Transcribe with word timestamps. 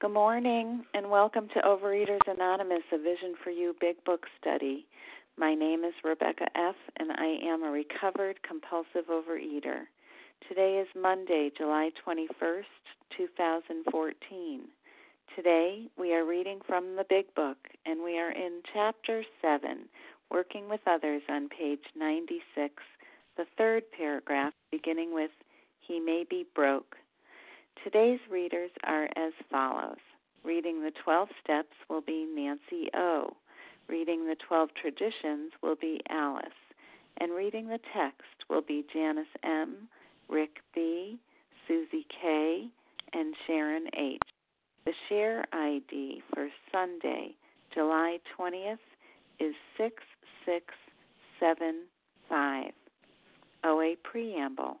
Good 0.00 0.12
morning, 0.12 0.84
and 0.94 1.10
welcome 1.10 1.48
to 1.54 1.60
Overeaters 1.62 2.20
Anonymous, 2.28 2.84
a 2.92 2.98
Vision 2.98 3.34
for 3.42 3.50
You 3.50 3.74
Big 3.80 3.96
Book 4.04 4.26
Study. 4.40 4.86
My 5.36 5.56
name 5.56 5.82
is 5.82 5.92
Rebecca 6.04 6.46
F., 6.54 6.76
and 6.98 7.10
I 7.10 7.38
am 7.42 7.64
a 7.64 7.70
recovered 7.72 8.38
compulsive 8.46 9.10
overeater. 9.10 9.86
Today 10.48 10.78
is 10.80 10.86
Monday, 10.94 11.50
July 11.58 11.90
21st, 12.06 12.62
2014. 13.16 14.60
Today 15.34 15.88
we 15.98 16.14
are 16.14 16.24
reading 16.24 16.60
from 16.64 16.94
the 16.94 17.04
Big 17.08 17.34
Book, 17.34 17.58
and 17.84 18.00
we 18.04 18.20
are 18.20 18.30
in 18.30 18.62
Chapter 18.72 19.24
7, 19.42 19.78
Working 20.30 20.68
with 20.68 20.80
Others, 20.86 21.22
on 21.28 21.48
page 21.48 21.82
96, 21.96 22.72
the 23.36 23.46
third 23.56 23.82
paragraph, 23.90 24.52
beginning 24.70 25.12
with 25.12 25.32
He 25.80 25.98
May 25.98 26.24
Be 26.30 26.46
Broke. 26.54 26.94
Today's 27.84 28.18
readers 28.28 28.72
are 28.84 29.08
as 29.16 29.32
follows. 29.50 29.98
Reading 30.44 30.82
the 30.82 30.90
12 31.04 31.28
steps 31.42 31.74
will 31.88 32.00
be 32.00 32.26
Nancy 32.34 32.88
O. 32.94 33.36
Reading 33.88 34.26
the 34.26 34.34
12 34.46 34.70
traditions 34.74 35.52
will 35.62 35.76
be 35.76 36.00
Alice. 36.10 36.42
And 37.18 37.32
reading 37.32 37.68
the 37.68 37.78
text 37.94 38.44
will 38.50 38.62
be 38.62 38.84
Janice 38.92 39.28
M., 39.44 39.88
Rick 40.28 40.58
B., 40.74 41.20
Susie 41.66 42.06
K., 42.20 42.68
and 43.12 43.34
Sharon 43.46 43.86
H. 43.96 44.20
The 44.84 44.92
share 45.08 45.46
ID 45.52 46.22
for 46.34 46.48
Sunday, 46.72 47.36
July 47.72 48.18
20th 48.38 48.78
is 49.38 49.54
6675. 49.76 52.72
OA 53.64 53.94
Preamble. 54.02 54.80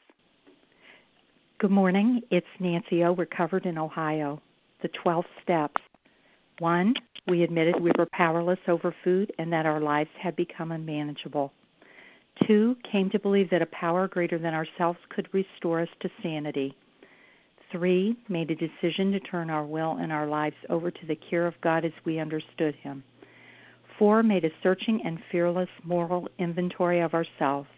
Good 1.61 1.69
morning. 1.69 2.21
It's 2.31 2.47
Nancy 2.59 3.03
O. 3.03 3.13
Recovered 3.13 3.67
in 3.67 3.77
Ohio. 3.77 4.41
The 4.81 4.89
12 5.03 5.23
steps. 5.43 5.79
One, 6.57 6.95
we 7.27 7.43
admitted 7.43 7.79
we 7.79 7.91
were 7.99 8.07
powerless 8.13 8.57
over 8.67 8.95
food 9.03 9.31
and 9.37 9.53
that 9.53 9.67
our 9.67 9.79
lives 9.79 10.09
had 10.19 10.35
become 10.35 10.71
unmanageable. 10.71 11.53
Two, 12.47 12.75
came 12.91 13.11
to 13.11 13.19
believe 13.19 13.51
that 13.51 13.61
a 13.61 13.67
power 13.67 14.07
greater 14.07 14.39
than 14.39 14.55
ourselves 14.55 14.97
could 15.15 15.29
restore 15.33 15.81
us 15.81 15.87
to 15.99 16.09
sanity. 16.23 16.75
Three, 17.71 18.17
made 18.27 18.49
a 18.49 18.55
decision 18.55 19.11
to 19.11 19.19
turn 19.19 19.51
our 19.51 19.63
will 19.63 19.97
and 20.01 20.11
our 20.11 20.25
lives 20.25 20.55
over 20.67 20.89
to 20.89 21.05
the 21.05 21.19
care 21.29 21.45
of 21.45 21.53
God 21.61 21.85
as 21.85 21.91
we 22.03 22.17
understood 22.17 22.73
Him. 22.81 23.03
Four, 23.99 24.23
made 24.23 24.45
a 24.45 24.49
searching 24.63 24.99
and 25.05 25.19
fearless 25.31 25.69
moral 25.83 26.27
inventory 26.39 27.01
of 27.01 27.13
ourselves. 27.13 27.69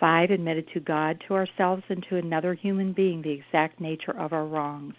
Five, 0.00 0.30
admitted 0.30 0.66
to 0.72 0.80
God, 0.80 1.22
to 1.28 1.34
ourselves, 1.34 1.82
and 1.90 2.02
to 2.08 2.16
another 2.16 2.54
human 2.54 2.94
being 2.94 3.20
the 3.20 3.30
exact 3.32 3.80
nature 3.80 4.18
of 4.18 4.32
our 4.32 4.46
wrongs. 4.46 4.94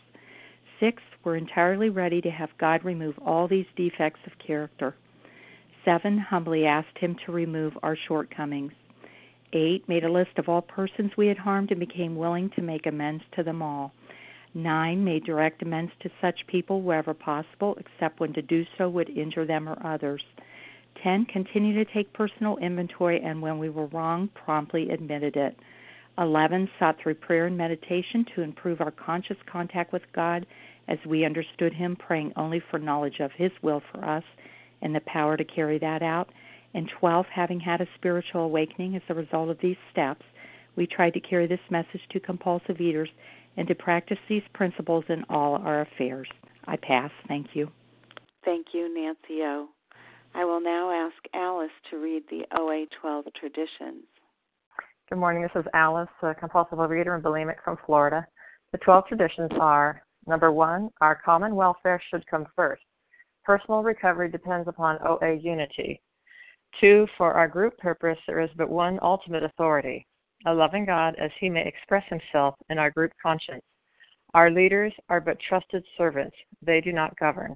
Six, 0.79 1.01
were 1.23 1.35
entirely 1.35 1.89
ready 1.89 2.21
to 2.21 2.29
have 2.29 2.49
God 2.59 2.85
remove 2.85 3.17
all 3.17 3.47
these 3.47 3.65
defects 3.75 4.19
of 4.27 4.37
character. 4.37 4.95
Seven, 5.83 6.19
humbly 6.19 6.67
asked 6.67 6.99
Him 6.99 7.15
to 7.25 7.31
remove 7.31 7.73
our 7.81 7.97
shortcomings. 8.07 8.73
Eight, 9.53 9.89
made 9.89 10.03
a 10.03 10.11
list 10.11 10.37
of 10.37 10.47
all 10.47 10.61
persons 10.61 11.11
we 11.17 11.27
had 11.27 11.37
harmed 11.37 11.71
and 11.71 11.79
became 11.79 12.15
willing 12.15 12.51
to 12.51 12.61
make 12.61 12.85
amends 12.85 13.23
to 13.35 13.43
them 13.43 13.63
all. 13.63 13.91
Nine, 14.53 15.03
made 15.03 15.23
direct 15.23 15.63
amends 15.63 15.91
to 16.01 16.11
such 16.21 16.45
people 16.45 16.83
wherever 16.83 17.15
possible, 17.15 17.75
except 17.79 18.19
when 18.19 18.33
to 18.33 18.41
do 18.43 18.65
so 18.77 18.87
would 18.89 19.09
injure 19.09 19.45
them 19.45 19.67
or 19.67 19.83
others. 19.83 20.23
10. 21.03 21.25
Continue 21.25 21.83
to 21.83 21.93
take 21.93 22.13
personal 22.13 22.57
inventory 22.57 23.21
and 23.21 23.41
when 23.41 23.57
we 23.57 23.69
were 23.69 23.87
wrong, 23.87 24.29
promptly 24.33 24.89
admitted 24.89 25.35
it. 25.35 25.57
11. 26.17 26.69
Sought 26.77 26.97
through 27.01 27.15
prayer 27.15 27.47
and 27.47 27.57
meditation 27.57 28.25
to 28.35 28.41
improve 28.41 28.81
our 28.81 28.91
conscious 28.91 29.37
contact 29.51 29.93
with 29.93 30.03
God 30.13 30.45
as 30.87 30.97
we 31.07 31.25
understood 31.25 31.73
Him, 31.73 31.95
praying 31.95 32.33
only 32.35 32.61
for 32.69 32.79
knowledge 32.79 33.19
of 33.19 33.31
His 33.31 33.51
will 33.61 33.81
for 33.91 34.03
us 34.03 34.23
and 34.81 34.93
the 34.93 35.01
power 35.01 35.37
to 35.37 35.43
carry 35.43 35.79
that 35.79 36.01
out. 36.03 36.29
And 36.73 36.89
12. 36.99 37.25
Having 37.33 37.59
had 37.61 37.81
a 37.81 37.87
spiritual 37.95 38.41
awakening 38.41 38.95
as 38.95 39.01
a 39.09 39.13
result 39.13 39.49
of 39.49 39.57
these 39.61 39.77
steps, 39.91 40.23
we 40.75 40.87
tried 40.87 41.13
to 41.13 41.19
carry 41.19 41.47
this 41.47 41.59
message 41.69 42.01
to 42.11 42.19
compulsive 42.19 42.79
eaters 42.79 43.09
and 43.57 43.67
to 43.67 43.75
practice 43.75 44.17
these 44.29 44.43
principles 44.53 45.03
in 45.09 45.23
all 45.29 45.55
our 45.55 45.81
affairs. 45.81 46.27
I 46.65 46.77
pass. 46.77 47.11
Thank 47.27 47.47
you. 47.53 47.69
Thank 48.45 48.67
you, 48.73 48.93
Nancy 48.93 49.43
O. 49.43 49.67
I 50.33 50.45
will 50.45 50.61
now 50.61 50.91
ask 50.91 51.15
Alice 51.33 51.71
to 51.89 51.97
read 51.97 52.23
the 52.29 52.45
OA 52.57 52.85
12 53.01 53.25
traditions. 53.39 54.05
Good 55.09 55.17
morning. 55.17 55.41
This 55.41 55.61
is 55.61 55.69
Alice, 55.73 56.09
a 56.21 56.33
compulsive 56.33 56.79
reader 56.79 57.15
and 57.15 57.23
bulimic 57.23 57.61
from 57.63 57.77
Florida. 57.85 58.25
The 58.71 58.77
12 58.77 59.07
traditions 59.07 59.51
are 59.59 60.03
number 60.27 60.51
one, 60.51 60.89
our 61.01 61.19
common 61.23 61.55
welfare 61.55 62.01
should 62.09 62.25
come 62.27 62.45
first. 62.55 62.81
Personal 63.43 63.83
recovery 63.83 64.29
depends 64.29 64.67
upon 64.69 64.99
OA 65.05 65.35
unity. 65.35 66.01
Two, 66.79 67.07
for 67.17 67.33
our 67.33 67.49
group 67.49 67.77
purpose, 67.77 68.17
there 68.25 68.39
is 68.39 68.49
but 68.55 68.69
one 68.69 68.99
ultimate 69.01 69.43
authority 69.43 70.07
a 70.47 70.53
loving 70.53 70.85
God 70.85 71.15
as 71.19 71.29
he 71.39 71.49
may 71.49 71.65
express 71.67 72.03
himself 72.09 72.55
in 72.69 72.79
our 72.79 72.89
group 72.89 73.11
conscience. 73.21 73.63
Our 74.33 74.49
leaders 74.49 74.93
are 75.09 75.21
but 75.21 75.37
trusted 75.47 75.83
servants, 75.97 76.35
they 76.61 76.81
do 76.81 76.91
not 76.91 77.17
govern. 77.19 77.55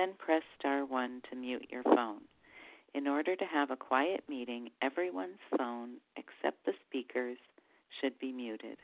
then 0.00 0.14
press 0.16 0.42
star 0.58 0.86
1 0.86 1.22
to 1.28 1.36
mute 1.36 1.66
your 1.70 1.82
phone. 1.82 2.22
In 2.94 3.06
order 3.06 3.36
to 3.36 3.44
have 3.44 3.70
a 3.70 3.76
quiet 3.76 4.24
meeting, 4.30 4.70
everyone's 4.80 5.42
phone, 5.58 5.96
except 6.16 6.64
the 6.64 6.72
speaker's, 6.88 7.36
should 8.00 8.18
be 8.18 8.32
muted. 8.32 8.78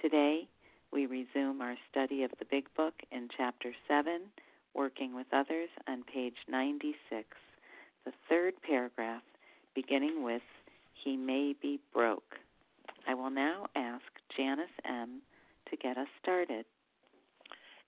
Today, 0.00 0.46
we 0.92 1.06
resume 1.06 1.60
our 1.60 1.74
study 1.90 2.22
of 2.22 2.30
the 2.38 2.44
Big 2.48 2.72
Book 2.76 2.94
in 3.10 3.28
Chapter 3.36 3.72
7, 3.88 4.20
Working 4.72 5.16
with 5.16 5.26
Others, 5.32 5.70
on 5.88 6.04
page 6.04 6.36
96, 6.48 7.24
the 8.04 8.12
third 8.28 8.54
paragraph, 8.62 9.22
beginning 9.74 10.22
with 10.22 10.42
He 11.02 11.16
may 11.16 11.56
be 11.60 11.80
broke. 11.92 12.36
I 13.08 13.14
will 13.14 13.30
now 13.30 13.66
ask 13.74 14.04
Janice 14.36 14.66
M. 14.84 15.22
to 15.70 15.76
get 15.76 15.98
us 15.98 16.08
started. 16.22 16.66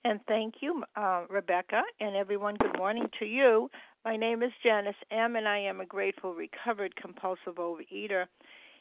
And 0.08 0.20
thank 0.26 0.54
you, 0.60 0.84
uh, 0.96 1.24
Rebecca, 1.28 1.82
and 2.00 2.16
everyone. 2.16 2.56
Good 2.56 2.78
morning 2.78 3.10
to 3.18 3.26
you. 3.26 3.70
My 4.06 4.16
name 4.16 4.42
is 4.42 4.52
Janice 4.62 4.96
M., 5.10 5.36
and 5.36 5.46
I 5.46 5.58
am 5.58 5.82
a 5.82 5.84
grateful, 5.84 6.32
recovered, 6.32 6.96
compulsive 6.96 7.56
overeater. 7.56 8.24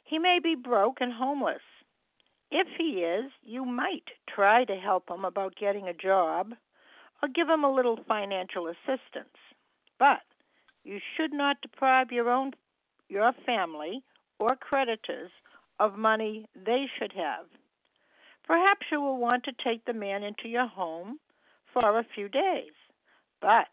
He 0.06 0.20
may 0.20 0.40
be 0.42 0.56
broke 0.56 1.02
and 1.02 1.12
homeless. 1.12 1.60
If 2.50 2.68
he 2.78 3.02
is, 3.02 3.30
you 3.44 3.66
might 3.66 4.06
try 4.34 4.64
to 4.64 4.78
help 4.78 5.10
him 5.10 5.26
about 5.26 5.58
getting 5.58 5.90
a 5.90 5.94
job 5.94 6.54
or 7.22 7.28
give 7.28 7.50
him 7.50 7.66
a 7.66 7.76
little 7.76 8.00
financial 8.08 8.70
assistance. 8.70 9.36
But 10.00 10.22
you 10.86 11.00
should 11.18 11.34
not 11.34 11.58
deprive 11.62 12.10
your 12.10 12.30
own 12.30 12.54
your 13.10 13.34
family 13.46 14.02
or 14.40 14.56
creditors 14.56 15.32
of 15.78 15.98
money 15.98 16.46
they 16.56 16.86
should 16.98 17.12
have. 17.12 17.48
Perhaps 18.48 18.86
you 18.92 19.02
will 19.02 19.18
want 19.18 19.44
to 19.44 19.52
take 19.62 19.84
the 19.84 19.94
man 19.94 20.24
into 20.24 20.48
your 20.48 20.68
home 20.68 21.20
for 21.74 22.00
a 22.00 22.06
few 22.16 22.30
days, 22.30 22.72
but 23.42 23.68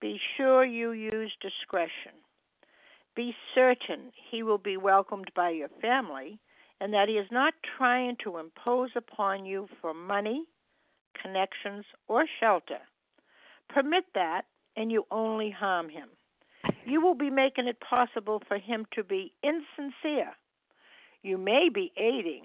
be 0.00 0.18
sure 0.36 0.64
you 0.64 0.92
use 0.92 1.32
discretion. 1.42 2.12
Be 3.14 3.34
certain 3.54 4.12
he 4.30 4.42
will 4.42 4.58
be 4.58 4.78
welcomed 4.78 5.30
by 5.36 5.50
your 5.50 5.68
family 5.82 6.38
and 6.80 6.94
that 6.94 7.08
he 7.08 7.14
is 7.14 7.28
not 7.30 7.54
trying 7.76 8.16
to 8.24 8.38
impose 8.38 8.90
upon 8.96 9.44
you 9.44 9.68
for 9.80 9.92
money, 9.92 10.44
connections, 11.20 11.84
or 12.08 12.24
shelter. 12.40 12.80
Permit 13.68 14.04
that, 14.14 14.42
and 14.76 14.90
you 14.92 15.06
only 15.10 15.50
harm 15.50 15.88
him. 15.88 16.08
You 16.86 17.00
will 17.00 17.14
be 17.14 17.30
making 17.30 17.66
it 17.66 17.80
possible 17.80 18.42
for 18.46 18.58
him 18.58 18.86
to 18.94 19.02
be 19.02 19.32
insincere. 19.42 20.32
You 21.22 21.38
may 21.38 21.68
be 21.72 21.92
aiding 21.96 22.44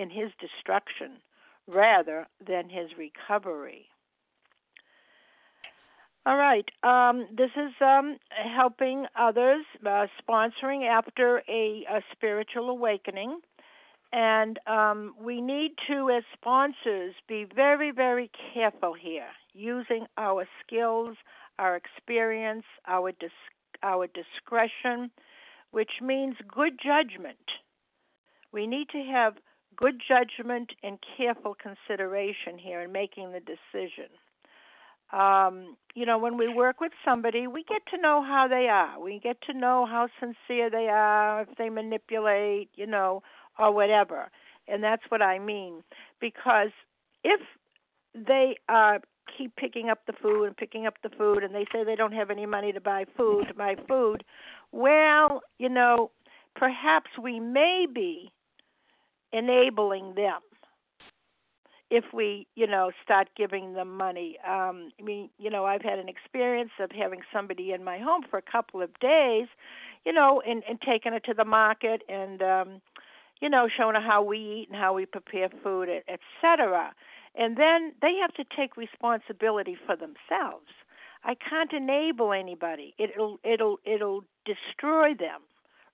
in 0.00 0.10
his 0.10 0.30
destruction 0.40 1.20
rather 1.66 2.26
than 2.44 2.68
his 2.68 2.88
recovery. 2.98 3.86
All 6.26 6.36
right. 6.36 6.68
Um, 6.82 7.26
this 7.36 7.50
is 7.56 7.72
um, 7.80 8.18
helping 8.30 9.06
others, 9.18 9.64
uh, 9.86 10.06
sponsoring 10.22 10.86
after 10.86 11.42
a, 11.48 11.84
a, 11.90 12.02
spiritual 12.12 12.68
awakening. 12.68 13.40
And 14.12 14.58
um, 14.66 15.14
we 15.20 15.40
need 15.40 15.72
to, 15.88 16.10
as 16.10 16.24
sponsors, 16.34 17.14
be 17.26 17.46
very, 17.54 17.90
very 17.90 18.30
careful 18.52 18.92
here, 18.92 19.28
using 19.54 20.06
our 20.18 20.46
skills, 20.66 21.16
our 21.58 21.76
experience, 21.76 22.64
our 22.86 23.12
dis- 23.12 23.30
our 23.82 24.06
discretion, 24.08 25.10
which 25.70 26.02
means 26.02 26.34
good 26.48 26.78
judgment. 26.84 27.38
We 28.52 28.66
need 28.66 28.88
to 28.90 29.02
have 29.04 29.34
good 29.76 30.00
judgment 30.06 30.70
and 30.82 30.98
careful 31.16 31.54
consideration 31.54 32.58
here 32.58 32.80
in 32.80 32.92
making 32.92 33.32
the 33.32 33.40
decision. 33.40 34.10
Um, 35.12 35.76
you 35.94 36.06
know, 36.06 36.18
when 36.18 36.36
we 36.36 36.52
work 36.52 36.80
with 36.80 36.92
somebody, 37.04 37.46
we 37.46 37.64
get 37.64 37.82
to 37.92 38.00
know 38.00 38.22
how 38.22 38.46
they 38.48 38.68
are. 38.68 39.00
We 39.00 39.18
get 39.18 39.40
to 39.42 39.52
know 39.52 39.86
how 39.86 40.08
sincere 40.20 40.70
they 40.70 40.88
are, 40.88 41.42
if 41.42 41.48
they 41.58 41.68
manipulate, 41.68 42.70
you 42.76 42.86
know, 42.86 43.22
or 43.58 43.72
whatever. 43.72 44.30
And 44.68 44.84
that's 44.84 45.02
what 45.08 45.20
I 45.20 45.38
mean. 45.40 45.82
Because 46.20 46.70
if 47.24 47.40
they 48.14 48.56
uh, 48.68 48.98
keep 49.36 49.56
picking 49.56 49.90
up 49.90 50.06
the 50.06 50.12
food 50.12 50.44
and 50.44 50.56
picking 50.56 50.86
up 50.86 50.94
the 51.02 51.10
food, 51.10 51.42
and 51.42 51.54
they 51.54 51.66
say 51.72 51.82
they 51.82 51.96
don't 51.96 52.12
have 52.12 52.30
any 52.30 52.46
money 52.46 52.72
to 52.72 52.80
buy 52.80 53.04
food, 53.16 53.48
to 53.48 53.54
buy 53.54 53.74
food, 53.88 54.22
well, 54.70 55.42
you 55.58 55.68
know, 55.68 56.12
perhaps 56.54 57.10
we 57.20 57.40
may 57.40 57.86
be 57.92 58.30
enabling 59.32 60.14
them 60.14 60.40
if 61.90 62.04
we, 62.14 62.46
you 62.54 62.66
know, 62.66 62.92
start 63.02 63.28
giving 63.36 63.74
them 63.74 63.96
money. 63.96 64.38
Um, 64.46 64.90
I 64.98 65.02
mean, 65.02 65.28
you 65.38 65.50
know, 65.50 65.64
I've 65.64 65.82
had 65.82 65.98
an 65.98 66.08
experience 66.08 66.70
of 66.78 66.90
having 66.92 67.20
somebody 67.32 67.72
in 67.72 67.82
my 67.82 67.98
home 67.98 68.22
for 68.30 68.38
a 68.38 68.42
couple 68.42 68.80
of 68.80 68.96
days, 69.00 69.48
you 70.04 70.12
know, 70.12 70.40
and, 70.46 70.62
and 70.68 70.80
taking 70.80 71.12
it 71.14 71.24
to 71.24 71.34
the 71.34 71.44
market 71.44 72.02
and 72.08 72.42
um 72.42 72.80
you 73.40 73.48
know, 73.48 73.68
showing 73.74 73.94
her 73.94 74.02
how 74.02 74.22
we 74.22 74.38
eat 74.38 74.68
and 74.70 74.78
how 74.78 74.92
we 74.92 75.06
prepare 75.06 75.48
food, 75.62 75.88
et 75.88 76.20
cetera 76.42 76.92
And 77.34 77.56
then 77.56 77.92
they 78.02 78.14
have 78.20 78.34
to 78.34 78.44
take 78.56 78.76
responsibility 78.76 79.76
for 79.86 79.96
themselves. 79.96 80.68
I 81.24 81.34
can't 81.34 81.72
enable 81.72 82.32
anybody. 82.32 82.94
It'll 82.98 83.38
it'll 83.44 83.78
it'll 83.84 84.24
destroy 84.44 85.14
them 85.14 85.40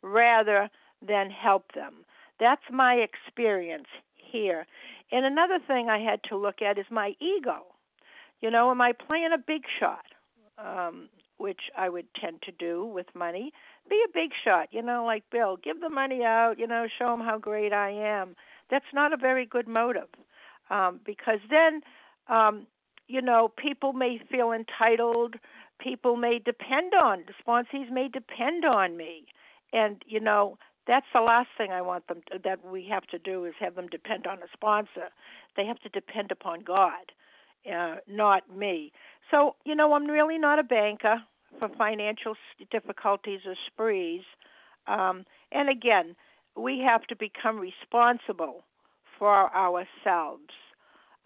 rather 0.02 0.70
than 1.06 1.30
help 1.30 1.72
them. 1.74 2.04
That's 2.38 2.62
my 2.70 2.94
experience 2.94 3.88
here. 4.16 4.66
And 5.12 5.24
another 5.24 5.58
thing 5.66 5.88
I 5.88 5.98
had 5.98 6.20
to 6.28 6.36
look 6.36 6.62
at 6.62 6.78
is 6.78 6.86
my 6.90 7.14
ego. 7.20 7.64
You 8.40 8.50
know, 8.50 8.70
am 8.70 8.80
I 8.80 8.92
playing 8.92 9.30
a 9.34 9.38
big 9.38 9.62
shot? 9.80 10.04
Um, 10.58 11.08
which 11.38 11.60
I 11.76 11.90
would 11.90 12.06
tend 12.18 12.40
to 12.42 12.52
do 12.52 12.86
with 12.86 13.06
money 13.14 13.52
be 13.88 14.02
a 14.04 14.12
big 14.12 14.30
shot, 14.44 14.68
you 14.70 14.82
know, 14.82 15.04
like 15.04 15.24
Bill. 15.30 15.56
Give 15.62 15.80
the 15.80 15.88
money 15.88 16.22
out, 16.24 16.54
you 16.58 16.66
know, 16.66 16.86
show 16.98 17.10
them 17.10 17.20
how 17.20 17.38
great 17.38 17.72
I 17.72 17.90
am. 17.90 18.36
That's 18.70 18.86
not 18.92 19.12
a 19.12 19.16
very 19.16 19.46
good 19.46 19.68
motive, 19.68 20.08
um, 20.70 21.00
because 21.04 21.38
then, 21.50 21.82
um, 22.28 22.66
you 23.06 23.22
know, 23.22 23.52
people 23.56 23.92
may 23.92 24.20
feel 24.30 24.52
entitled. 24.52 25.36
People 25.78 26.16
may 26.16 26.40
depend 26.44 26.94
on 26.94 27.24
the 27.26 27.34
sponsees 27.42 27.90
may 27.90 28.08
depend 28.08 28.64
on 28.64 28.96
me, 28.96 29.26
and 29.72 30.02
you 30.06 30.20
know 30.20 30.58
that's 30.86 31.06
the 31.14 31.20
last 31.20 31.48
thing 31.58 31.72
I 31.72 31.82
want 31.82 32.06
them 32.08 32.20
to, 32.32 32.38
that 32.44 32.64
we 32.64 32.86
have 32.90 33.06
to 33.08 33.18
do 33.18 33.44
is 33.44 33.54
have 33.60 33.74
them 33.74 33.88
depend 33.88 34.26
on 34.26 34.38
a 34.38 34.46
sponsor. 34.52 35.08
They 35.56 35.66
have 35.66 35.80
to 35.80 35.88
depend 35.88 36.30
upon 36.30 36.60
God, 36.62 37.12
uh, 37.72 37.96
not 38.08 38.54
me. 38.54 38.92
So 39.30 39.56
you 39.64 39.74
know, 39.74 39.92
I'm 39.94 40.06
really 40.06 40.38
not 40.38 40.58
a 40.58 40.62
banker 40.62 41.16
for 41.58 41.68
financial 41.76 42.34
difficulties 42.70 43.40
or 43.46 43.54
sprees. 43.66 44.22
Um, 44.86 45.24
and 45.52 45.68
again, 45.68 46.14
we 46.56 46.80
have 46.86 47.02
to 47.04 47.16
become 47.16 47.58
responsible 47.58 48.64
for 49.18 49.54
ourselves. 49.54 50.52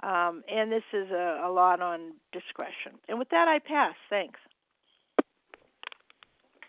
Um, 0.02 0.42
and 0.50 0.72
this 0.72 0.82
is 0.92 1.10
a, 1.10 1.42
a 1.44 1.50
lot 1.50 1.80
on 1.82 2.12
discretion. 2.32 2.92
And 3.08 3.18
with 3.18 3.28
that, 3.30 3.48
I 3.48 3.58
pass. 3.58 3.94
Thanks. 4.08 4.40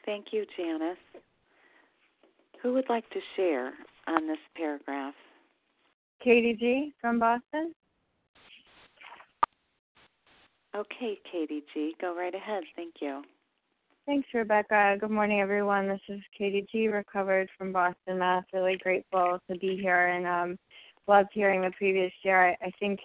Thank 0.06 0.28
you, 0.32 0.46
Janice. 0.58 0.98
Who 2.62 2.74
would 2.74 2.90
like 2.90 3.10
to 3.10 3.20
share 3.36 3.74
on 4.08 4.28
this 4.28 4.38
paragraph? 4.56 5.16
Katie 6.24 6.56
G. 6.60 6.94
from 7.02 7.20
Boston. 7.20 7.74
Okay, 10.76 11.20
Katie 11.30 11.64
G., 11.74 11.96
go 12.00 12.16
right 12.16 12.34
ahead. 12.34 12.64
Thank 12.76 12.96
you. 13.02 13.24
Thanks, 14.06 14.28
Rebecca. 14.34 14.96
Good 15.00 15.10
morning, 15.10 15.42
everyone. 15.42 15.88
This 15.88 16.02
is 16.08 16.22
Katie 16.38 16.66
G., 16.72 16.88
recovered 16.88 17.50
from 17.58 17.74
Boston, 17.74 18.20
Mass. 18.20 18.44
Really 18.54 18.78
grateful 18.78 19.40
to 19.50 19.58
be 19.58 19.78
here 19.82 20.08
and 20.08 20.28
um, 20.28 20.58
loved 21.08 21.30
hearing 21.34 21.62
the 21.62 21.72
previous 21.78 22.12
share. 22.24 22.50
I, 22.50 22.66
I 22.66 22.72
think 22.80 23.00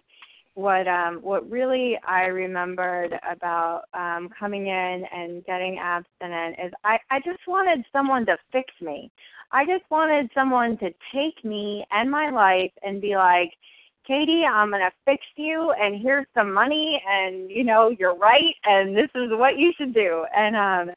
what 0.56 0.88
um, 0.88 1.16
what 1.16 1.48
really 1.50 1.98
I 2.08 2.24
remembered 2.24 3.12
about 3.30 3.82
um, 3.92 4.30
coming 4.38 4.68
in 4.68 5.04
and 5.12 5.44
getting 5.44 5.78
abstinent 5.78 6.56
is 6.64 6.72
I, 6.82 6.98
I 7.10 7.18
just 7.20 7.46
wanted 7.46 7.84
someone 7.92 8.24
to 8.24 8.38
fix 8.50 8.72
me. 8.80 9.10
I 9.52 9.66
just 9.66 9.84
wanted 9.90 10.30
someone 10.34 10.78
to 10.78 10.90
take 11.14 11.44
me 11.44 11.84
and 11.90 12.10
my 12.10 12.30
life 12.30 12.72
and 12.82 13.02
be 13.02 13.16
like, 13.16 13.52
Katie, 14.06 14.44
I'm 14.50 14.70
to 14.70 14.90
fix 15.04 15.22
you, 15.36 15.74
and 15.78 16.00
here's 16.00 16.26
some 16.32 16.54
money, 16.54 17.02
and 17.06 17.50
you 17.50 17.62
know 17.62 17.94
you're 17.98 18.16
right, 18.16 18.54
and 18.64 18.96
this 18.96 19.10
is 19.14 19.28
what 19.32 19.58
you 19.58 19.74
should 19.76 19.92
do. 19.92 20.24
And 20.34 20.56
um, 20.56 20.94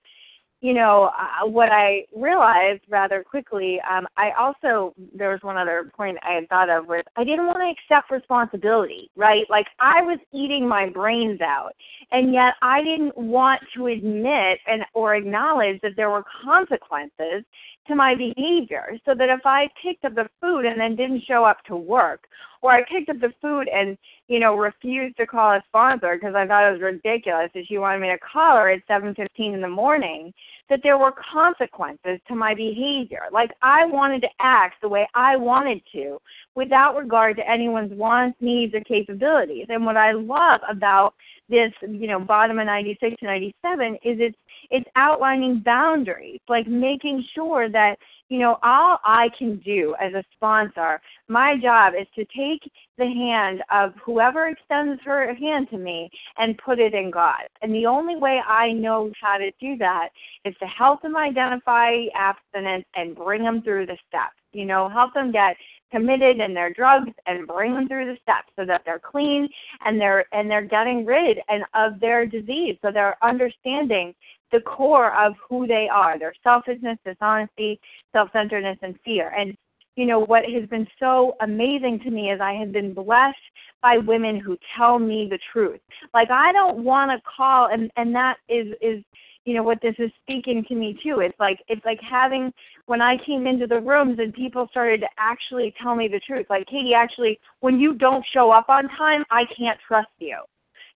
you 0.62 0.74
know 0.74 1.12
uh, 1.18 1.48
what 1.48 1.70
I 1.72 2.06
realized 2.16 2.82
rather 2.90 3.24
quickly. 3.24 3.80
Um, 3.90 4.08
I 4.18 4.32
also 4.38 4.94
there 5.16 5.30
was 5.32 5.40
one 5.42 5.58
other 5.58 5.92
point 5.96 6.18
I 6.22 6.34
had 6.34 6.50
thought 6.50 6.70
of 6.70 6.88
was 6.88 7.04
I 7.16 7.24
didn't 7.24 7.48
want 7.48 7.60
to 7.60 7.96
accept 7.96 8.12
responsibility, 8.12 9.10
right? 9.16 9.46
Like 9.50 9.68
I 9.80 10.02
was 10.02 10.20
eating 10.34 10.68
my 10.68 10.90
brains 10.90 11.42
out, 11.42 11.74
and 12.12 12.34
yet 12.34 12.54
I 12.62 12.84
didn't 12.84 13.18
want 13.18 13.62
to 13.76 13.88
admit 13.88 14.60
and 14.68 14.84
or 14.94 15.16
acknowledge 15.16 15.80
that 15.82 15.94
there 15.96 16.10
were 16.10 16.24
consequences 16.44 17.44
to 17.88 17.96
my 17.96 18.16
behavior 18.16 18.98
so 19.06 19.14
that 19.16 19.30
if 19.30 19.42
I 19.46 19.70
picked 19.82 20.06
up 20.06 20.16
the 20.16 20.30
food 20.42 20.66
and 20.66 20.80
then 20.80 20.96
didn't 20.96 21.24
show 21.28 21.44
up 21.44 21.64
to 21.66 21.76
work, 21.76 22.28
or 22.62 22.72
I 22.74 22.84
picked 22.84 23.10
up 23.10 23.20
the 23.20 23.34
food 23.42 23.70
and, 23.70 23.98
you 24.28 24.40
know, 24.40 24.56
refused 24.56 25.18
to 25.18 25.26
call 25.26 25.52
a 25.52 25.64
sponsor 25.68 26.16
because 26.16 26.36
I 26.36 26.46
thought 26.46 26.68
it 26.68 26.74
was 26.74 26.82
ridiculous 26.82 27.50
that 27.54 27.66
she 27.68 27.78
wanted 27.78 28.02
me 28.02 28.10
to 28.10 28.18
call 28.20 28.58
her 28.58 28.70
at 28.70 28.86
7:15 28.88 29.54
in 29.54 29.62
the 29.62 29.70
morning, 29.70 30.34
that 30.70 30.82
there 30.84 30.98
were 30.98 31.14
consequences 31.14 32.20
to 32.28 32.36
my 32.36 32.54
behavior. 32.54 33.24
Like 33.32 33.52
I 33.62 33.86
wanted 33.86 34.22
to 34.24 34.30
act 34.40 34.82
the 34.82 34.90
way 34.90 35.08
I 35.16 35.38
wanted 35.38 35.82
to 35.94 36.22
without 36.56 36.98
regard 36.98 37.38
to 37.38 37.50
anyone's 37.50 37.94
wants, 37.94 38.38
needs, 38.42 38.76
or 38.76 38.82
capabilities. 38.82 39.68
And 39.70 39.86
what 39.86 39.98
I 39.98 40.12
love 40.12 40.60
about 40.70 41.16
this, 41.48 41.72
you 41.82 42.08
know, 42.08 42.20
bottom 42.20 42.60
of 42.60 42.66
96 42.66 43.16
to 43.20 43.26
97 43.26 43.96
is 44.04 44.20
it's 44.20 44.38
it's 44.70 44.90
outlining 44.96 45.62
boundaries, 45.64 46.40
like 46.48 46.68
making 46.68 47.24
sure 47.34 47.70
that, 47.70 47.98
you 48.30 48.40
know, 48.40 48.58
all 48.62 49.00
I 49.04 49.30
can 49.38 49.58
do 49.66 49.96
as 50.00 50.14
a 50.14 50.24
sponsor, 50.36 51.02
my 51.28 51.58
job 51.62 51.94
is 52.00 52.08
to 52.16 52.26
take 52.26 52.72
the 52.98 53.06
hand 53.06 53.64
of 53.72 53.94
whoever 54.04 54.48
extends 54.48 55.02
her 55.04 55.34
hand 55.34 55.70
to 55.72 55.78
me 55.78 56.10
and 56.38 56.58
put 56.58 56.80
it 56.80 56.94
in 56.94 57.10
God. 57.10 57.44
And 57.62 57.74
the 57.74 57.88
only 57.88 58.16
way 58.16 58.42
I 58.48 58.72
know 58.72 59.12
how 59.20 59.38
to 59.38 59.52
do 59.60 59.78
that 59.78 60.10
is 60.46 60.56
to 60.60 60.66
help 60.68 61.02
them 61.02 61.18
identify 61.18 62.06
abstinence 62.16 62.86
and 62.96 63.16
bring 63.16 63.44
them 63.44 63.62
through 63.62 63.88
the 63.88 63.98
steps. 64.08 64.36
You 64.54 64.66
know, 64.66 64.90
help 64.90 65.14
them 65.14 65.32
get 65.32 65.56
committed 65.92 66.40
in 66.40 66.54
their 66.54 66.72
drugs 66.72 67.12
and 67.26 67.48
bring 67.48 67.74
them 67.74 67.88
through 67.88 68.06
the 68.06 68.18
steps 68.22 68.50
so 68.56 68.66
that 68.66 68.82
they're 68.86 69.00
clean 69.00 69.50
and 69.86 70.00
they're 70.00 70.26
and 70.32 70.50
they're 70.50 70.66
getting 70.66 71.06
rid 71.06 71.40
and 71.50 71.64
of 71.74 72.00
their 72.00 72.26
disease 72.26 72.78
so 72.82 72.92
they're 72.92 73.18
understanding 73.24 74.14
the 74.52 74.62
core 74.62 75.14
of 75.20 75.34
who 75.48 75.68
they 75.68 75.88
are 75.92 76.18
their 76.18 76.34
selfishness 76.44 76.98
dishonesty 77.06 77.80
self-centeredness 78.14 78.78
and 78.82 78.96
fear. 79.04 79.34
And 79.38 79.56
you 79.96 80.06
know 80.06 80.20
what 80.20 80.44
has 80.46 80.68
been 80.70 80.88
so 81.00 81.36
amazing 81.42 82.00
to 82.02 82.12
me 82.12 82.32
is 82.32 82.40
i 82.42 82.54
have 82.54 82.72
been 82.72 82.94
blessed 82.94 83.38
by 83.82 83.98
women 83.98 84.40
who 84.40 84.58
tell 84.78 85.00
me 85.00 85.28
the 85.30 85.40
truth. 85.52 85.80
Like 86.14 86.32
i 86.32 86.52
don't 86.52 86.84
want 86.84 87.12
to 87.12 87.22
call 87.38 87.70
and 87.72 87.92
and 87.98 88.14
that 88.16 88.38
is 88.48 88.68
is 88.82 89.04
you 89.46 89.54
know 89.56 89.64
what 89.64 89.82
this 89.82 89.96
is 90.00 90.12
speaking 90.22 90.64
to 90.68 90.76
me 90.76 91.00
too. 91.04 91.22
It's 91.22 91.40
like 91.40 91.60
it's 91.68 91.84
like 91.86 92.00
having 92.02 92.54
when 92.90 93.02
i 93.04 93.16
came 93.24 93.46
into 93.46 93.68
the 93.68 93.80
rooms 93.80 94.18
and 94.18 94.34
people 94.34 94.68
started 94.72 95.02
to 95.02 95.08
actually 95.20 95.74
tell 95.82 95.96
me 95.96 96.08
the 96.08 96.20
truth 96.20 96.48
like 96.50 96.66
katie 96.66 96.96
actually 96.96 97.40
when 97.60 97.80
you 97.80 97.94
don't 97.94 98.26
show 98.34 98.52
up 98.52 98.68
on 98.68 98.90
time 98.98 99.24
i 99.30 99.44
can't 99.56 99.80
trust 99.88 100.10
you 100.18 100.38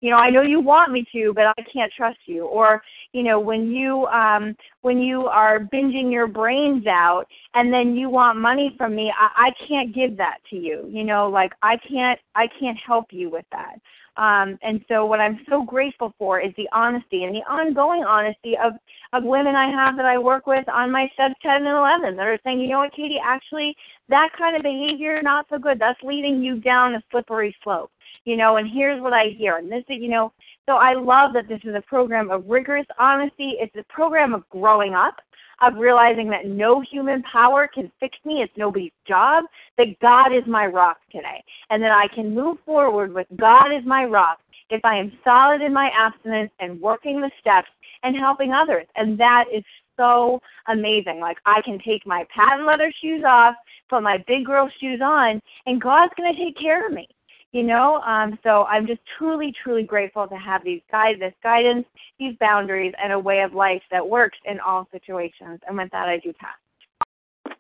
you 0.03 0.11
know 0.11 0.17
i 0.17 0.29
know 0.29 0.41
you 0.41 0.59
want 0.59 0.91
me 0.91 1.05
to 1.13 1.33
but 1.33 1.45
i 1.45 1.61
can't 1.73 1.91
trust 1.95 2.19
you. 2.25 2.45
Or 2.45 2.83
you 3.13 3.23
know 3.23 3.39
when 3.39 3.71
you 3.71 4.05
um 4.07 4.55
when 4.81 4.99
you 4.99 5.25
are 5.27 5.59
binging 5.59 6.11
your 6.11 6.27
brains 6.27 6.85
out 6.85 7.25
and 7.55 7.73
then 7.73 7.95
you 7.95 8.09
want 8.09 8.37
money 8.37 8.75
from 8.77 8.95
me 8.95 9.11
i 9.17 9.47
i 9.47 9.67
can't 9.67 9.95
give 9.95 10.17
that 10.17 10.39
to 10.49 10.57
you. 10.57 10.87
You 10.91 11.05
know 11.05 11.29
like 11.29 11.53
i 11.63 11.77
can't 11.77 12.19
i 12.35 12.47
can't 12.59 12.77
help 12.85 13.07
you 13.11 13.29
with 13.29 13.45
that. 13.51 13.75
Um 14.17 14.59
and 14.61 14.83
so 14.89 15.05
what 15.05 15.21
i'm 15.21 15.39
so 15.49 15.63
grateful 15.63 16.13
for 16.19 16.39
is 16.41 16.51
the 16.57 16.67
honesty 16.73 17.23
and 17.23 17.33
the 17.33 17.45
ongoing 17.49 18.03
honesty 18.03 18.55
of 18.63 18.73
of 19.13 19.23
women 19.23 19.55
i 19.55 19.69
have 19.71 19.95
that 19.95 20.05
i 20.05 20.17
work 20.17 20.45
with 20.47 20.67
on 20.67 20.91
my 20.91 21.07
steps 21.13 21.35
10 21.43 21.65
and 21.65 21.67
11 21.67 22.17
that 22.17 22.27
are 22.27 22.39
saying 22.43 22.59
you 22.59 22.67
know 22.67 22.79
what 22.79 22.93
katie 22.93 23.21
actually 23.23 23.75
that 24.09 24.29
kind 24.37 24.55
of 24.55 24.63
behavior 24.63 25.21
not 25.21 25.45
so 25.49 25.57
good. 25.57 25.79
That's 25.79 26.01
leading 26.03 26.41
you 26.41 26.59
down 26.59 26.95
a 26.95 27.03
slippery 27.09 27.55
slope 27.63 27.92
you 28.25 28.37
know, 28.37 28.57
and 28.57 28.69
here's 28.71 29.01
what 29.01 29.13
I 29.13 29.29
hear. 29.37 29.57
And 29.57 29.71
this, 29.71 29.83
is, 29.89 30.01
you 30.01 30.09
know, 30.09 30.31
so 30.65 30.73
I 30.73 30.93
love 30.93 31.33
that 31.33 31.47
this 31.47 31.59
is 31.63 31.75
a 31.75 31.81
program 31.81 32.31
of 32.31 32.45
rigorous 32.47 32.85
honesty. 32.97 33.55
It's 33.59 33.75
a 33.75 33.93
program 33.93 34.33
of 34.33 34.47
growing 34.49 34.93
up, 34.93 35.15
of 35.61 35.75
realizing 35.75 36.29
that 36.29 36.45
no 36.45 36.81
human 36.81 37.21
power 37.23 37.67
can 37.67 37.91
fix 37.99 38.17
me. 38.25 38.41
It's 38.41 38.53
nobody's 38.55 38.91
job. 39.07 39.45
That 39.77 39.99
God 40.01 40.33
is 40.33 40.43
my 40.47 40.67
rock 40.67 40.97
today. 41.11 41.43
And 41.69 41.83
that 41.83 41.91
I 41.91 42.07
can 42.13 42.33
move 42.33 42.57
forward 42.65 43.13
with 43.13 43.27
God 43.37 43.73
is 43.73 43.85
my 43.85 44.05
rock 44.05 44.39
if 44.69 44.83
I 44.85 44.97
am 44.97 45.11
solid 45.23 45.61
in 45.61 45.73
my 45.73 45.89
abstinence 45.95 46.51
and 46.59 46.79
working 46.79 47.19
the 47.19 47.31
steps 47.39 47.69
and 48.03 48.15
helping 48.15 48.53
others. 48.53 48.85
And 48.95 49.19
that 49.19 49.45
is 49.53 49.63
so 49.97 50.41
amazing. 50.67 51.19
Like 51.19 51.37
I 51.45 51.61
can 51.61 51.77
take 51.85 52.07
my 52.07 52.25
patent 52.33 52.65
leather 52.65 52.91
shoes 53.01 53.23
off, 53.27 53.55
put 53.89 54.01
my 54.01 54.23
big 54.27 54.45
girl 54.45 54.69
shoes 54.79 55.01
on, 55.03 55.41
and 55.65 55.81
God's 55.81 56.13
going 56.17 56.33
to 56.33 56.43
take 56.43 56.57
care 56.57 56.87
of 56.87 56.93
me 56.93 57.07
you 57.53 57.63
know 57.63 58.01
um, 58.01 58.37
so 58.43 58.63
i'm 58.63 58.85
just 58.85 58.99
truly 59.17 59.53
truly 59.63 59.83
grateful 59.83 60.27
to 60.27 60.35
have 60.35 60.63
these 60.65 60.81
guide 60.91 61.15
this 61.19 61.33
guidance 61.41 61.85
these 62.19 62.35
boundaries 62.39 62.93
and 63.01 63.13
a 63.13 63.19
way 63.19 63.41
of 63.41 63.53
life 63.53 63.81
that 63.91 64.07
works 64.07 64.37
in 64.45 64.59
all 64.59 64.87
situations. 64.91 65.59
And 65.67 65.77
with 65.77 65.89
that 65.91 66.09
i 66.09 66.17
do 66.17 66.33
pass. 66.33 67.55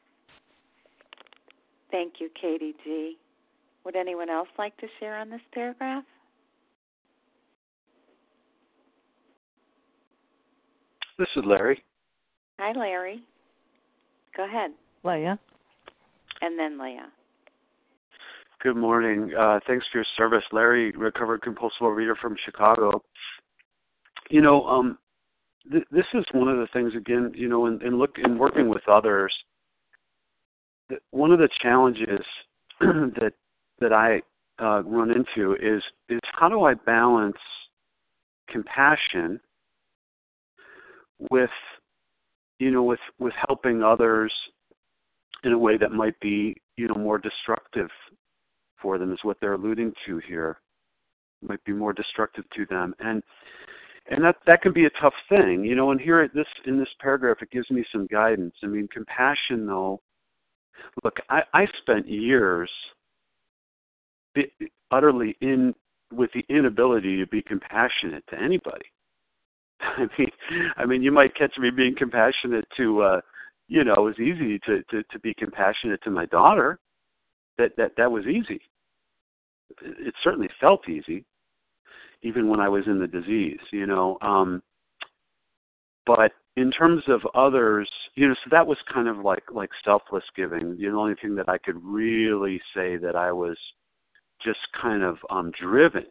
Thank 1.91 2.13
you 2.19 2.29
katie 2.39 2.73
g. 2.83 3.17
Would 3.85 3.95
anyone 3.95 4.29
else 4.29 4.49
like 4.57 4.75
to 4.77 4.87
share 4.99 5.17
on 5.17 5.29
this 5.29 5.41
paragraph? 5.53 6.03
This 11.19 11.27
is 11.35 11.43
larry. 11.45 11.83
Hi 12.59 12.73
larry. 12.77 13.21
Go 14.35 14.45
ahead. 14.45 14.71
Leah. 15.03 15.39
And 16.41 16.57
then 16.57 16.79
leah 16.79 17.11
Good 18.63 18.77
morning. 18.77 19.29
Uh, 19.37 19.59
thanks 19.67 19.85
for 19.91 19.97
your 19.97 20.05
service, 20.15 20.45
Larry, 20.53 20.91
recovered 20.91 21.41
compulsive 21.41 21.81
reader 21.81 22.15
from 22.15 22.37
Chicago. 22.45 23.03
You 24.29 24.39
know, 24.39 24.65
um, 24.65 24.97
th- 25.69 25.83
this 25.91 26.05
is 26.13 26.23
one 26.31 26.47
of 26.47 26.55
the 26.55 26.67
things 26.71 26.93
again. 26.95 27.33
You 27.35 27.49
know, 27.49 27.65
in, 27.65 27.81
in 27.81 27.97
look 27.97 28.15
in 28.23 28.37
working 28.37 28.69
with 28.69 28.87
others, 28.87 29.35
th- 30.87 31.01
one 31.11 31.33
of 31.33 31.39
the 31.39 31.49
challenges 31.61 32.25
that 32.79 33.33
that 33.81 33.91
I 33.91 34.21
uh, 34.63 34.81
run 34.83 35.11
into 35.11 35.55
is 35.55 35.83
is 36.07 36.21
how 36.31 36.47
do 36.47 36.63
I 36.63 36.73
balance 36.73 37.35
compassion 38.47 39.41
with 41.31 41.49
you 42.59 42.71
know 42.71 42.83
with 42.83 43.01
with 43.19 43.33
helping 43.45 43.83
others 43.83 44.31
in 45.43 45.51
a 45.51 45.57
way 45.57 45.75
that 45.75 45.91
might 45.91 46.17
be 46.21 46.55
you 46.77 46.87
know 46.87 46.95
more 46.95 47.17
destructive 47.17 47.89
for 48.83 48.99
them 48.99 49.11
is 49.11 49.19
what 49.23 49.37
they're 49.39 49.53
alluding 49.53 49.93
to 50.05 50.19
here. 50.27 50.59
It 51.41 51.49
might 51.49 51.63
be 51.63 51.73
more 51.73 51.93
destructive 51.93 52.43
to 52.55 52.67
them. 52.67 52.93
And 52.99 53.23
and 54.09 54.23
that 54.23 54.35
that 54.45 54.61
can 54.61 54.73
be 54.73 54.85
a 54.85 54.89
tough 55.01 55.13
thing, 55.29 55.63
you 55.63 55.75
know. 55.75 55.91
And 55.91 55.99
here 55.99 56.19
at 56.19 56.33
this 56.33 56.45
in 56.65 56.77
this 56.77 56.89
paragraph, 56.99 57.37
it 57.41 57.51
gives 57.51 57.71
me 57.71 57.85
some 57.91 58.05
guidance. 58.07 58.53
I 58.61 58.67
mean, 58.67 58.87
compassion, 58.89 59.65
though. 59.65 60.01
Look, 61.03 61.17
I, 61.29 61.43
I 61.53 61.65
spent 61.81 62.07
years 62.07 62.69
utterly 64.91 65.37
in 65.41 65.73
with 66.11 66.31
the 66.33 66.43
inability 66.49 67.17
to 67.17 67.27
be 67.27 67.41
compassionate 67.41 68.23
to 68.29 68.39
anybody. 68.39 68.85
I 69.79 70.07
mean, 70.17 70.31
I 70.77 70.85
mean, 70.85 71.01
you 71.01 71.11
might 71.11 71.35
catch 71.35 71.53
me 71.57 71.69
being 71.69 71.95
compassionate 71.97 72.65
to, 72.77 73.01
uh, 73.01 73.21
you 73.67 73.83
know, 73.83 73.93
it 73.93 74.01
was 74.01 74.19
easy 74.19 74.59
to, 74.59 74.83
to 74.91 75.03
to 75.03 75.19
be 75.19 75.33
compassionate 75.33 76.01
to 76.03 76.11
my 76.11 76.25
daughter. 76.25 76.79
That 77.57 77.71
that 77.77 77.91
that 77.97 78.11
was 78.11 78.25
easy. 78.25 78.61
It 79.81 80.13
certainly 80.23 80.49
felt 80.59 80.87
easy, 80.87 81.25
even 82.21 82.47
when 82.47 82.59
I 82.59 82.69
was 82.69 82.83
in 82.87 82.99
the 82.99 83.07
disease, 83.07 83.59
you 83.71 83.85
know. 83.85 84.17
Um, 84.21 84.61
but 86.05 86.31
in 86.55 86.71
terms 86.71 87.03
of 87.07 87.21
others, 87.33 87.89
you 88.15 88.27
know, 88.27 88.35
so 88.35 88.49
that 88.51 88.67
was 88.67 88.77
kind 88.93 89.07
of 89.07 89.17
like 89.17 89.43
like 89.51 89.69
selfless 89.83 90.23
giving. 90.35 90.77
The 90.77 90.87
only 90.89 91.15
thing 91.21 91.35
that 91.35 91.49
I 91.49 91.57
could 91.57 91.83
really 91.83 92.61
say 92.75 92.97
that 92.97 93.15
I 93.15 93.31
was 93.31 93.57
just 94.43 94.59
kind 94.79 95.03
of 95.03 95.17
um, 95.29 95.51
driven, 95.59 96.05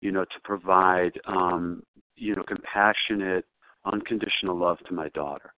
you 0.00 0.12
know, 0.12 0.24
to 0.24 0.40
provide, 0.44 1.20
um, 1.26 1.82
you 2.16 2.34
know, 2.34 2.44
compassionate, 2.44 3.44
unconditional 3.84 4.56
love 4.56 4.78
to 4.88 4.94
my 4.94 5.08
daughter. 5.10 5.52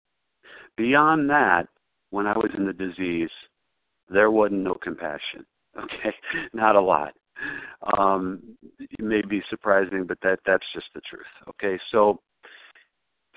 Beyond 0.77 1.29
that, 1.29 1.67
when 2.09 2.27
I 2.27 2.37
was 2.37 2.51
in 2.57 2.65
the 2.65 2.73
disease, 2.73 3.29
there 4.09 4.31
wasn't 4.31 4.61
no 4.61 4.73
compassion. 4.73 5.45
Okay, 5.83 6.15
not 6.53 6.77
a 6.77 6.81
lot. 6.81 7.13
Um, 7.97 8.41
it 8.79 9.03
may 9.03 9.21
be 9.21 9.41
surprising, 9.49 10.05
but 10.07 10.17
that 10.21 10.39
that's 10.45 10.63
just 10.73 10.85
the 10.95 11.01
truth. 11.01 11.25
Okay, 11.49 11.77
so 11.91 12.21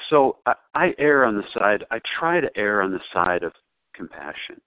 so 0.09 0.37
I, 0.47 0.55
I 0.75 0.95
err 0.99 1.25
on 1.25 1.37
the 1.37 1.43
side. 1.53 1.85
I 1.91 1.99
try 2.19 2.41
to 2.41 2.49
err 2.57 2.83
on 2.83 2.93
the 2.93 3.01
side 3.13 3.43
of 3.43 3.53
compassion. 3.95 4.61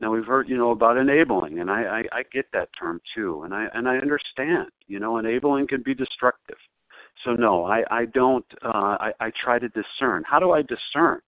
Now 0.00 0.12
we've 0.12 0.24
heard, 0.24 0.48
you 0.48 0.56
know, 0.56 0.70
about 0.70 0.96
enabling, 0.96 1.60
and 1.60 1.70
I, 1.70 2.04
I, 2.12 2.18
I 2.18 2.22
get 2.32 2.46
that 2.52 2.68
term 2.78 3.00
too, 3.14 3.42
and 3.42 3.54
I 3.54 3.66
and 3.74 3.88
I 3.88 3.96
understand. 3.96 4.68
You 4.86 5.00
know, 5.00 5.18
enabling 5.18 5.68
can 5.68 5.82
be 5.82 5.94
destructive. 5.94 6.58
So 7.24 7.32
no, 7.32 7.64
I, 7.64 7.84
I 7.90 8.04
don't. 8.06 8.46
Uh, 8.62 8.96
I, 9.00 9.12
I 9.20 9.32
try 9.42 9.58
to 9.58 9.68
discern. 9.68 10.24
How 10.26 10.38
do 10.38 10.52
I 10.52 10.62
discern? 10.62 11.20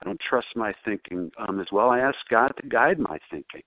I 0.00 0.04
don't 0.04 0.20
trust 0.28 0.48
my 0.54 0.72
thinking 0.84 1.30
um, 1.38 1.60
as 1.60 1.66
well. 1.72 1.90
I 1.90 2.00
ask 2.00 2.16
God 2.30 2.52
to 2.60 2.68
guide 2.68 2.98
my 2.98 3.18
thinking, 3.30 3.62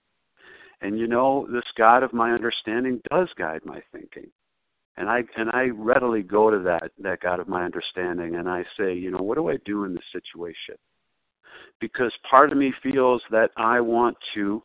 and 0.82 1.00
you 1.00 1.08
know, 1.08 1.48
this 1.52 1.64
God 1.78 2.04
of 2.04 2.14
my 2.14 2.32
understanding 2.32 3.02
does 3.10 3.30
guide 3.38 3.62
my 3.66 3.82
thinking, 3.92 4.30
and 4.98 5.10
I 5.10 5.24
and 5.36 5.50
I 5.52 5.70
readily 5.74 6.24
go 6.24 6.50
to 6.50 6.60
that 6.60 6.92
that 7.00 7.22
God 7.22 7.40
of 7.40 7.48
my 7.48 7.64
understanding, 7.64 8.36
and 8.36 8.50
I 8.50 8.64
say, 8.78 8.94
you 8.94 9.12
know, 9.12 9.22
what 9.22 9.36
do 9.36 9.50
I 9.50 9.58
do 9.66 9.84
in 9.86 9.94
this 9.94 10.04
situation? 10.12 10.76
because 11.80 12.12
part 12.30 12.52
of 12.52 12.58
me 12.58 12.74
feels 12.82 13.22
that 13.32 13.52
I 13.58 13.82
want 13.82 14.18
to 14.34 14.64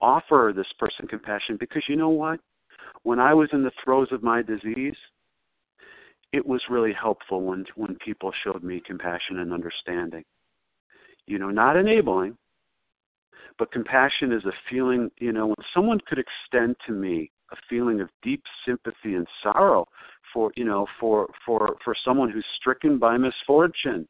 offer 0.00 0.52
this 0.54 0.66
person 0.78 1.06
compassion 1.06 1.56
because 1.58 1.82
you 1.88 1.96
know 1.96 2.08
what? 2.08 2.40
When 3.02 3.18
I 3.18 3.34
was 3.34 3.48
in 3.52 3.62
the 3.62 3.72
throes 3.82 4.08
of 4.12 4.22
my 4.22 4.42
disease, 4.42 4.96
it 6.32 6.44
was 6.44 6.62
really 6.70 6.92
helpful 6.92 7.42
when 7.42 7.64
when 7.74 7.96
people 7.96 8.32
showed 8.44 8.62
me 8.62 8.82
compassion 8.84 9.38
and 9.38 9.52
understanding. 9.52 10.24
You 11.26 11.38
know, 11.38 11.50
not 11.50 11.76
enabling, 11.76 12.36
but 13.60 13.70
compassion 13.70 14.32
is 14.32 14.44
a 14.44 14.52
feeling, 14.68 15.10
you 15.18 15.30
know, 15.30 15.46
when 15.46 15.66
someone 15.72 16.00
could 16.08 16.18
extend 16.18 16.74
to 16.86 16.92
me 16.92 17.30
a 17.52 17.56
feeling 17.68 18.00
of 18.00 18.08
deep 18.22 18.42
sympathy 18.66 19.14
and 19.14 19.26
sorrow 19.42 19.86
for, 20.34 20.50
you 20.56 20.64
know, 20.64 20.86
for 20.98 21.28
for 21.46 21.76
for 21.84 21.94
someone 22.04 22.30
who's 22.30 22.46
stricken 22.56 22.98
by 22.98 23.16
misfortune 23.16 24.08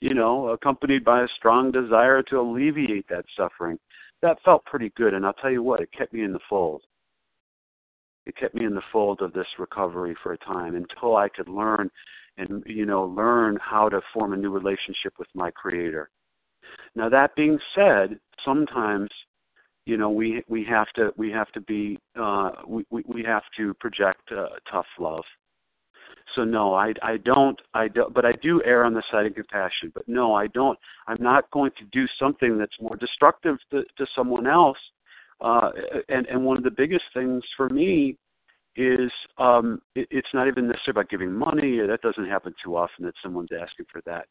you 0.00 0.14
know, 0.14 0.48
accompanied 0.48 1.04
by 1.04 1.22
a 1.22 1.28
strong 1.36 1.70
desire 1.70 2.22
to 2.22 2.40
alleviate 2.40 3.06
that 3.08 3.24
suffering. 3.36 3.78
That 4.22 4.38
felt 4.44 4.64
pretty 4.64 4.92
good, 4.96 5.14
and 5.14 5.24
I'll 5.24 5.32
tell 5.34 5.50
you 5.50 5.62
what, 5.62 5.80
it 5.80 5.90
kept 5.96 6.12
me 6.12 6.22
in 6.22 6.32
the 6.32 6.40
fold. 6.48 6.82
It 8.26 8.36
kept 8.36 8.54
me 8.54 8.64
in 8.64 8.74
the 8.74 8.82
fold 8.92 9.22
of 9.22 9.32
this 9.32 9.46
recovery 9.58 10.16
for 10.22 10.32
a 10.32 10.38
time 10.38 10.74
until 10.74 11.16
I 11.16 11.28
could 11.28 11.48
learn 11.48 11.90
and 12.36 12.62
you 12.66 12.86
know 12.86 13.04
learn 13.04 13.58
how 13.60 13.88
to 13.88 14.00
form 14.14 14.32
a 14.32 14.36
new 14.36 14.50
relationship 14.50 15.14
with 15.18 15.28
my 15.34 15.50
creator. 15.50 16.10
Now 16.94 17.08
that 17.08 17.34
being 17.34 17.58
said, 17.74 18.20
sometimes 18.44 19.08
you 19.86 19.96
know 19.96 20.10
we 20.10 20.42
we 20.48 20.64
have 20.64 20.88
to 20.94 21.12
we 21.16 21.30
have 21.30 21.50
to 21.52 21.60
be 21.60 21.98
uh 22.18 22.50
we 22.66 22.84
we 22.90 23.22
have 23.22 23.42
to 23.56 23.74
project 23.74 24.32
uh, 24.32 24.48
tough 24.70 24.86
love 24.98 25.24
so 26.34 26.44
no, 26.44 26.74
I 26.74 26.92
I 27.02 27.16
don't 27.16 27.60
I 27.74 27.88
don't 27.88 28.12
but 28.14 28.24
I 28.24 28.32
do 28.32 28.62
err 28.64 28.84
on 28.84 28.94
the 28.94 29.02
side 29.10 29.26
of 29.26 29.34
compassion. 29.34 29.90
But 29.94 30.08
no, 30.08 30.34
I 30.34 30.46
don't. 30.48 30.78
I'm 31.06 31.20
not 31.20 31.50
going 31.50 31.72
to 31.78 31.84
do 31.92 32.06
something 32.18 32.58
that's 32.58 32.80
more 32.80 32.96
destructive 32.96 33.58
to, 33.70 33.82
to 33.96 34.06
someone 34.14 34.46
else. 34.46 34.78
Uh, 35.40 35.70
and 36.08 36.26
and 36.26 36.44
one 36.44 36.56
of 36.56 36.64
the 36.64 36.70
biggest 36.70 37.04
things 37.14 37.42
for 37.56 37.68
me 37.68 38.16
is 38.76 39.10
um, 39.38 39.80
it, 39.94 40.06
it's 40.10 40.28
not 40.32 40.46
even 40.46 40.68
necessarily 40.68 41.00
about 41.00 41.10
giving 41.10 41.32
money. 41.32 41.78
That 41.80 42.02
doesn't 42.02 42.28
happen 42.28 42.54
too 42.62 42.76
often 42.76 43.04
that 43.06 43.14
someone's 43.22 43.50
asking 43.58 43.86
for 43.90 44.00
that. 44.06 44.26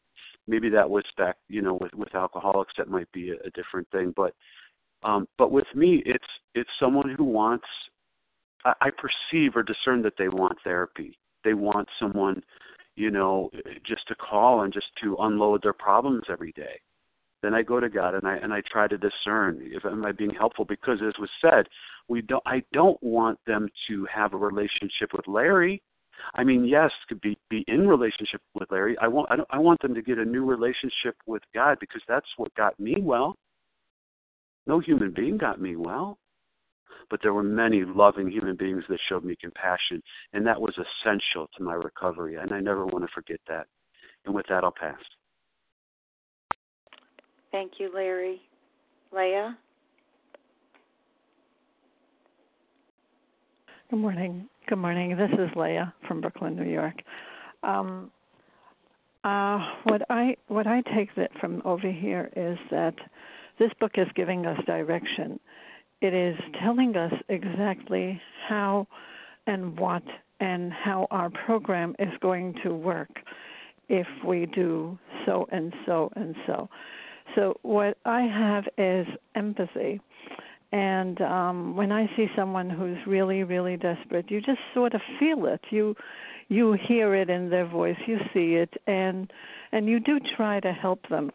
Maybe 0.50 0.68
that 0.70 0.88
was 0.88 1.04
back, 1.16 1.36
you 1.48 1.62
know, 1.62 1.78
with 1.80 1.94
with 1.94 2.14
alcoholics 2.14 2.74
that 2.76 2.88
might 2.88 3.10
be 3.12 3.30
a, 3.30 3.34
a 3.46 3.50
different 3.50 3.88
thing. 3.90 4.12
But 4.16 4.34
um, 5.02 5.26
but 5.38 5.50
with 5.50 5.66
me, 5.74 6.02
it's 6.04 6.24
it's 6.54 6.70
someone 6.78 7.14
who 7.16 7.24
wants. 7.24 7.66
I, 8.64 8.74
I 8.80 8.90
perceive 8.90 9.56
or 9.56 9.62
discern 9.62 10.02
that 10.02 10.14
they 10.18 10.28
want 10.28 10.58
therapy 10.62 11.18
they 11.44 11.54
want 11.54 11.88
someone, 11.98 12.42
you 12.96 13.10
know, 13.10 13.50
just 13.86 14.06
to 14.08 14.14
call 14.14 14.62
and 14.62 14.72
just 14.72 14.88
to 15.02 15.16
unload 15.20 15.62
their 15.62 15.72
problems 15.72 16.24
every 16.28 16.52
day. 16.52 16.80
Then 17.42 17.54
I 17.54 17.62
go 17.62 17.80
to 17.80 17.88
God 17.88 18.14
and 18.14 18.26
I 18.26 18.36
and 18.36 18.52
I 18.52 18.60
try 18.70 18.86
to 18.86 18.98
discern 18.98 19.60
if 19.62 19.86
am 19.86 20.04
I 20.04 20.12
being 20.12 20.34
helpful 20.34 20.66
because 20.66 20.98
as 21.02 21.14
was 21.18 21.30
said, 21.40 21.66
we 22.08 22.20
don't 22.20 22.42
I 22.44 22.62
don't 22.72 23.02
want 23.02 23.38
them 23.46 23.68
to 23.88 24.06
have 24.12 24.34
a 24.34 24.36
relationship 24.36 25.14
with 25.14 25.26
Larry. 25.26 25.82
I 26.34 26.44
mean, 26.44 26.64
yes, 26.64 26.90
could 27.08 27.20
be 27.20 27.38
be 27.48 27.64
in 27.68 27.88
relationship 27.88 28.40
with 28.54 28.70
Larry. 28.70 28.96
I 29.00 29.08
want 29.08 29.30
I, 29.30 29.36
don't, 29.36 29.48
I 29.50 29.58
want 29.58 29.80
them 29.82 29.94
to 29.94 30.02
get 30.02 30.18
a 30.18 30.24
new 30.24 30.44
relationship 30.44 31.16
with 31.26 31.42
God 31.54 31.78
because 31.80 32.02
that's 32.08 32.26
what 32.36 32.54
got 32.54 32.78
me 32.78 32.96
well. 33.00 33.36
No 34.66 34.80
human 34.80 35.12
being 35.12 35.38
got 35.38 35.60
me 35.60 35.76
well 35.76 36.18
but 37.10 37.20
there 37.22 37.34
were 37.34 37.42
many 37.42 37.82
loving 37.84 38.30
human 38.30 38.56
beings 38.56 38.84
that 38.88 38.98
showed 39.08 39.24
me 39.24 39.36
compassion, 39.40 40.00
and 40.32 40.46
that 40.46 40.60
was 40.60 40.74
essential 40.78 41.48
to 41.56 41.62
my 41.62 41.74
recovery, 41.74 42.36
and 42.36 42.52
I 42.52 42.60
never 42.60 42.86
want 42.86 43.04
to 43.04 43.10
forget 43.12 43.40
that. 43.48 43.66
And 44.24 44.34
with 44.34 44.46
that, 44.48 44.64
I'll 44.64 44.72
pass. 44.72 44.98
Thank 47.50 47.72
you, 47.78 47.90
Larry. 47.92 48.40
Leah? 49.12 49.58
Good 53.90 53.98
morning. 53.98 54.48
Good 54.68 54.78
morning. 54.78 55.16
This 55.16 55.30
is 55.32 55.50
Leah 55.56 55.92
from 56.06 56.20
Brooklyn, 56.20 56.54
New 56.54 56.70
York. 56.70 56.94
Um, 57.62 58.10
uh, 59.24 59.58
what 59.82 60.02
I 60.08 60.36
what 60.48 60.66
I 60.66 60.82
take 60.94 61.14
that 61.16 61.30
from 61.40 61.60
over 61.64 61.90
here 61.90 62.30
is 62.36 62.56
that 62.70 62.94
this 63.58 63.70
book 63.80 63.92
is 63.96 64.06
giving 64.14 64.46
us 64.46 64.58
direction 64.64 65.40
it 66.00 66.14
is 66.14 66.36
telling 66.62 66.96
us 66.96 67.12
exactly 67.28 68.20
how 68.48 68.86
and 69.46 69.78
what 69.78 70.02
and 70.40 70.72
how 70.72 71.06
our 71.10 71.28
program 71.28 71.94
is 71.98 72.08
going 72.20 72.54
to 72.62 72.74
work 72.74 73.10
if 73.88 74.06
we 74.24 74.46
do 74.46 74.98
so 75.26 75.46
and 75.52 75.74
so 75.84 76.10
and 76.16 76.34
so. 76.46 76.68
So, 77.34 77.58
what 77.62 77.98
I 78.04 78.22
have 78.22 78.64
is 78.78 79.06
empathy. 79.34 80.00
And 80.72 81.20
um, 81.20 81.76
when 81.76 81.90
I 81.90 82.06
see 82.16 82.28
someone 82.36 82.70
who's 82.70 82.98
really, 83.06 83.42
really 83.42 83.76
desperate, 83.76 84.30
you 84.30 84.40
just 84.40 84.60
sort 84.72 84.94
of 84.94 85.00
feel 85.18 85.46
it. 85.46 85.60
You 85.70 85.96
you 86.48 86.72
hear 86.72 87.14
it 87.14 87.30
in 87.30 87.50
their 87.50 87.66
voice, 87.66 87.96
you 88.06 88.18
see 88.34 88.54
it, 88.54 88.74
and 88.86 89.32
and 89.72 89.88
you 89.88 90.00
do 90.00 90.18
try 90.36 90.60
to 90.60 90.72
help 90.72 91.08
them 91.08 91.30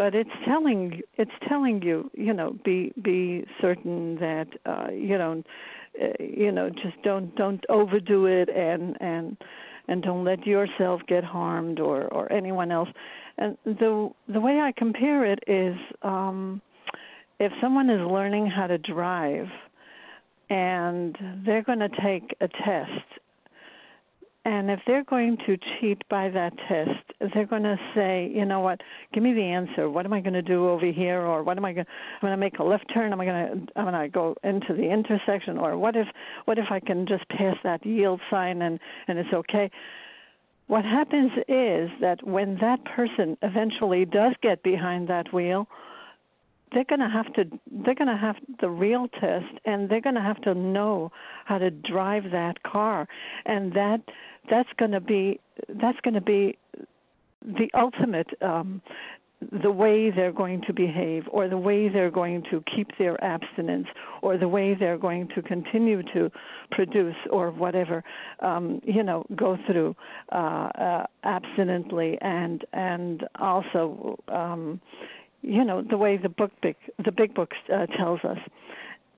but 0.00 0.14
it's 0.14 0.30
telling 0.46 1.02
it's 1.18 1.30
telling 1.46 1.82
you 1.82 2.10
you 2.14 2.32
know 2.32 2.56
be 2.64 2.90
be 3.02 3.44
certain 3.60 4.16
that 4.16 4.46
uh 4.64 4.90
you 4.90 5.18
know 5.18 5.42
uh, 6.02 6.06
you 6.18 6.50
know 6.50 6.70
just 6.70 7.00
don't 7.04 7.36
don't 7.36 7.64
overdo 7.68 8.24
it 8.24 8.48
and 8.48 8.96
and 9.00 9.36
and 9.88 10.02
don't 10.02 10.24
let 10.24 10.46
yourself 10.46 11.02
get 11.06 11.22
harmed 11.22 11.78
or 11.80 12.04
or 12.14 12.32
anyone 12.32 12.72
else 12.72 12.88
and 13.36 13.58
the 13.66 14.08
the 14.32 14.40
way 14.40 14.58
i 14.60 14.72
compare 14.74 15.22
it 15.24 15.40
is 15.46 15.76
um 16.02 16.62
if 17.40 17.52
someone 17.60 17.90
is 17.90 18.00
learning 18.00 18.46
how 18.46 18.68
to 18.68 18.78
drive 18.78 19.48
and 20.48 21.16
they're 21.44 21.62
going 21.62 21.80
to 21.80 21.88
take 22.02 22.36
a 22.40 22.48
test 22.48 23.20
and 24.44 24.70
if 24.70 24.80
they're 24.86 25.04
going 25.04 25.36
to 25.46 25.58
cheat 25.58 26.02
by 26.08 26.30
that 26.30 26.54
test, 26.66 27.32
they're 27.34 27.46
going 27.46 27.62
to 27.62 27.76
say, 27.94 28.32
you 28.34 28.46
know 28.46 28.60
what, 28.60 28.80
give 29.12 29.22
me 29.22 29.34
the 29.34 29.42
answer. 29.42 29.90
What 29.90 30.06
am 30.06 30.14
I 30.14 30.20
going 30.20 30.32
to 30.32 30.40
do 30.42 30.66
over 30.66 30.86
here? 30.90 31.20
Or 31.20 31.42
what 31.42 31.58
am 31.58 31.64
I 31.66 31.74
going 31.74 31.84
to, 31.84 31.90
I'm 31.90 32.20
going 32.22 32.32
to 32.32 32.38
make 32.38 32.58
a 32.58 32.64
left 32.64 32.86
turn. 32.92 33.12
Am 33.12 33.20
I 33.20 33.26
going 33.26 33.46
to, 33.66 33.78
I'm 33.78 33.84
going 33.84 34.02
to 34.02 34.08
go 34.08 34.34
into 34.42 34.72
the 34.72 34.90
intersection? 34.90 35.58
Or 35.58 35.76
what 35.76 35.94
if, 35.94 36.06
what 36.46 36.58
if 36.58 36.64
I 36.70 36.80
can 36.80 37.06
just 37.06 37.28
pass 37.28 37.56
that 37.64 37.84
yield 37.84 38.20
sign 38.30 38.62
and, 38.62 38.80
and 39.08 39.18
it's 39.18 39.32
okay? 39.32 39.70
what 40.70 40.84
happens 40.84 41.32
is 41.48 41.90
that 42.00 42.24
when 42.24 42.56
that 42.60 42.78
person 42.84 43.36
eventually 43.42 44.04
does 44.04 44.34
get 44.40 44.62
behind 44.62 45.08
that 45.08 45.34
wheel, 45.34 45.66
they're 46.72 46.84
going 46.84 47.00
to 47.00 47.08
have 47.08 47.32
to 47.34 47.44
they're 47.84 47.94
going 47.94 48.08
to 48.08 48.16
have 48.16 48.36
the 48.60 48.70
real 48.70 49.08
test 49.08 49.52
and 49.64 49.88
they're 49.88 50.00
going 50.00 50.14
to 50.14 50.20
have 50.20 50.40
to 50.42 50.54
know 50.54 51.10
how 51.44 51.58
to 51.58 51.70
drive 51.70 52.24
that 52.32 52.62
car. 52.62 53.08
And 53.46 53.72
that 53.74 54.00
that's 54.48 54.68
going 54.78 54.92
to 54.92 55.00
be 55.00 55.40
that's 55.68 56.00
going 56.00 56.14
to 56.14 56.20
be 56.20 56.58
the 57.42 57.70
ultimate 57.74 58.28
um 58.42 58.82
the 59.62 59.70
way 59.70 60.10
they're 60.10 60.32
going 60.32 60.60
to 60.66 60.72
behave 60.72 61.24
or 61.30 61.48
the 61.48 61.56
way 61.56 61.88
they're 61.88 62.10
going 62.10 62.42
to 62.50 62.62
keep 62.76 62.88
their 62.98 63.22
abstinence 63.24 63.86
or 64.20 64.36
the 64.36 64.46
way 64.46 64.74
they're 64.74 64.98
going 64.98 65.28
to 65.34 65.40
continue 65.40 66.02
to 66.12 66.30
produce 66.70 67.16
or 67.30 67.50
whatever 67.50 68.04
um 68.40 68.80
you 68.84 69.02
know 69.02 69.24
go 69.36 69.56
through 69.66 69.96
uh, 70.32 70.34
uh 70.34 71.06
abstinently 71.24 72.18
and 72.20 72.64
and 72.74 73.26
also 73.38 74.18
um 74.28 74.78
you 75.42 75.64
know 75.64 75.82
the 75.82 75.96
way 75.96 76.16
the 76.16 76.28
book 76.28 76.52
big 76.62 76.76
the 77.04 77.12
big 77.12 77.34
book 77.34 77.52
uh, 77.72 77.86
tells 77.86 78.20
us. 78.24 78.38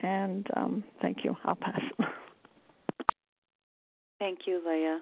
And 0.01 0.47
um 0.57 0.85
thank 1.01 1.25
you. 1.25 1.37
I'll 1.45 1.57
pass. 1.57 1.81
Thank 4.19 4.41
you 4.47 4.61
leah. 4.67 5.01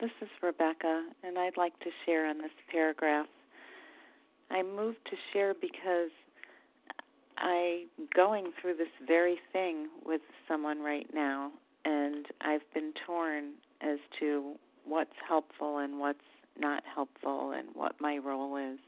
This 0.00 0.10
is 0.20 0.28
rebecca 0.42 1.04
and 1.22 1.38
i'd 1.38 1.56
like 1.56 1.78
to 1.80 1.90
share 2.04 2.26
on 2.26 2.38
this 2.38 2.50
paragraph. 2.70 3.26
I 4.50 4.62
moved 4.62 4.98
to 5.10 5.16
share 5.32 5.54
because 5.54 6.10
i'm 7.36 7.86
going 8.14 8.52
through 8.60 8.76
this 8.76 8.88
very 9.06 9.38
thing 9.52 9.88
with 10.04 10.22
someone 10.48 10.80
right 10.80 11.06
now 11.14 11.52
and 11.84 12.26
i've 12.40 12.62
been 12.74 12.92
torn 13.06 13.52
as 13.80 13.98
to 14.18 14.54
what's 14.84 15.14
helpful 15.26 15.78
and 15.78 15.98
what's 16.00 16.18
not 16.58 16.82
helpful 16.92 17.52
and 17.52 17.68
what 17.74 17.94
my 18.00 18.18
role 18.18 18.56
is 18.56 18.78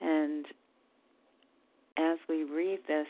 and 0.00 0.46
as 1.96 2.18
we 2.28 2.44
read 2.44 2.80
this, 2.86 3.06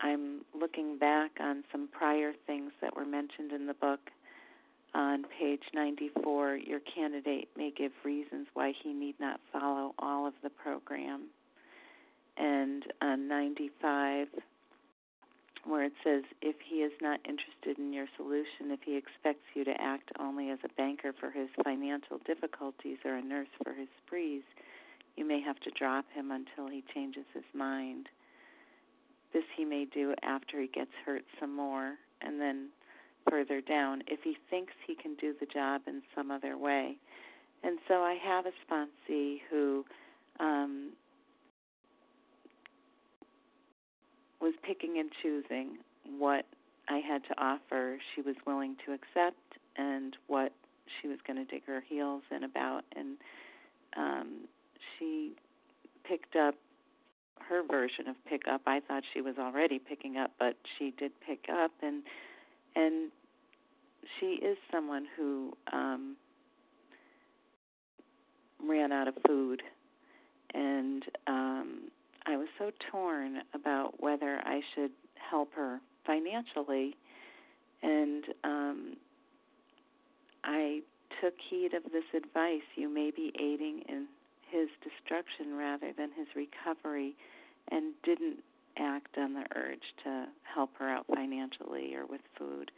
I'm 0.00 0.40
looking 0.58 0.98
back 0.98 1.32
on 1.40 1.64
some 1.70 1.88
prior 1.92 2.32
things 2.46 2.72
that 2.80 2.96
were 2.96 3.04
mentioned 3.04 3.52
in 3.52 3.66
the 3.66 3.74
book. 3.74 4.00
On 4.94 5.24
page 5.38 5.62
94, 5.72 6.56
your 6.56 6.80
candidate 6.80 7.48
may 7.56 7.70
give 7.70 7.92
reasons 8.04 8.48
why 8.54 8.72
he 8.82 8.92
need 8.92 9.14
not 9.20 9.40
follow 9.52 9.94
all 9.98 10.26
of 10.26 10.34
the 10.42 10.50
program. 10.50 11.28
And 12.36 12.84
on 13.00 13.28
95, 13.28 14.28
where 15.64 15.84
it 15.84 15.92
says, 16.02 16.22
if 16.40 16.56
he 16.66 16.76
is 16.76 16.92
not 17.00 17.20
interested 17.28 17.78
in 17.78 17.92
your 17.92 18.06
solution, 18.16 18.70
if 18.70 18.80
he 18.84 18.96
expects 18.96 19.44
you 19.54 19.64
to 19.64 19.80
act 19.80 20.10
only 20.18 20.50
as 20.50 20.58
a 20.64 20.68
banker 20.76 21.12
for 21.20 21.30
his 21.30 21.48
financial 21.62 22.18
difficulties 22.26 22.98
or 23.04 23.16
a 23.16 23.22
nurse 23.22 23.48
for 23.62 23.74
his 23.74 23.88
sprees, 24.04 24.42
you 25.16 25.26
may 25.26 25.40
have 25.40 25.58
to 25.60 25.70
drop 25.70 26.04
him 26.14 26.30
until 26.30 26.68
he 26.68 26.82
changes 26.94 27.24
his 27.34 27.44
mind. 27.54 28.08
This 29.32 29.44
he 29.56 29.64
may 29.64 29.84
do 29.84 30.14
after 30.22 30.60
he 30.60 30.66
gets 30.66 30.90
hurt 31.04 31.22
some 31.38 31.54
more, 31.54 31.94
and 32.20 32.40
then 32.40 32.68
further 33.28 33.60
down 33.60 34.02
if 34.06 34.20
he 34.24 34.36
thinks 34.48 34.72
he 34.86 34.94
can 34.94 35.14
do 35.16 35.34
the 35.38 35.46
job 35.46 35.82
in 35.86 36.02
some 36.14 36.30
other 36.30 36.56
way. 36.56 36.96
And 37.62 37.78
so 37.86 37.94
I 37.94 38.16
have 38.22 38.46
a 38.46 38.52
sponsee 38.64 39.40
who 39.50 39.84
um, 40.40 40.92
was 44.40 44.54
picking 44.66 44.98
and 44.98 45.10
choosing 45.22 45.78
what 46.18 46.46
I 46.88 46.98
had 46.98 47.22
to 47.24 47.40
offer. 47.40 47.98
She 48.14 48.22
was 48.22 48.36
willing 48.46 48.76
to 48.86 48.92
accept, 48.92 49.42
and 49.76 50.16
what 50.26 50.52
she 51.00 51.08
was 51.08 51.18
going 51.26 51.36
to 51.36 51.44
dig 51.44 51.64
her 51.66 51.82
heels 51.86 52.22
in 52.34 52.44
about. 52.44 52.82
And 52.96 53.16
um, 53.96 54.28
she 55.00 55.32
picked 56.04 56.36
up 56.36 56.54
her 57.48 57.62
version 57.68 58.06
of 58.08 58.16
pick 58.28 58.42
up. 58.48 58.60
I 58.66 58.80
thought 58.80 59.02
she 59.12 59.20
was 59.20 59.34
already 59.38 59.78
picking 59.78 60.16
up, 60.16 60.30
but 60.38 60.56
she 60.78 60.94
did 60.96 61.12
pick 61.26 61.46
up 61.52 61.72
and 61.82 62.02
and 62.76 63.10
she 64.18 64.26
is 64.26 64.56
someone 64.70 65.06
who 65.16 65.52
um 65.72 66.16
ran 68.62 68.92
out 68.92 69.08
of 69.08 69.14
food 69.26 69.62
and 70.54 71.02
um 71.26 71.90
I 72.26 72.36
was 72.36 72.48
so 72.58 72.70
torn 72.90 73.38
about 73.54 74.00
whether 74.00 74.38
I 74.44 74.60
should 74.74 74.92
help 75.14 75.54
her 75.54 75.80
financially 76.06 76.96
and 77.82 78.24
um 78.44 78.96
I 80.44 80.80
took 81.20 81.34
heed 81.48 81.74
of 81.74 81.82
this 81.90 82.04
advice 82.14 82.62
you 82.76 82.92
may 82.92 83.10
be 83.10 83.32
aiding 83.34 83.82
in 83.88 84.06
his 84.50 84.68
destruction 84.82 85.56
rather 85.56 85.92
than 85.96 86.10
his 86.16 86.26
recovery 86.34 87.14
and 87.70 87.94
didn't 88.04 88.38
act 88.78 89.16
on 89.18 89.34
the 89.34 89.44
urge 89.56 89.82
to 90.04 90.26
help 90.42 90.70
her 90.78 90.88
out 90.88 91.06
financially 91.06 91.94
or 91.94 92.06
with 92.06 92.20
food 92.38 92.70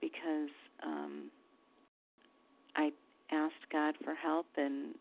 because 0.00 0.50
um 0.84 1.30
I 2.76 2.90
asked 3.30 3.68
God 3.70 3.94
for 4.04 4.14
help 4.14 4.46
and 4.56 4.94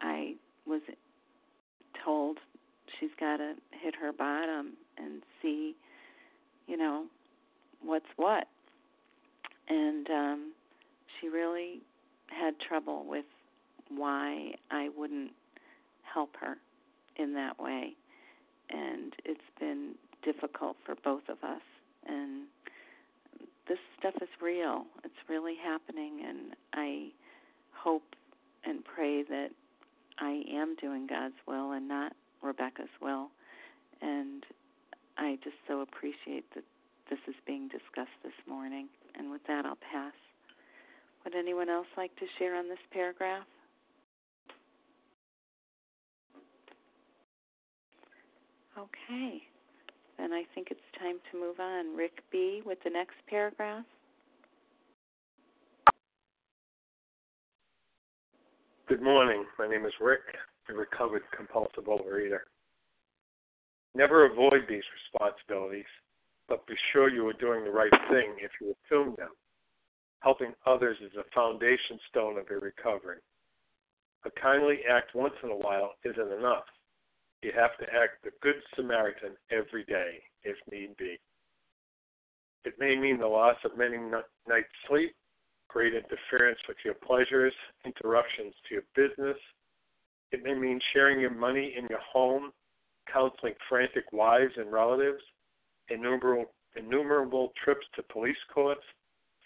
I 0.00 0.34
was 0.66 0.80
told 2.04 2.38
she's 2.98 3.10
got 3.18 3.38
to 3.38 3.54
hit 3.70 3.94
her 4.00 4.12
bottom 4.12 4.74
and 4.96 5.22
see 5.42 5.74
you 6.66 6.76
know 6.76 7.04
what's 7.82 8.06
what. 8.16 8.46
And 9.68 10.08
um 10.10 10.52
she 11.20 11.28
really 11.28 11.80
had 12.28 12.54
trouble 12.66 13.04
with 13.06 13.24
why 13.96 14.54
I 14.70 14.88
wouldn't 14.96 15.32
help 16.02 16.30
her 16.40 16.56
in 17.16 17.34
that 17.34 17.58
way. 17.60 17.94
And 18.70 19.12
it's 19.24 19.40
been 19.60 19.94
difficult 20.22 20.76
for 20.84 20.94
both 21.04 21.28
of 21.28 21.38
us. 21.42 21.62
And 22.06 22.46
this 23.68 23.78
stuff 23.98 24.14
is 24.20 24.28
real. 24.42 24.84
It's 25.04 25.14
really 25.28 25.54
happening. 25.62 26.20
And 26.26 26.56
I 26.72 27.08
hope 27.72 28.02
and 28.64 28.84
pray 28.84 29.22
that 29.22 29.50
I 30.18 30.42
am 30.50 30.76
doing 30.80 31.06
God's 31.06 31.34
will 31.46 31.72
and 31.72 31.88
not 31.88 32.12
Rebecca's 32.42 32.88
will. 33.00 33.28
And 34.00 34.44
I 35.16 35.38
just 35.42 35.56
so 35.68 35.80
appreciate 35.80 36.44
that 36.54 36.64
this 37.10 37.18
is 37.28 37.34
being 37.46 37.68
discussed 37.68 38.16
this 38.22 38.32
morning. 38.48 38.88
And 39.16 39.30
with 39.30 39.42
that, 39.46 39.64
I'll 39.64 39.78
pass. 39.92 40.12
Would 41.24 41.34
anyone 41.34 41.68
else 41.68 41.86
like 41.96 42.14
to 42.16 42.26
share 42.38 42.56
on 42.56 42.68
this 42.68 42.78
paragraph? 42.92 43.44
Okay. 48.78 49.42
Then 50.18 50.32
I 50.32 50.44
think 50.54 50.68
it's 50.70 50.80
time 50.98 51.16
to 51.30 51.40
move 51.40 51.60
on. 51.60 51.96
Rick 51.96 52.22
B. 52.30 52.62
with 52.64 52.78
the 52.84 52.90
next 52.90 53.14
paragraph. 53.28 53.84
Good 58.88 59.02
morning. 59.02 59.44
My 59.58 59.68
name 59.68 59.86
is 59.86 59.92
Rick, 60.00 60.20
a 60.68 60.72
recovered 60.74 61.22
compulsive 61.36 61.84
overeater. 61.84 62.40
Never 63.94 64.26
avoid 64.26 64.66
these 64.68 64.82
responsibilities, 65.12 65.88
but 66.48 66.66
be 66.66 66.74
sure 66.92 67.08
you 67.08 67.26
are 67.28 67.32
doing 67.34 67.64
the 67.64 67.70
right 67.70 67.90
thing 68.10 68.36
if 68.40 68.50
you 68.60 68.74
assume 68.74 69.14
them. 69.16 69.30
Helping 70.20 70.52
others 70.66 70.96
is 71.00 71.12
a 71.16 71.30
foundation 71.34 71.98
stone 72.10 72.38
of 72.38 72.48
your 72.50 72.60
recovery. 72.60 73.18
A 74.26 74.30
kindly 74.40 74.78
act 74.90 75.14
once 75.14 75.34
in 75.42 75.50
a 75.50 75.56
while 75.56 75.92
isn't 76.04 76.32
enough. 76.32 76.64
You 77.44 77.52
have 77.54 77.76
to 77.76 77.84
act 77.84 78.24
the 78.24 78.30
Good 78.40 78.54
Samaritan 78.74 79.36
every 79.50 79.84
day, 79.84 80.22
if 80.44 80.56
need 80.72 80.96
be. 80.96 81.18
It 82.64 82.72
may 82.78 82.96
mean 82.96 83.18
the 83.18 83.26
loss 83.26 83.56
of 83.66 83.76
many 83.76 83.98
nights' 83.98 84.72
sleep, 84.88 85.14
great 85.68 85.92
interference 85.92 86.58
with 86.66 86.78
your 86.86 86.94
pleasures, 86.94 87.52
interruptions 87.84 88.54
to 88.66 88.76
your 88.76 88.84
business. 88.96 89.36
It 90.32 90.42
may 90.42 90.54
mean 90.54 90.80
sharing 90.94 91.20
your 91.20 91.34
money 91.34 91.74
in 91.76 91.86
your 91.90 92.00
home, 92.10 92.50
counseling 93.12 93.52
frantic 93.68 94.10
wives 94.10 94.54
and 94.56 94.72
relatives, 94.72 95.20
innumerable, 95.90 96.46
innumerable 96.76 97.52
trips 97.62 97.84
to 97.96 98.02
police 98.04 98.40
courts, 98.54 98.84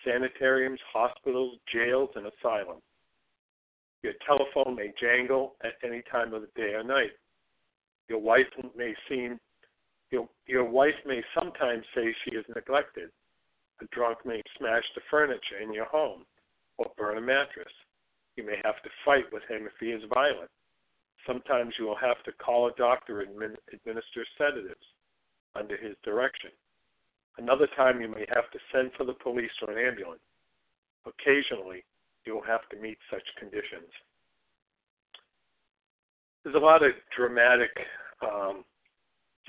sanitariums, 0.05 0.79
hospitals, 0.93 1.59
jails, 1.75 2.11
and 2.15 2.29
asylums. 2.29 2.83
Your 4.05 4.15
telephone 4.25 4.77
may 4.77 4.93
jangle 5.01 5.57
at 5.65 5.73
any 5.83 6.05
time 6.13 6.33
of 6.33 6.43
the 6.43 6.49
day 6.55 6.75
or 6.75 6.85
night. 6.85 7.11
Your 8.09 8.21
wife 8.21 8.47
may 8.77 8.95
seem 9.09 9.39
your 10.11 10.29
your 10.47 10.65
wife 10.65 10.97
may 11.05 11.23
sometimes 11.39 11.85
say 11.95 12.15
she 12.25 12.35
is 12.35 12.45
neglected. 12.55 13.11
A 13.81 13.85
drunk 13.95 14.19
may 14.25 14.43
smash 14.57 14.85
the 14.95 15.03
furniture 15.11 15.61
in 15.63 15.73
your 15.73 15.85
home 15.85 16.25
or 16.79 16.87
burn 16.97 17.19
a 17.19 17.21
mattress. 17.21 17.73
You 18.37 18.45
may 18.45 18.57
have 18.65 18.83
to 18.83 18.91
fight 19.05 19.31
with 19.33 19.43
him 19.49 19.67
if 19.67 19.73
he 19.79 19.93
is 19.93 20.03
violent. 20.13 20.51
Sometimes 21.27 21.75
you 21.79 21.85
will 21.85 21.97
have 22.01 22.23
to 22.25 22.33
call 22.33 22.69
a 22.69 22.75
doctor 22.79 23.21
and 23.21 23.31
administer 23.73 24.25
sedatives 24.39 24.87
under 25.55 25.77
his 25.77 25.95
direction. 26.05 26.51
Another 27.37 27.69
time 27.77 28.01
you 28.01 28.09
may 28.09 28.27
have 28.35 28.51
to 28.51 28.59
send 28.73 28.91
for 28.97 29.05
the 29.05 29.13
police 29.13 29.51
or 29.63 29.77
an 29.77 29.87
ambulance. 29.87 30.23
Occasionally, 31.07 31.85
you 32.25 32.35
will 32.35 32.43
have 32.43 32.67
to 32.71 32.77
meet 32.81 32.99
such 33.11 33.23
conditions. 33.39 33.91
There's 36.49 36.63
a 36.63 36.65
lot 36.65 36.83
of 36.83 36.93
dramatic 37.15 37.69
um, 38.23 38.65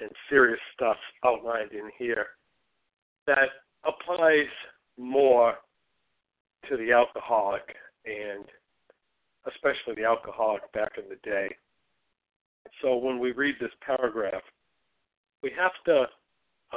and 0.01 0.09
serious 0.29 0.59
stuff 0.75 0.97
outlined 1.23 1.71
in 1.71 1.89
here 1.97 2.25
that 3.25 3.47
applies 3.85 4.49
more 4.97 5.53
to 6.67 6.75
the 6.75 6.91
alcoholic 6.91 7.63
and 8.05 8.43
especially 9.47 9.95
the 9.95 10.03
alcoholic 10.03 10.69
back 10.73 10.91
in 10.97 11.05
the 11.07 11.15
day. 11.23 11.47
So 12.81 12.97
when 12.97 13.17
we 13.17 13.31
read 13.31 13.55
this 13.61 13.71
paragraph, 13.79 14.43
we 15.41 15.53
have 15.57 15.71
to 15.85 16.03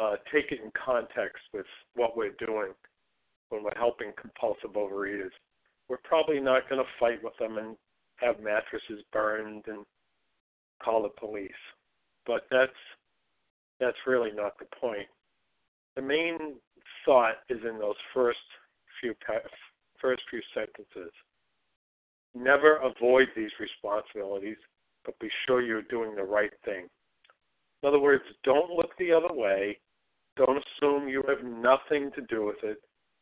uh, 0.00 0.16
take 0.32 0.52
it 0.52 0.60
in 0.62 0.70
context 0.70 1.42
with 1.52 1.66
what 1.96 2.16
we're 2.16 2.36
doing 2.38 2.68
when 3.48 3.64
we're 3.64 3.74
helping 3.74 4.12
compulsive 4.20 4.70
overeaters. 4.74 5.34
We're 5.88 5.96
probably 6.04 6.38
not 6.38 6.70
going 6.70 6.80
to 6.80 6.88
fight 7.00 7.24
with 7.24 7.36
them 7.40 7.58
and 7.58 7.76
have 8.18 8.38
mattresses 8.38 9.02
burned 9.12 9.64
and 9.66 9.84
call 10.84 11.02
the 11.02 11.08
police, 11.08 11.50
but 12.26 12.42
that's 12.50 12.72
that's 13.80 13.96
really 14.06 14.30
not 14.32 14.58
the 14.58 14.66
point. 14.80 15.08
The 15.96 16.02
main 16.02 16.54
thought 17.04 17.36
is 17.48 17.58
in 17.68 17.78
those 17.78 17.96
first 18.14 18.38
few 19.00 19.14
first 20.00 20.22
few 20.30 20.40
sentences. 20.54 21.12
Never 22.34 22.76
avoid 22.76 23.28
these 23.36 23.50
responsibilities, 23.60 24.56
but 25.04 25.18
be 25.18 25.28
sure 25.46 25.60
you're 25.60 25.82
doing 25.82 26.14
the 26.14 26.22
right 26.22 26.52
thing. 26.64 26.88
In 27.82 27.88
other 27.88 27.98
words, 27.98 28.22
don't 28.44 28.70
look 28.70 28.90
the 28.98 29.12
other 29.12 29.32
way. 29.32 29.78
Don't 30.36 30.62
assume 30.62 31.08
you 31.08 31.22
have 31.28 31.44
nothing 31.44 32.10
to 32.14 32.22
do 32.22 32.46
with 32.46 32.62
it. 32.62 32.78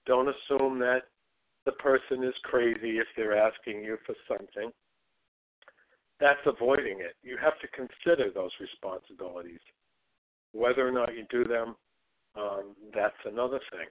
Don't 0.06 0.28
assume 0.28 0.78
that 0.78 1.02
the 1.66 1.72
person 1.72 2.22
is 2.22 2.34
crazy 2.44 2.98
if 2.98 3.06
they're 3.16 3.36
asking 3.36 3.82
you 3.82 3.96
for 4.06 4.14
something. 4.28 4.70
That's 6.20 6.40
avoiding 6.44 7.00
it. 7.00 7.16
You 7.22 7.38
have 7.42 7.58
to 7.60 7.68
consider 7.68 8.30
those 8.30 8.50
responsibilities. 8.60 9.60
Whether 10.52 10.86
or 10.86 10.92
not 10.92 11.14
you 11.14 11.24
do 11.30 11.44
them, 11.44 11.76
um, 12.36 12.74
that's 12.94 13.16
another 13.24 13.60
thing. 13.72 13.88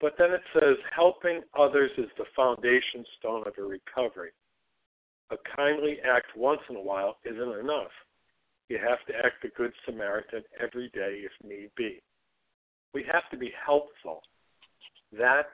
But 0.00 0.14
then 0.18 0.32
it 0.32 0.42
says, 0.52 0.76
helping 0.94 1.42
others 1.56 1.92
is 1.96 2.10
the 2.18 2.24
foundation 2.34 3.04
stone 3.18 3.44
of 3.46 3.54
a 3.56 3.62
recovery. 3.62 4.30
A 5.30 5.36
kindly 5.56 5.98
act 6.04 6.36
once 6.36 6.60
in 6.68 6.76
a 6.76 6.82
while 6.82 7.18
isn't 7.24 7.60
enough. 7.60 7.92
You 8.68 8.78
have 8.78 9.04
to 9.06 9.14
act 9.24 9.42
the 9.42 9.50
Good 9.56 9.72
Samaritan 9.86 10.42
every 10.60 10.90
day 10.92 11.22
if 11.24 11.32
need 11.46 11.70
be. 11.76 12.02
We 12.92 13.04
have 13.12 13.30
to 13.30 13.36
be 13.36 13.52
helpful. 13.64 14.22
That's 15.12 15.48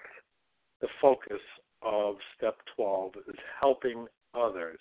the 0.80 0.88
focus 1.00 1.42
of 1.82 2.16
step 2.36 2.56
12 2.76 3.12
is 3.28 3.34
helping 3.60 4.06
others. 4.34 4.80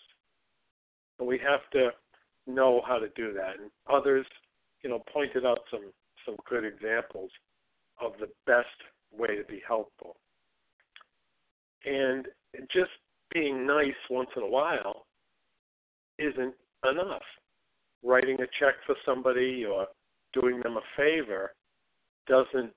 And 1.20 1.28
we 1.28 1.40
have 1.40 1.62
to 1.74 1.90
know 2.46 2.82
how 2.88 3.00
to 3.00 3.08
do 3.16 3.34
that. 3.34 3.60
And 3.60 3.72
others, 3.92 4.26
you 4.84 4.90
know, 4.90 5.04
pointed 5.12 5.46
out 5.46 5.60
some 5.72 5.92
some 6.26 6.36
good 6.50 6.66
examples 6.66 7.32
of 8.02 8.12
the 8.20 8.28
best 8.46 8.68
way 9.18 9.36
to 9.38 9.44
be 9.46 9.62
helpful. 9.66 10.18
And 11.86 12.28
just 12.74 12.92
being 13.34 13.66
nice 13.66 13.96
once 14.10 14.30
in 14.36 14.44
a 14.44 14.48
while 14.48 15.06
isn't 16.20 16.54
enough. 16.84 17.22
Writing 18.04 18.36
a 18.42 18.48
check 18.60 18.76
for 18.86 18.96
somebody 19.06 19.66
or 19.66 19.88
doing 20.34 20.60
them 20.62 20.78
a 20.78 20.82
favor 20.96 21.54
doesn't 22.28 22.72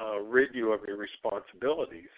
uh, 0.00 0.20
rid 0.20 0.50
you 0.54 0.72
of 0.72 0.80
your 0.86 0.96
responsibilities. 0.96 2.10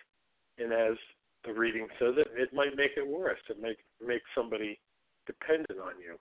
And 0.59 0.73
as 0.73 0.97
the 1.45 1.53
reading 1.53 1.87
says, 1.99 2.15
it, 2.19 2.29
it 2.37 2.53
might 2.53 2.77
make 2.77 2.93
it 2.97 3.07
worse. 3.07 3.39
It 3.49 3.61
make 3.61 3.79
make 4.05 4.23
somebody 4.35 4.79
dependent 5.27 5.79
on 5.79 5.93
you. 6.01 6.17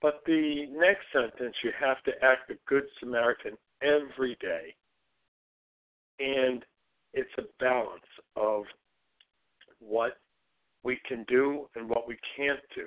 But 0.00 0.20
the 0.26 0.66
next 0.72 1.04
sentence, 1.12 1.54
you 1.62 1.70
have 1.78 2.02
to 2.04 2.12
act 2.22 2.50
a 2.50 2.54
good 2.68 2.84
Samaritan 2.98 3.56
every 3.82 4.36
day. 4.40 4.74
And 6.18 6.64
it's 7.14 7.30
a 7.38 7.42
balance 7.60 8.00
of 8.36 8.64
what 9.78 10.18
we 10.82 10.98
can 11.06 11.24
do 11.28 11.68
and 11.76 11.88
what 11.88 12.08
we 12.08 12.16
can't 12.36 12.60
do, 12.74 12.84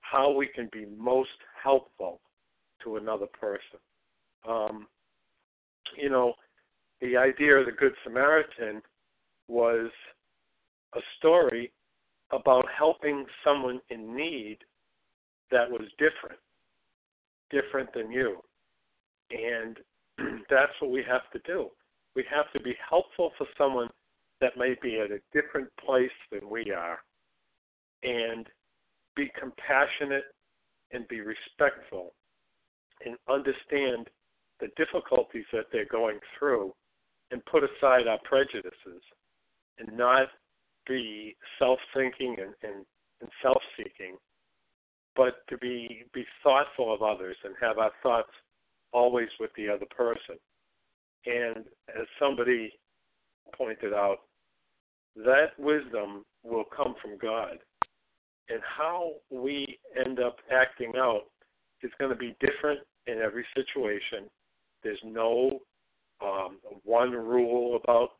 how 0.00 0.32
we 0.32 0.46
can 0.46 0.68
be 0.72 0.86
most 0.96 1.28
helpful 1.62 2.20
to 2.84 2.96
another 2.96 3.26
person. 3.38 3.80
Um, 4.48 4.86
you 5.96 6.08
know, 6.08 6.34
the 7.00 7.16
idea 7.16 7.56
of 7.56 7.66
the 7.66 7.72
Good 7.72 7.92
Samaritan 8.04 8.80
was 9.48 9.90
a 10.94 11.00
story 11.18 11.72
about 12.32 12.66
helping 12.76 13.24
someone 13.44 13.80
in 13.90 14.16
need 14.16 14.58
that 15.50 15.70
was 15.70 15.82
different, 15.98 16.40
different 17.50 17.92
than 17.94 18.10
you. 18.10 18.38
And 19.30 19.78
that's 20.50 20.72
what 20.80 20.90
we 20.90 21.04
have 21.08 21.30
to 21.32 21.40
do. 21.46 21.68
We 22.14 22.24
have 22.34 22.50
to 22.52 22.60
be 22.60 22.74
helpful 22.88 23.32
for 23.38 23.46
someone 23.56 23.88
that 24.40 24.56
may 24.56 24.74
be 24.82 24.98
at 25.00 25.10
a 25.10 25.20
different 25.32 25.68
place 25.84 26.10
than 26.30 26.48
we 26.50 26.70
are 26.72 26.98
and 28.02 28.46
be 29.14 29.30
compassionate 29.38 30.24
and 30.92 31.06
be 31.08 31.20
respectful 31.20 32.12
and 33.04 33.16
understand 33.28 34.08
the 34.60 34.68
difficulties 34.76 35.44
that 35.52 35.66
they're 35.72 35.86
going 35.86 36.18
through 36.38 36.72
and 37.30 37.44
put 37.46 37.62
aside 37.64 38.06
our 38.06 38.18
prejudices 38.24 39.02
and 39.78 39.96
not 39.96 40.28
be 40.86 41.36
self-thinking 41.58 42.36
and, 42.38 42.54
and, 42.62 42.84
and 43.20 43.30
self-seeking, 43.42 44.16
but 45.14 45.46
to 45.48 45.56
be 45.58 46.04
be 46.12 46.24
thoughtful 46.42 46.92
of 46.92 47.02
others 47.02 47.36
and 47.44 47.54
have 47.60 47.78
our 47.78 47.92
thoughts 48.02 48.30
always 48.92 49.28
with 49.40 49.50
the 49.56 49.68
other 49.68 49.86
person. 49.96 50.36
And 51.26 51.64
as 51.88 52.06
somebody 52.20 52.72
pointed 53.56 53.92
out, 53.92 54.18
that 55.16 55.58
wisdom 55.58 56.24
will 56.44 56.64
come 56.64 56.94
from 57.02 57.18
God. 57.18 57.58
And 58.48 58.60
how 58.62 59.14
we 59.30 59.78
end 59.98 60.20
up 60.20 60.36
acting 60.52 60.92
out 60.96 61.22
is 61.82 61.90
going 61.98 62.10
to 62.10 62.16
be 62.16 62.36
different 62.40 62.80
in 63.06 63.18
every 63.18 63.44
situation. 63.56 64.30
There's 64.82 65.00
no 65.04 65.60
um, 66.22 66.58
one 66.84 67.10
rule 67.10 67.80
about 67.82 68.10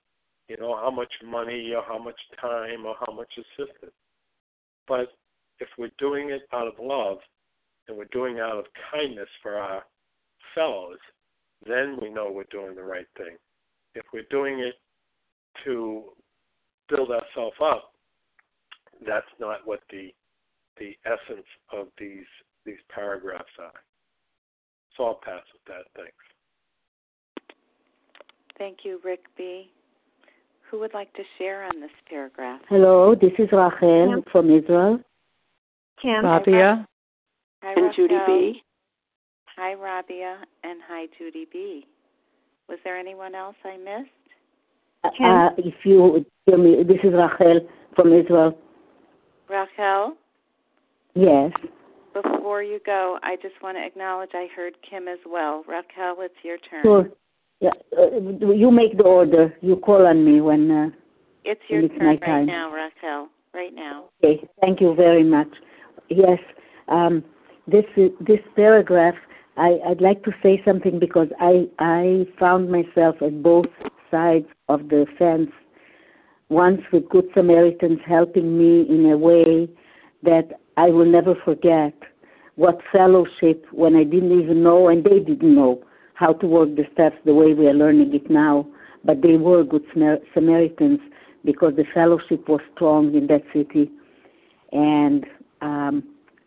you 0.49 0.57
know, 0.59 0.77
how 0.77 0.91
much 0.91 1.13
money 1.25 1.73
or 1.75 1.83
how 1.87 1.99
much 1.99 2.19
time 2.41 2.87
or 2.87 2.95
how 3.05 3.13
much 3.13 3.31
assistance. 3.37 3.93
But 4.87 5.09
if 5.59 5.69
we're 5.79 5.91
doing 5.99 6.31
it 6.31 6.43
out 6.53 6.69
of 6.69 6.75
love 6.81 7.19
and 7.89 7.97
we're 7.97 8.05
doing 8.13 8.37
it 8.37 8.41
out 8.41 8.59
of 8.59 8.67
kindness 8.93 9.29
for 9.43 9.57
our 9.57 9.83
fellows, 10.55 10.99
then 11.67 11.99
we 12.01 12.11
know 12.11 12.31
we're 12.31 12.45
doing 12.51 12.75
the 12.75 12.83
right 12.83 13.07
thing. 13.17 13.37
If 13.95 14.05
we're 14.13 14.27
doing 14.31 14.61
it 14.61 14.75
to 15.65 16.05
build 16.89 17.11
ourselves 17.11 17.57
up, 17.63 17.93
that's 19.07 19.27
not 19.41 19.61
what 19.65 19.81
the 19.91 20.13
the 20.79 20.93
essence 21.07 21.47
of 21.73 21.87
these 21.99 22.27
these 22.65 22.77
paragraphs 22.95 23.45
are. 23.59 23.81
So 24.97 25.05
I'll 25.05 25.21
pass 25.23 25.43
with 25.53 25.65
that. 25.67 25.85
Thanks. 25.95 26.13
Thank 28.59 28.79
you, 28.85 29.01
Rick 29.05 29.25
B. 29.37 29.71
Who 30.71 30.81
would 30.81 30.95
like 30.95 31.13
to 31.15 31.23
share 31.39 31.65
on 31.65 31.81
this 31.81 31.91
paragraph? 32.09 32.61
Hello, 32.69 33.15
this 33.15 33.33
is 33.39 33.49
Rachel 33.53 34.23
Kim. 34.23 34.25
from 34.33 34.51
Israel. 34.51 35.01
Kim. 36.03 36.25
Rabia. 36.25 36.87
Hi, 37.63 37.73
and 37.77 37.95
Judy 37.95 38.17
B. 38.27 38.63
Hi, 39.57 39.75
Rabia, 39.75 40.39
and 40.65 40.81
hi, 40.87 41.07
Judy 41.19 41.47
B. 41.53 41.87
Was 42.69 42.79
there 42.83 42.99
anyone 42.99 43.35
else 43.35 43.55
I 43.65 43.77
missed? 43.77 44.11
Uh, 45.05 45.25
uh 45.25 45.51
if 45.57 45.75
you 45.85 46.27
hear 46.47 46.59
me, 46.59 46.83
this 46.83 46.99
is 47.05 47.13
Rachel 47.13 47.61
from 47.95 48.13
Israel. 48.13 48.59
Rachel? 49.49 50.17
Yes. 51.15 51.53
Before 52.13 52.63
you 52.63 52.81
go, 52.85 53.19
I 53.23 53.37
just 53.37 53.55
want 53.63 53.77
to 53.77 53.85
acknowledge 53.85 54.31
I 54.35 54.49
heard 54.55 54.75
Kim 54.89 55.07
as 55.07 55.19
well. 55.25 55.63
Rachel, 55.69 56.17
it's 56.21 56.35
your 56.43 56.59
turn. 56.59 56.83
Sure. 56.83 57.09
Yeah, 57.61 57.71
uh, 57.99 58.19
you 58.53 58.71
make 58.71 58.99
the 58.99 59.05
order. 59.05 59.55
You 59.63 59.77
call 59.77 60.07
on 60.07 60.25
me 60.25 60.41
when. 60.41 60.71
Uh, 60.71 60.91
it's 61.45 61.61
your 61.69 61.83
it's 61.83 61.95
turn 61.95 62.07
my 62.07 62.11
right 62.13 62.21
time. 62.21 62.47
now, 62.47 62.73
Raquel. 62.73 63.29
Right 63.55 63.75
now. 63.75 64.07
Okay. 64.23 64.47
Thank 64.61 64.81
you 64.81 64.95
very 64.95 65.25
much. 65.25 65.49
Yes. 66.09 66.39
Um, 66.89 67.25
this 67.67 67.85
this 68.21 68.41
paragraph, 68.55 69.15
I, 69.57 69.79
I'd 69.89 70.01
like 70.01 70.23
to 70.25 70.33
say 70.43 70.61
something 70.65 70.99
because 70.99 71.29
I 71.41 71.67
I 71.79 72.27
found 72.39 72.71
myself 72.71 73.17
at 73.23 73.43
both 73.43 73.67
sides 74.11 74.47
of 74.69 74.89
the 74.89 75.07
fence. 75.19 75.51
Once 76.49 76.83
with 76.93 77.09
Good 77.09 77.27
Samaritans 77.35 78.01
helping 78.07 78.57
me 78.57 78.87
in 78.89 79.11
a 79.11 79.17
way 79.17 79.69
that 80.23 80.61
I 80.77 80.91
will 80.91 81.11
never 81.11 81.35
forget. 81.45 81.95
What 82.57 82.79
fellowship 82.93 83.67
when 83.73 83.97
I 83.97 84.05
didn't 84.05 84.41
even 84.41 84.63
know 84.63 84.89
and 84.89 85.05
they 85.05 85.19
didn't 85.19 85.55
know 85.55 85.83
how 86.17 86.33
to 86.33 86.47
work 86.47 86.75
the 86.77 86.85
steps 86.95 87.17
the 87.25 87.35
way 87.35 87.53
we 87.53 87.69
are 87.69 87.75
learning 87.75 88.15
it 88.15 88.29
now, 88.31 88.67
but 89.05 89.21
they 89.23 89.37
were 89.37 89.63
good 89.63 89.85
Samaritans 90.35 91.01
because 91.45 91.75
the 91.77 91.85
fellowship 91.95 92.49
was 92.49 92.61
strong 92.75 93.15
in 93.15 93.27
that 93.29 93.43
city, 93.55 93.91
and 94.73 95.25
um, 95.61 96.03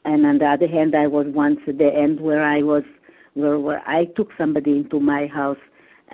and 0.05 0.25
on 0.25 0.39
the 0.39 0.45
other 0.45 0.67
hand, 0.67 0.95
I 0.95 1.08
was 1.08 1.27
once 1.29 1.60
at 1.67 1.77
the 1.77 1.88
end 1.93 2.19
where 2.19 2.43
I 2.43 2.63
was 2.63 2.84
where 3.36 3.60
where 3.60 3.88
I 3.88 4.05
took 4.05 4.29
somebody 4.38 4.71
into 4.71 4.99
my 4.99 5.27
house 5.27 5.63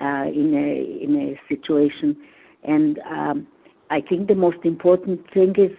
uh, 0.01 0.25
in 0.27 0.53
a 0.53 1.03
in 1.03 1.15
a 1.15 1.39
situation, 1.47 2.17
and 2.63 2.99
um, 3.09 3.47
I 3.89 4.01
think 4.01 4.27
the 4.27 4.35
most 4.35 4.59
important 4.65 5.21
thing 5.33 5.55
is 5.57 5.71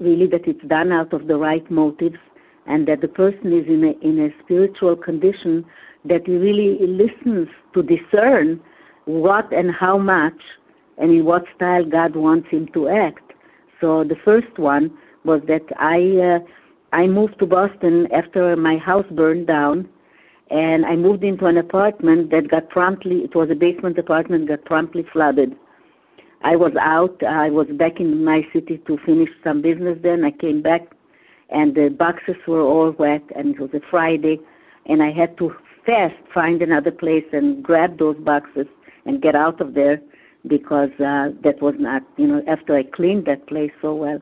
really 0.00 0.26
that 0.26 0.48
it's 0.48 0.66
done 0.66 0.90
out 0.90 1.12
of 1.12 1.28
the 1.28 1.36
right 1.36 1.68
motives, 1.70 2.18
and 2.66 2.88
that 2.88 3.00
the 3.00 3.08
person 3.08 3.52
is 3.52 3.66
in 3.68 3.84
a 3.84 4.06
in 4.06 4.18
a 4.18 4.42
spiritual 4.42 4.96
condition 4.96 5.64
that 6.04 6.26
he 6.26 6.36
really 6.36 6.78
listens 6.86 7.48
to 7.74 7.82
discern 7.82 8.60
what 9.04 9.52
and 9.52 9.70
how 9.70 9.98
much 9.98 10.40
and 10.98 11.10
in 11.10 11.24
what 11.24 11.44
style 11.56 11.84
God 11.84 12.16
wants 12.16 12.48
him 12.50 12.68
to 12.74 12.88
act. 12.88 13.32
So 13.80 14.04
the 14.04 14.16
first 14.24 14.58
one 14.58 14.96
was 15.24 15.40
that 15.48 15.64
I 15.78 16.36
uh, 16.36 16.38
I 16.92 17.06
moved 17.06 17.38
to 17.38 17.46
Boston 17.46 18.06
after 18.12 18.54
my 18.56 18.76
house 18.76 19.06
burned 19.12 19.46
down, 19.46 19.88
and 20.50 20.84
I 20.84 20.96
moved 20.96 21.24
into 21.24 21.46
an 21.46 21.56
apartment 21.56 22.30
that 22.30 22.50
got 22.50 22.68
promptly 22.68 23.18
it 23.24 23.34
was 23.34 23.50
a 23.50 23.54
basement 23.54 23.98
apartment 23.98 24.48
got 24.48 24.64
promptly 24.64 25.04
flooded. 25.12 25.56
I 26.44 26.56
was 26.56 26.72
out. 26.80 27.22
I 27.22 27.50
was 27.50 27.68
back 27.72 28.00
in 28.00 28.24
my 28.24 28.42
city 28.52 28.78
to 28.86 28.98
finish 29.06 29.30
some 29.44 29.62
business. 29.62 29.98
Then 30.02 30.24
I 30.24 30.32
came 30.32 30.60
back, 30.60 30.82
and 31.50 31.74
the 31.74 31.88
boxes 31.88 32.36
were 32.46 32.62
all 32.62 32.90
wet, 32.98 33.22
and 33.36 33.54
it 33.54 33.60
was 33.60 33.70
a 33.74 33.80
Friday, 33.90 34.40
and 34.86 35.02
I 35.02 35.12
had 35.12 35.38
to 35.38 35.54
fast 35.86 36.14
find 36.32 36.62
another 36.62 36.90
place 36.90 37.24
and 37.32 37.62
grab 37.62 37.98
those 37.98 38.16
boxes 38.18 38.66
and 39.06 39.22
get 39.22 39.34
out 39.34 39.60
of 39.60 39.74
there 39.74 40.00
because 40.46 40.90
uh, 41.00 41.30
that 41.44 41.60
was 41.60 41.74
not, 41.78 42.02
you 42.16 42.26
know, 42.26 42.42
after 42.48 42.76
I 42.76 42.82
cleaned 42.82 43.26
that 43.26 43.46
place 43.46 43.72
so 43.80 43.94
well. 43.94 44.20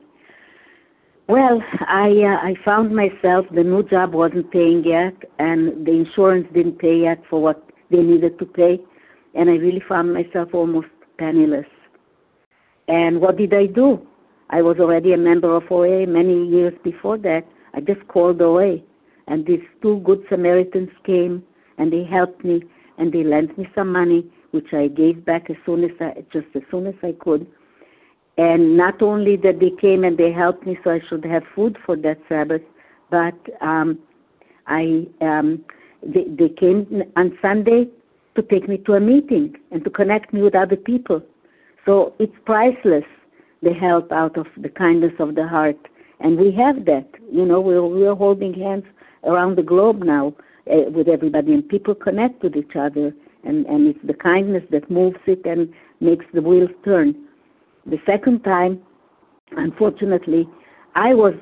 Well, 1.27 1.61
I 1.87 2.09
uh, 2.09 2.45
I 2.45 2.55
found 2.65 2.93
myself 2.95 3.45
the 3.53 3.63
new 3.63 3.83
job 3.83 4.13
wasn't 4.13 4.51
paying 4.51 4.83
yet, 4.83 5.13
and 5.39 5.85
the 5.85 5.91
insurance 5.91 6.47
didn't 6.53 6.79
pay 6.79 7.01
yet 7.01 7.21
for 7.29 7.41
what 7.41 7.69
they 7.89 7.99
needed 8.01 8.37
to 8.39 8.45
pay, 8.45 8.79
and 9.33 9.49
I 9.49 9.53
really 9.53 9.81
found 9.87 10.13
myself 10.13 10.49
almost 10.53 10.87
penniless. 11.17 11.67
And 12.87 13.21
what 13.21 13.37
did 13.37 13.53
I 13.53 13.67
do? 13.67 14.05
I 14.49 14.61
was 14.61 14.77
already 14.79 15.13
a 15.13 15.17
member 15.17 15.55
of 15.55 15.71
OA 15.71 16.05
many 16.05 16.45
years 16.47 16.73
before 16.83 17.17
that. 17.19 17.45
I 17.73 17.79
just 17.79 18.05
called 18.09 18.41
OA, 18.41 18.79
and 19.27 19.45
these 19.45 19.63
two 19.81 20.01
good 20.03 20.25
Samaritans 20.29 20.89
came 21.05 21.43
and 21.81 21.91
they 21.91 22.03
helped 22.03 22.43
me 22.45 22.61
and 22.99 23.11
they 23.11 23.23
lent 23.23 23.57
me 23.57 23.67
some 23.73 23.91
money 23.91 24.23
which 24.51 24.71
I 24.71 24.87
gave 24.87 25.25
back 25.25 25.49
as 25.49 25.55
soon 25.65 25.83
as 25.83 25.91
I 25.99 26.23
just 26.31 26.45
as 26.55 26.61
soon 26.69 26.85
as 26.85 26.93
I 27.01 27.13
could. 27.19 27.47
And 28.37 28.77
not 28.77 29.01
only 29.01 29.35
that 29.37 29.59
they 29.59 29.71
came 29.81 30.03
and 30.03 30.15
they 30.17 30.31
helped 30.31 30.65
me 30.65 30.77
so 30.83 30.91
I 30.91 30.99
should 31.09 31.25
have 31.25 31.43
food 31.55 31.77
for 31.85 31.95
that 31.97 32.19
Sabbath, 32.29 32.61
but 33.09 33.39
um, 33.61 33.97
I 34.67 35.07
um, 35.21 35.65
they, 36.03 36.25
they 36.39 36.49
came 36.49 37.03
on 37.15 37.37
Sunday 37.41 37.87
to 38.35 38.41
take 38.43 38.69
me 38.69 38.77
to 38.85 38.93
a 38.93 38.99
meeting 38.99 39.55
and 39.71 39.83
to 39.83 39.89
connect 39.89 40.33
me 40.33 40.43
with 40.43 40.53
other 40.55 40.75
people. 40.75 41.21
So 41.85 42.13
it's 42.19 42.35
priceless 42.45 43.09
the 43.63 43.73
help 43.73 44.11
out 44.11 44.37
of 44.37 44.45
the 44.57 44.69
kindness 44.69 45.13
of 45.19 45.33
the 45.33 45.47
heart, 45.47 45.81
and 46.19 46.37
we 46.37 46.51
have 46.51 46.85
that. 46.85 47.07
You 47.31 47.45
know, 47.45 47.59
we're 47.59 47.85
we're 47.85 48.15
holding 48.15 48.53
hands 48.53 48.85
around 49.23 49.57
the 49.57 49.63
globe 49.63 50.03
now 50.03 50.35
uh, 50.69 50.89
with 50.91 51.07
everybody, 51.07 51.53
and 51.53 51.67
people 51.67 51.95
connect 51.95 52.43
with 52.43 52.55
each 52.55 52.75
other 52.75 53.13
and 53.43 53.65
and 53.65 53.87
it's 53.87 54.05
the 54.05 54.13
kindness 54.13 54.63
that 54.71 54.89
moves 54.89 55.17
it 55.25 55.45
and 55.45 55.73
makes 55.99 56.25
the 56.33 56.41
wheels 56.41 56.69
turn. 56.85 57.15
The 57.85 57.97
second 58.05 58.43
time, 58.43 58.81
unfortunately, 59.51 60.47
I 60.95 61.13
was 61.13 61.33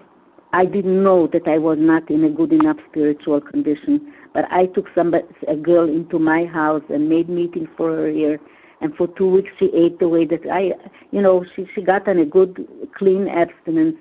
I 0.54 0.66
didn't 0.66 1.04
know 1.04 1.28
that 1.28 1.48
I 1.48 1.58
was 1.58 1.78
not 1.80 2.10
in 2.10 2.24
a 2.24 2.30
good 2.30 2.54
enough 2.54 2.78
spiritual 2.90 3.42
condition, 3.42 4.14
but 4.34 4.46
I 4.52 4.66
took 4.68 4.86
somebody 4.96 5.26
a 5.48 5.56
girl 5.56 5.88
into 5.88 6.18
my 6.20 6.46
house 6.46 6.84
and 6.90 7.10
made 7.10 7.30
meetings 7.30 7.70
for 7.78 7.96
her 7.96 8.10
here. 8.10 8.40
And 8.82 8.96
for 8.96 9.08
two 9.08 9.30
weeks 9.30 9.50
she 9.60 9.66
ate 9.76 10.00
the 10.00 10.08
way 10.08 10.26
that 10.26 10.50
I, 10.52 10.72
you 11.12 11.22
know, 11.22 11.46
she 11.56 11.68
she 11.76 11.82
got 11.82 12.08
on 12.08 12.20
a 12.20 12.26
good 12.26 12.66
clean 12.98 13.28
abstinence, 13.28 13.98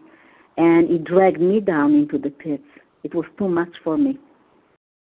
and 0.56 0.88
it 0.90 1.04
dragged 1.04 1.40
me 1.40 1.60
down 1.60 1.94
into 1.94 2.18
the 2.18 2.30
pits. 2.30 2.62
It 3.02 3.14
was 3.14 3.26
too 3.38 3.48
much 3.48 3.72
for 3.82 3.98
me. 3.98 4.18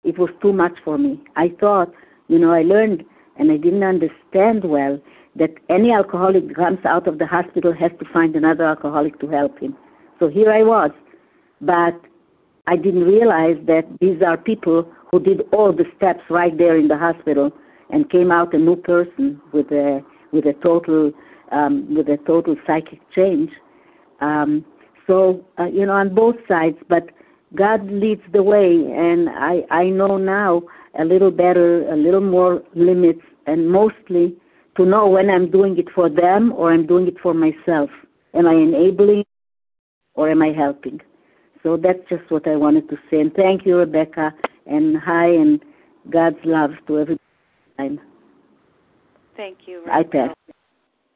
It 0.05 0.17
was 0.17 0.29
too 0.41 0.53
much 0.53 0.77
for 0.83 0.97
me. 0.97 1.21
I 1.35 1.49
thought 1.59 1.91
you 2.27 2.39
know, 2.39 2.51
I 2.51 2.63
learned 2.63 3.03
and 3.37 3.51
I 3.51 3.57
didn't 3.57 3.83
understand 3.83 4.63
well 4.63 4.99
that 5.35 5.51
any 5.69 5.91
alcoholic 5.91 6.55
comes 6.55 6.79
out 6.85 7.07
of 7.07 7.19
the 7.19 7.27
hospital 7.27 7.73
has 7.73 7.91
to 7.99 8.05
find 8.13 8.35
another 8.35 8.63
alcoholic 8.63 9.19
to 9.19 9.27
help 9.27 9.59
him. 9.59 9.75
So 10.19 10.29
here 10.29 10.51
I 10.51 10.63
was, 10.63 10.91
but 11.61 11.99
I 12.67 12.77
didn't 12.77 13.03
realize 13.03 13.57
that 13.67 13.83
these 13.99 14.21
are 14.25 14.37
people 14.37 14.89
who 15.11 15.19
did 15.19 15.41
all 15.51 15.73
the 15.73 15.85
steps 15.97 16.21
right 16.29 16.57
there 16.57 16.77
in 16.77 16.87
the 16.87 16.97
hospital 16.97 17.51
and 17.89 18.09
came 18.09 18.31
out 18.31 18.53
a 18.53 18.57
new 18.57 18.75
person 18.75 19.41
with 19.51 19.71
a 19.71 20.01
with 20.31 20.45
a 20.45 20.53
total 20.63 21.11
um, 21.51 21.93
with 21.93 22.07
a 22.07 22.17
total 22.25 22.55
psychic 22.65 22.99
change. 23.13 23.51
Um, 24.21 24.65
so 25.05 25.45
uh, 25.59 25.65
you 25.65 25.85
know, 25.85 25.93
on 25.93 26.15
both 26.15 26.37
sides, 26.47 26.77
but 26.89 27.09
God 27.55 27.89
leads 27.89 28.21
the 28.33 28.43
way, 28.43 28.69
and 28.95 29.29
I 29.29 29.63
I 29.71 29.85
know 29.85 30.17
now 30.17 30.63
a 30.99 31.05
little 31.05 31.31
better, 31.31 31.87
a 31.89 31.95
little 31.95 32.21
more 32.21 32.61
limits, 32.73 33.21
and 33.47 33.69
mostly 33.69 34.35
to 34.77 34.85
know 34.85 35.07
when 35.07 35.29
I'm 35.29 35.49
doing 35.49 35.77
it 35.77 35.87
for 35.93 36.09
them 36.09 36.51
or 36.53 36.73
I'm 36.73 36.85
doing 36.85 37.07
it 37.07 37.15
for 37.21 37.33
myself. 37.33 37.89
Am 38.33 38.47
I 38.47 38.53
enabling 38.53 39.23
or 40.15 40.29
am 40.29 40.41
I 40.41 40.51
helping? 40.51 40.99
So 41.63 41.77
that's 41.77 41.99
just 42.09 42.29
what 42.29 42.47
I 42.47 42.55
wanted 42.55 42.89
to 42.89 42.97
say. 43.09 43.19
And 43.21 43.33
thank 43.33 43.65
you, 43.65 43.77
Rebecca, 43.77 44.33
and 44.65 44.97
hi, 44.97 45.27
and 45.27 45.63
God's 46.09 46.37
love 46.43 46.71
to 46.87 46.99
everybody. 46.99 48.01
Thank 49.37 49.59
you. 49.65 49.83
I 49.91 50.03
pass. 50.03 50.33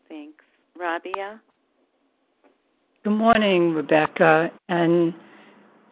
Thanks. 0.08 0.44
Rabia? 0.78 1.42
Good 3.04 3.12
morning, 3.12 3.74
Rebecca, 3.74 4.52
and 4.68 5.14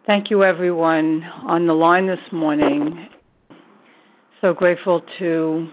thank 0.08 0.32
you, 0.32 0.44
everyone 0.44 1.24
on 1.46 1.68
the 1.68 1.74
line 1.74 2.08
this 2.08 2.32
morning 2.32 3.10
so 4.42 4.54
grateful 4.54 5.02
to 5.20 5.68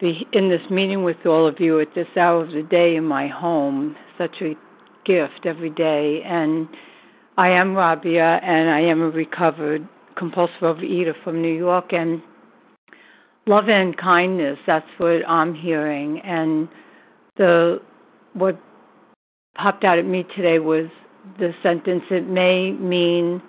be 0.00 0.26
in 0.32 0.48
this 0.48 0.62
meeting 0.70 1.02
with 1.02 1.16
all 1.26 1.46
of 1.46 1.60
you 1.60 1.80
at 1.80 1.94
this 1.94 2.06
hour 2.16 2.42
of 2.42 2.52
the 2.52 2.62
day 2.62 2.96
in 2.96 3.04
my 3.04 3.28
home. 3.28 3.96
Such 4.18 4.40
a 4.40 4.54
gift 5.04 5.46
every 5.46 5.70
day. 5.70 6.22
And 6.24 6.68
I 7.36 7.48
am 7.50 7.74
Rabia, 7.74 8.40
and 8.42 8.70
I 8.70 8.80
am 8.80 9.02
a 9.02 9.10
recovered 9.10 9.86
compulsive 10.16 10.60
overeater 10.60 11.14
from 11.22 11.42
New 11.42 11.54
York. 11.54 11.92
And 11.92 12.22
love 13.46 13.68
and 13.68 13.96
kindness, 13.96 14.58
that's 14.66 14.88
what 14.98 15.28
I'm 15.28 15.54
hearing. 15.54 16.20
And 16.20 16.68
the 17.36 17.80
what 18.34 18.60
popped 19.56 19.84
out 19.84 19.98
at 19.98 20.06
me 20.06 20.24
today 20.34 20.58
was 20.58 20.86
the 21.38 21.52
sentence 21.62 22.02
it 22.10 22.28
may 22.28 22.72
mean 22.72 23.42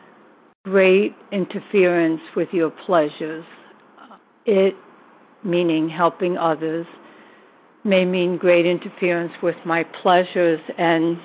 great 0.64 1.16
interference 1.32 2.22
with 2.36 2.50
your 2.52 2.72
pleasures 2.86 3.44
it, 4.46 4.76
meaning 5.44 5.90
helping 5.90 6.38
others, 6.38 6.86
may 7.84 8.06
mean 8.06 8.38
great 8.38 8.66
interference 8.66 9.34
with 9.42 9.56
my 9.66 9.84
pleasures 10.02 10.60
and 10.78 11.18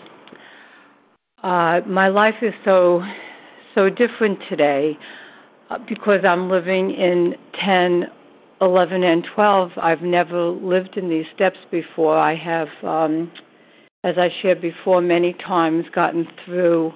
uh, 1.42 1.80
my 1.86 2.08
life 2.08 2.34
is 2.42 2.52
so 2.64 3.00
so 3.76 3.88
different 3.88 4.38
today 4.48 4.98
uh, 5.70 5.78
because 5.88 6.24
I'm 6.24 6.50
living 6.50 6.90
in 6.90 7.34
10, 7.64 8.06
11, 8.60 9.04
and 9.04 9.24
12. 9.36 9.70
I've 9.80 10.02
never 10.02 10.48
lived 10.48 10.96
in 10.96 11.08
these 11.08 11.26
steps 11.36 11.58
before. 11.70 12.18
I 12.18 12.34
have, 12.34 12.66
um, 12.82 13.30
as 14.04 14.16
I 14.16 14.28
shared 14.42 14.60
before, 14.60 15.00
many 15.00 15.32
times 15.34 15.84
gotten 15.92 16.26
through 16.44 16.92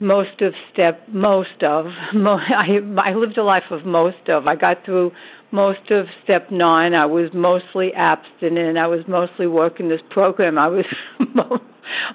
most 0.00 0.40
of 0.42 0.54
step 0.72 1.02
most 1.08 1.62
of 1.62 1.86
mo- 2.14 2.38
I 2.38 2.78
I 2.98 3.14
lived 3.14 3.36
a 3.36 3.42
life 3.42 3.70
of 3.70 3.84
most 3.84 4.28
of. 4.28 4.46
I 4.46 4.54
got 4.54 4.84
through 4.84 5.12
most 5.50 5.90
of 5.90 6.06
step 6.22 6.50
9 6.50 6.94
I 6.94 7.06
was 7.06 7.30
mostly 7.34 7.92
abstinent. 7.94 8.78
I 8.78 8.86
was 8.86 9.00
mostly 9.08 9.46
working 9.46 9.88
this 9.88 10.00
program. 10.10 10.56
I 10.56 10.68
was 10.68 10.84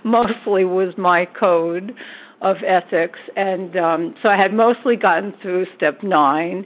mostly 0.03 0.65
was 0.65 0.93
my 0.97 1.25
code 1.25 1.93
of 2.41 2.57
ethics. 2.65 3.19
And 3.35 3.75
um 3.75 4.15
so 4.23 4.29
I 4.29 4.37
had 4.37 4.53
mostly 4.53 4.95
gotten 4.95 5.33
through 5.41 5.65
step 5.75 6.01
9 6.03 6.65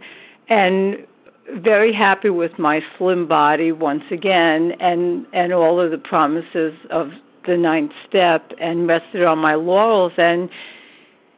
and 0.49 0.97
very 1.55 1.93
happy 1.93 2.29
with 2.29 2.57
my 2.59 2.81
slim 2.97 3.27
body 3.27 3.71
once 3.71 4.03
again 4.11 4.73
and 4.79 5.25
and 5.33 5.53
all 5.53 5.79
of 5.79 5.91
the 5.91 5.97
promises 5.97 6.73
of 6.89 7.09
the 7.45 7.55
ninth 7.57 7.91
step 8.07 8.51
and 8.59 8.87
rested 8.87 9.23
on 9.23 9.39
my 9.39 9.55
laurels 9.55 10.11
and 10.17 10.49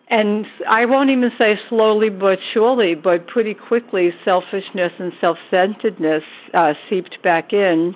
and 0.10 0.48
I 0.68 0.86
won't 0.86 1.12
even 1.12 1.32
say 1.38 1.60
slowly 1.70 2.10
but 2.10 2.40
surely, 2.52 2.96
but 2.96 3.28
pretty 3.28 3.54
quickly, 3.54 4.12
selfishness 4.26 4.92
and 4.98 5.14
self 5.22 5.38
centeredness 5.52 6.24
uh, 6.56 6.74
seeped 6.90 7.22
back 7.24 7.54
in. 7.54 7.96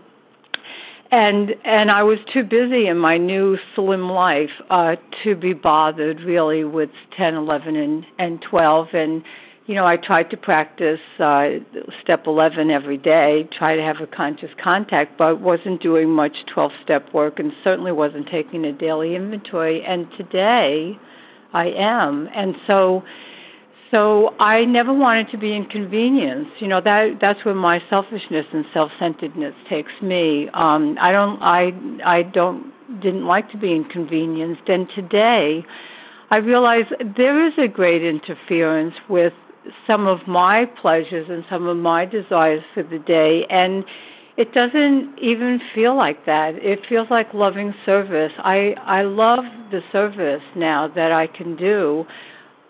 and 1.12 1.56
and 1.66 1.90
I 1.90 2.04
was 2.04 2.20
too 2.32 2.44
busy 2.44 2.88
in 2.88 2.98
my 2.98 3.18
new 3.18 3.58
slim 3.76 4.10
life 4.10 4.52
uh 4.70 4.96
to 5.24 5.36
be 5.36 5.54
bothered 5.54 6.22
really 6.22 6.64
with 6.64 6.92
10, 7.18 7.34
11 7.34 7.76
and 7.76 8.06
and 8.20 8.42
12 8.48 8.88
and 8.94 9.24
you 9.66 9.76
know, 9.76 9.86
I 9.86 9.96
tried 9.96 10.30
to 10.32 10.38
practice 10.38 11.00
uh 11.20 11.50
step 12.02 12.28
11 12.28 12.70
every 12.70 12.98
day, 12.98 13.48
try 13.58 13.76
to 13.76 13.82
have 13.82 13.98
a 14.02 14.08
conscious 14.08 14.52
contact, 14.62 15.18
but 15.18 15.40
wasn't 15.40 15.82
doing 15.82 16.10
much 16.10 16.36
12 16.54 16.72
step 16.84 17.14
work 17.14 17.40
and 17.40 17.52
certainly 17.64 17.92
wasn't 17.92 18.28
taking 18.30 18.66
a 18.66 18.74
daily 18.74 19.16
inventory 19.16 19.84
and 19.84 20.08
today 20.18 20.98
I 21.54 21.68
am. 21.68 22.30
And 22.36 22.56
so 22.68 23.04
so 23.94 24.34
I 24.40 24.66
never 24.66 24.92
wanted 24.92 25.30
to 25.30 25.38
be 25.38 25.56
inconvenienced. 25.56 26.60
You 26.60 26.68
know 26.68 26.82
that 26.82 27.20
that's 27.22 27.46
where 27.46 27.54
my 27.54 27.80
selfishness 27.90 28.46
and 28.52 28.66
self-centeredness 28.74 29.54
takes 29.70 29.92
me. 30.02 30.50
Um, 30.54 30.98
I 31.00 31.12
don't 31.12 31.40
I 31.42 31.72
I 32.04 32.24
don't 32.24 32.74
didn't 33.02 33.26
like 33.26 33.52
to 33.52 33.58
be 33.58 33.72
inconvenienced, 33.72 34.68
and 34.68 34.88
today 34.96 35.64
I 36.32 36.38
realize 36.38 36.86
there 37.16 37.46
is 37.46 37.54
a 37.60 37.68
great 37.68 38.04
interference 38.04 38.96
with 39.08 39.34
some 39.88 40.08
of 40.08 40.28
my 40.28 40.66
pleasures 40.66 41.28
and 41.30 41.44
some 41.50 41.68
of 41.68 41.78
my 41.78 42.06
desires 42.06 42.64
for 42.74 42.84
the 42.84 43.00
day, 43.00 43.46
and 43.50 43.84
it 44.36 44.54
doesn't 44.54 45.16
even 45.22 45.62
feel 45.76 45.96
like 45.96 46.26
that. 46.26 46.56
It 46.56 46.80
feels 46.90 47.08
like 47.10 47.34
loving 47.34 47.74
service. 47.86 48.32
I 48.40 48.76
I 48.84 49.04
love 49.04 49.44
the 49.72 49.82
service 49.92 50.44
now 50.56 50.88
that 50.96 51.12
I 51.12 51.28
can 51.28 51.56
do 51.56 52.06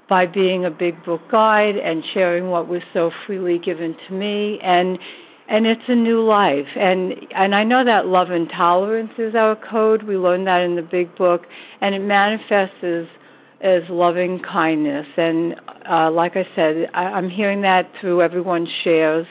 by 0.10 0.26
being 0.26 0.66
a 0.66 0.72
big 0.72 1.04
book 1.06 1.22
guide 1.32 1.78
and 1.78 2.04
sharing 2.14 2.50
what 2.50 2.68
was 2.68 2.82
so 2.94 3.12
freely 3.26 3.58
given 3.58 3.96
to 4.08 4.14
me 4.14 4.60
and 4.62 5.00
and 5.48 5.66
it's 5.66 5.82
a 5.88 5.96
new 5.96 6.22
life 6.24 6.68
and 6.76 7.14
and 7.36 7.56
I 7.56 7.64
know 7.64 7.84
that 7.86 8.08
love 8.08 8.30
and 8.30 8.50
tolerance 8.50 9.12
is 9.18 9.36
our 9.36 9.56
code 9.56 10.04
we 10.04 10.18
learned 10.18 10.48
that 10.48 10.62
in 10.62 10.76
the 10.76 10.82
big 10.82 11.16
book 11.16 11.44
and 11.82 11.96
it 11.96 12.00
manifests 12.00 12.84
as 12.84 13.06
as 13.64 13.82
loving 13.90 14.40
kindness 14.40 15.08
and 15.18 15.56
uh 15.90 16.12
like 16.12 16.36
I 16.36 16.46
said 16.56 16.90
I, 16.94 17.04
I'm 17.04 17.30
hearing 17.30 17.62
that 17.62 17.90
through 18.00 18.22
everyone's 18.22 18.70
shares 18.84 19.26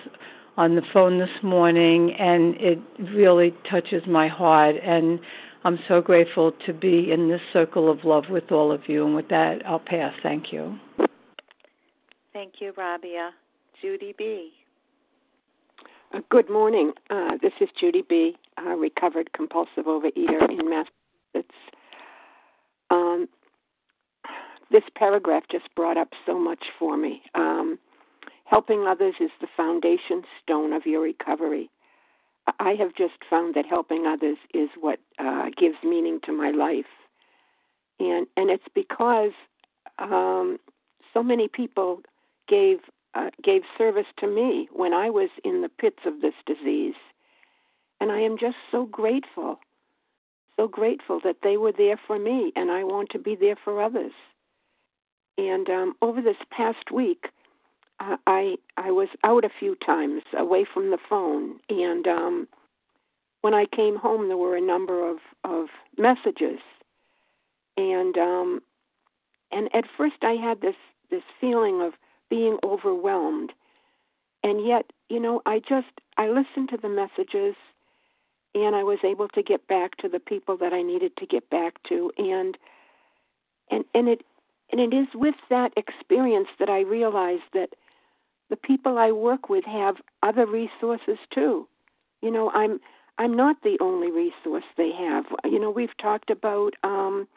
on 0.57 0.75
the 0.75 0.83
phone 0.93 1.19
this 1.19 1.43
morning 1.43 2.13
and 2.19 2.57
it 2.57 2.79
really 3.15 3.55
touches 3.71 4.03
my 4.07 4.29
heart 4.29 4.77
and 4.83 5.21
I'm 5.65 5.79
so 5.87 6.01
grateful 6.01 6.53
to 6.67 6.73
be 6.73 7.13
in 7.13 7.29
this 7.29 7.41
circle 7.53 7.91
of 7.91 8.05
love 8.05 8.25
with 8.29 8.51
all 8.51 8.73
of 8.73 8.89
you. 8.89 9.07
And 9.07 9.15
with 9.15 9.29
that, 9.29 9.65
I'll 9.65 9.79
pass. 9.79 10.13
Thank 10.23 10.53
you. 10.53 10.77
Thank 12.33 12.55
you, 12.61 12.73
Rabia. 12.77 13.31
Judy 13.81 14.15
B. 14.19 14.51
Uh, 16.13 16.21
good 16.31 16.51
morning. 16.51 16.93
Uh, 17.11 17.37
this 17.41 17.53
is 17.61 17.69
Judy 17.79 18.03
B., 18.09 18.37
a 18.59 18.77
recovered 18.77 19.33
compulsive 19.33 19.85
overeater 19.87 20.51
in 20.51 20.69
Massachusetts. 20.69 21.57
Um, 22.91 23.29
this 24.73 24.83
paragraph 24.97 25.45
just 25.51 25.73
brought 25.77 25.97
up 25.97 26.09
so 26.27 26.39
much 26.39 26.65
for 26.79 26.97
me. 26.97 27.23
Um, 27.35 27.79
helping 28.45 28.87
others 28.87 29.15
is 29.21 29.31
the 29.41 29.47
foundation 29.57 30.23
stone 30.43 30.73
of 30.73 30.87
your 30.87 31.03
recovery. 31.03 31.71
I 32.59 32.75
have 32.79 32.95
just 32.97 33.15
found 33.31 33.55
that 33.55 33.67
helping 33.67 34.07
others 34.07 34.39
is 34.53 34.69
what 34.81 34.99
uh, 35.19 35.51
gives 35.57 35.77
meaning 35.85 36.19
to 36.25 36.33
my 36.33 36.51
life, 36.51 36.93
and 38.01 38.27
and 38.37 38.51
it's 38.51 38.67
because 38.75 39.31
um, 39.99 40.59
so 41.15 41.23
many 41.23 41.47
people 41.47 42.01
gave 42.49 42.79
uh, 43.15 43.31
gave 43.45 43.63
service 43.79 44.07
to 44.19 44.27
me 44.27 44.69
when 44.73 44.93
I 44.93 45.09
was 45.11 45.31
in 45.45 45.63
the 45.63 45.69
pits 45.69 46.01
of 46.05 46.21
this 46.21 46.35
disease, 46.47 46.97
and 48.01 48.11
I 48.11 48.21
am 48.21 48.37
just 48.37 48.57
so 48.73 48.87
grateful, 48.87 49.61
so 50.57 50.67
grateful 50.67 51.21
that 51.23 51.37
they 51.45 51.57
were 51.57 51.73
there 51.73 52.01
for 52.09 52.19
me, 52.19 52.53
and 52.57 52.73
I 52.73 52.83
want 52.83 53.11
to 53.11 53.21
be 53.21 53.37
there 53.37 53.57
for 53.63 53.81
others. 53.81 54.13
And 55.39 55.69
um, 55.69 55.95
over 56.03 56.21
this 56.21 56.37
past 56.51 56.91
week, 56.93 57.27
I 58.27 58.57
I 58.77 58.91
was 58.91 59.09
out 59.25 59.45
a 59.45 59.51
few 59.59 59.77
times 59.77 60.23
away 60.37 60.65
from 60.73 60.91
the 60.91 60.99
phone, 61.09 61.61
and 61.69 62.07
um, 62.07 62.49
when 63.43 63.55
I 63.55 63.67
came 63.67 63.97
home, 63.97 64.29
there 64.29 64.37
were 64.37 64.57
a 64.57 64.61
number 64.61 65.09
of 65.09 65.19
of 65.45 65.69
messages, 65.97 66.61
and 67.77 68.17
um, 68.19 68.63
and 69.51 69.69
at 69.75 69.85
first 69.97 70.17
I 70.23 70.33
had 70.33 70.61
this 70.61 70.77
this 71.11 71.23
feeling 71.41 71.81
of 71.83 71.93
being 72.29 72.59
overwhelmed, 72.65 73.53
and 74.43 74.67
yet 74.67 74.93
you 75.09 75.21
know 75.21 75.43
I 75.47 75.61
just 75.61 76.01
I 76.17 76.29
listened 76.29 76.71
to 76.71 76.77
the 76.77 76.89
messages, 76.89 77.55
and 78.55 78.75
I 78.75 78.83
was 78.83 78.99
able 79.05 79.29
to 79.29 79.43
get 79.43 79.67
back 79.69 79.97
to 79.99 80.09
the 80.09 80.21
people 80.21 80.57
that 80.59 80.73
I 80.73 80.83
needed 80.83 81.17
to 81.19 81.27
get 81.27 81.49
back 81.51 81.83
to, 81.89 82.11
and 82.19 82.57
and 83.71 83.85
and 83.95 84.09
it 84.09 84.23
and 84.73 84.81
it 84.81 84.97
is 84.97 85.09
with 85.15 85.35
that 85.51 85.73
experience 85.77 86.49
that 86.59 86.71
I 86.71 86.81
realized 86.81 87.43
that 87.53 87.75
the 88.51 88.57
people 88.57 88.99
I 88.99 89.13
work 89.13 89.49
with 89.49 89.65
have 89.65 89.97
other 90.23 90.47
resources 90.47 91.19
too. 91.33 91.69
You 92.23 92.31
know, 92.31 92.51
I'm 92.51 92.81
I'm 93.19 93.37
not 93.37 93.57
the 93.63 93.77
only 93.81 94.11
resource 94.11 94.65
they 94.77 94.91
have. 94.93 95.27
You 95.45 95.61
know, 95.61 95.71
we've 95.71 95.97
talked 96.01 96.31
about 96.31 96.75
um, 96.83 97.29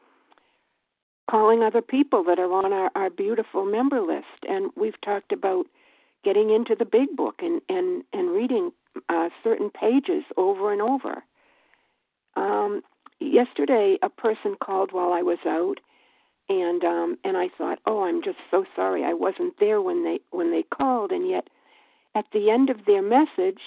calling 1.29 1.61
other 1.61 1.81
people 1.81 2.23
that 2.23 2.39
are 2.39 2.51
on 2.51 2.71
our, 2.71 2.89
our 2.95 3.09
beautiful 3.09 3.65
member 3.65 4.01
list, 4.01 4.45
and 4.47 4.71
we've 4.75 4.99
talked 5.01 5.31
about 5.31 5.65
getting 6.23 6.49
into 6.49 6.75
the 6.75 6.85
big 6.85 7.15
book 7.15 7.35
and 7.39 7.61
and 7.69 8.03
and 8.13 8.31
reading 8.31 8.71
uh, 9.09 9.29
certain 9.43 9.69
pages 9.69 10.23
over 10.37 10.71
and 10.71 10.81
over. 10.81 11.23
Um, 12.35 12.81
yesterday, 13.19 13.97
a 14.01 14.09
person 14.09 14.55
called 14.61 14.91
while 14.91 15.13
I 15.13 15.21
was 15.21 15.39
out, 15.45 15.79
and 16.49 16.83
um 16.83 17.17
and 17.23 17.37
I 17.37 17.49
thought, 17.57 17.79
"Oh, 17.85 18.03
I'm 18.03 18.21
just 18.23 18.37
so 18.51 18.65
sorry 18.75 19.03
I 19.03 19.13
wasn't 19.13 19.59
there 19.59 19.81
when 19.81 20.03
they 20.03 20.19
when 20.31 20.51
they 20.51 20.63
called." 20.63 21.11
And 21.11 21.27
yet 21.27 21.47
at 22.13 22.25
the 22.31 22.49
end 22.49 22.69
of 22.69 22.85
their 22.85 23.01
message, 23.01 23.61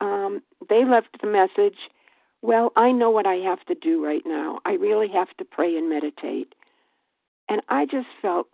um 0.00 0.42
they 0.68 0.84
left 0.84 1.20
the 1.20 1.26
message, 1.26 1.78
"Well, 2.42 2.72
I 2.76 2.92
know 2.92 3.10
what 3.10 3.26
I 3.26 3.36
have 3.36 3.64
to 3.66 3.74
do 3.74 4.04
right 4.04 4.24
now. 4.26 4.60
I 4.64 4.72
really 4.74 5.08
have 5.08 5.34
to 5.38 5.44
pray 5.44 5.76
and 5.76 5.88
meditate." 5.88 6.54
And 7.48 7.62
I 7.68 7.86
just 7.86 8.08
felt 8.20 8.48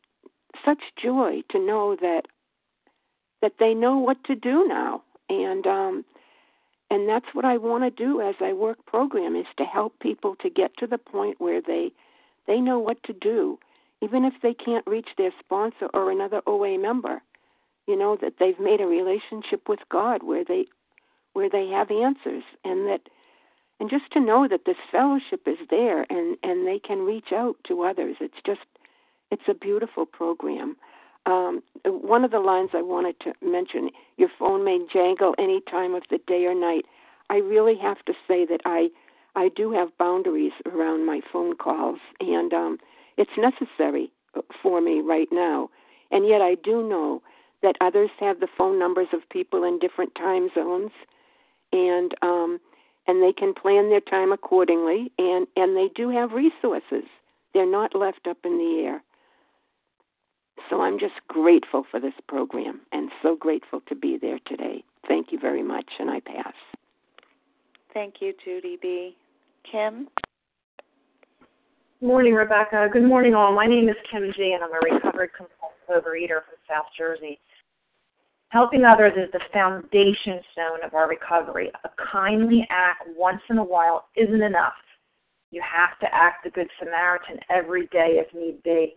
such 0.64 0.82
joy 1.02 1.42
to 1.50 1.58
know 1.58 1.96
that 1.96 2.26
that 3.40 3.54
they 3.58 3.74
know 3.74 3.98
what 3.98 4.22
to 4.24 4.34
do 4.34 4.66
now. 4.68 5.02
And 5.28 5.66
um 5.66 6.04
and 6.90 7.08
that's 7.08 7.34
what 7.34 7.46
I 7.46 7.56
want 7.56 7.84
to 7.84 7.90
do 7.90 8.20
as 8.20 8.34
I 8.40 8.52
work 8.52 8.84
program 8.84 9.34
is 9.34 9.46
to 9.56 9.64
help 9.64 9.98
people 9.98 10.36
to 10.42 10.50
get 10.50 10.76
to 10.76 10.86
the 10.86 10.98
point 10.98 11.40
where 11.40 11.62
they 11.62 11.90
they 12.46 12.60
know 12.60 12.78
what 12.78 13.02
to 13.04 13.12
do, 13.12 13.58
even 14.00 14.24
if 14.24 14.34
they 14.42 14.54
can't 14.54 14.86
reach 14.86 15.08
their 15.16 15.32
sponsor 15.38 15.88
or 15.94 16.10
another 16.10 16.42
OA 16.46 16.78
member. 16.78 17.22
You 17.86 17.98
know 17.98 18.16
that 18.20 18.34
they've 18.38 18.58
made 18.60 18.80
a 18.80 18.86
relationship 18.86 19.68
with 19.68 19.80
God 19.90 20.22
where 20.22 20.44
they 20.44 20.66
where 21.32 21.48
they 21.48 21.68
have 21.68 21.90
answers 21.90 22.44
and 22.64 22.86
that 22.88 23.00
and 23.80 23.90
just 23.90 24.10
to 24.12 24.20
know 24.20 24.46
that 24.48 24.64
this 24.66 24.76
fellowship 24.90 25.42
is 25.46 25.58
there 25.70 26.06
and 26.08 26.36
and 26.42 26.66
they 26.66 26.78
can 26.78 27.00
reach 27.00 27.32
out 27.32 27.56
to 27.66 27.82
others. 27.82 28.16
It's 28.20 28.40
just 28.46 28.60
it's 29.30 29.48
a 29.48 29.54
beautiful 29.54 30.06
program. 30.06 30.76
Um, 31.24 31.62
one 31.84 32.24
of 32.24 32.30
the 32.30 32.40
lines 32.40 32.70
I 32.74 32.82
wanted 32.82 33.18
to 33.20 33.32
mention: 33.42 33.90
your 34.16 34.28
phone 34.38 34.64
may 34.64 34.78
jangle 34.92 35.34
any 35.38 35.60
time 35.70 35.94
of 35.94 36.02
the 36.10 36.18
day 36.26 36.44
or 36.46 36.54
night. 36.54 36.84
I 37.30 37.36
really 37.36 37.76
have 37.78 38.04
to 38.04 38.12
say 38.28 38.44
that 38.46 38.60
I 38.64 38.90
I 39.34 39.48
do 39.48 39.72
have 39.72 39.96
boundaries 39.98 40.52
around 40.66 41.06
my 41.06 41.20
phone 41.32 41.56
calls, 41.56 41.98
and 42.20 42.52
um, 42.52 42.78
it's 43.16 43.30
necessary 43.36 44.10
for 44.62 44.80
me 44.80 45.00
right 45.00 45.28
now. 45.32 45.70
And 46.10 46.26
yet, 46.26 46.42
I 46.42 46.56
do 46.56 46.86
know 46.86 47.22
that 47.62 47.76
others 47.80 48.10
have 48.20 48.40
the 48.40 48.48
phone 48.58 48.78
numbers 48.78 49.08
of 49.12 49.28
people 49.30 49.64
in 49.64 49.78
different 49.78 50.14
time 50.14 50.50
zones, 50.54 50.90
and 51.72 52.14
um, 52.20 52.60
and 53.06 53.22
they 53.22 53.32
can 53.32 53.54
plan 53.54 53.88
their 53.88 54.00
time 54.00 54.32
accordingly. 54.32 55.10
And 55.18 55.46
and 55.56 55.76
they 55.76 55.88
do 55.94 56.10
have 56.10 56.32
resources; 56.32 57.08
they're 57.54 57.70
not 57.70 57.94
left 57.94 58.26
up 58.28 58.38
in 58.44 58.58
the 58.58 58.84
air. 58.84 59.02
So 60.68 60.82
I'm 60.82 60.98
just 60.98 61.14
grateful 61.28 61.86
for 61.90 61.98
this 61.98 62.14
program, 62.28 62.80
and 62.92 63.10
so 63.22 63.34
grateful 63.34 63.80
to 63.88 63.94
be 63.94 64.18
there 64.18 64.38
today. 64.46 64.84
Thank 65.08 65.32
you 65.32 65.38
very 65.38 65.62
much, 65.62 65.90
and 65.98 66.10
I 66.10 66.20
pass. 66.20 66.54
Thank 67.92 68.16
you, 68.20 68.32
Judy 68.44 68.78
B. 68.80 69.16
Kim? 69.70 70.08
Morning, 72.00 72.34
Rebecca. 72.34 72.88
Good 72.92 73.04
morning, 73.04 73.34
all. 73.34 73.54
My 73.54 73.66
name 73.66 73.88
is 73.88 73.96
Kim 74.10 74.32
G, 74.36 74.54
and 74.54 74.64
I'm 74.64 74.72
a 74.74 74.94
recovered 74.94 75.30
compulsive 75.36 75.88
overeater 75.88 76.42
from 76.42 76.58
South 76.68 76.86
Jersey. 76.98 77.38
Helping 78.48 78.84
others 78.84 79.12
is 79.16 79.30
the 79.32 79.40
foundation 79.52 80.40
stone 80.52 80.84
of 80.84 80.94
our 80.94 81.08
recovery. 81.08 81.70
A 81.84 81.90
kindly 82.12 82.66
act 82.70 83.08
once 83.16 83.40
in 83.48 83.58
a 83.58 83.64
while 83.64 84.08
isn't 84.16 84.42
enough. 84.42 84.74
You 85.50 85.62
have 85.62 85.98
to 86.00 86.14
act 86.14 86.44
the 86.44 86.50
good 86.50 86.68
Samaritan 86.78 87.38
every 87.50 87.86
day 87.86 88.20
if 88.20 88.34
need 88.34 88.62
be. 88.62 88.96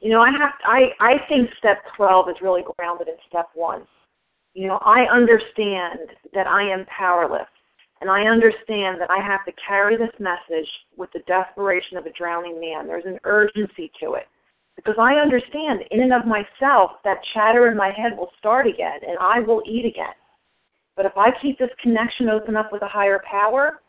You 0.00 0.10
know, 0.10 0.20
I 0.20 0.30
have 0.30 0.50
I 0.66 0.88
I 1.00 1.14
think 1.28 1.50
step 1.56 1.82
12 1.96 2.28
is 2.30 2.36
really 2.42 2.62
grounded 2.76 3.08
in 3.08 3.14
step 3.28 3.48
1. 3.54 3.82
You 4.54 4.68
know, 4.68 4.78
I 4.82 5.04
understand 5.10 6.10
that 6.32 6.46
I 6.46 6.62
am 6.68 6.84
powerless 6.86 7.48
And 8.04 8.10
I 8.10 8.28
understand 8.30 9.00
that 9.00 9.10
I 9.10 9.16
have 9.16 9.46
to 9.46 9.52
carry 9.66 9.96
this 9.96 10.12
message 10.20 10.68
with 10.94 11.08
the 11.14 11.20
desperation 11.20 11.96
of 11.96 12.04
a 12.04 12.12
drowning 12.12 12.60
man. 12.60 12.86
There's 12.86 13.06
an 13.06 13.18
urgency 13.24 13.90
to 13.98 14.12
it. 14.12 14.28
Because 14.76 14.96
I 14.98 15.14
understand 15.14 15.80
in 15.90 16.02
and 16.02 16.12
of 16.12 16.26
myself 16.26 17.00
that 17.04 17.24
chatter 17.32 17.68
in 17.68 17.78
my 17.78 17.92
head 17.96 18.12
will 18.14 18.28
start 18.38 18.66
again 18.66 19.00
and 19.08 19.16
I 19.22 19.40
will 19.40 19.62
eat 19.66 19.86
again. 19.86 20.12
But 20.96 21.06
if 21.06 21.16
I 21.16 21.30
keep 21.40 21.58
this 21.58 21.70
connection 21.80 22.28
open 22.28 22.56
up 22.56 22.72
with 22.72 22.82
a 22.82 22.88
higher 22.88 23.22
power, 23.24 23.80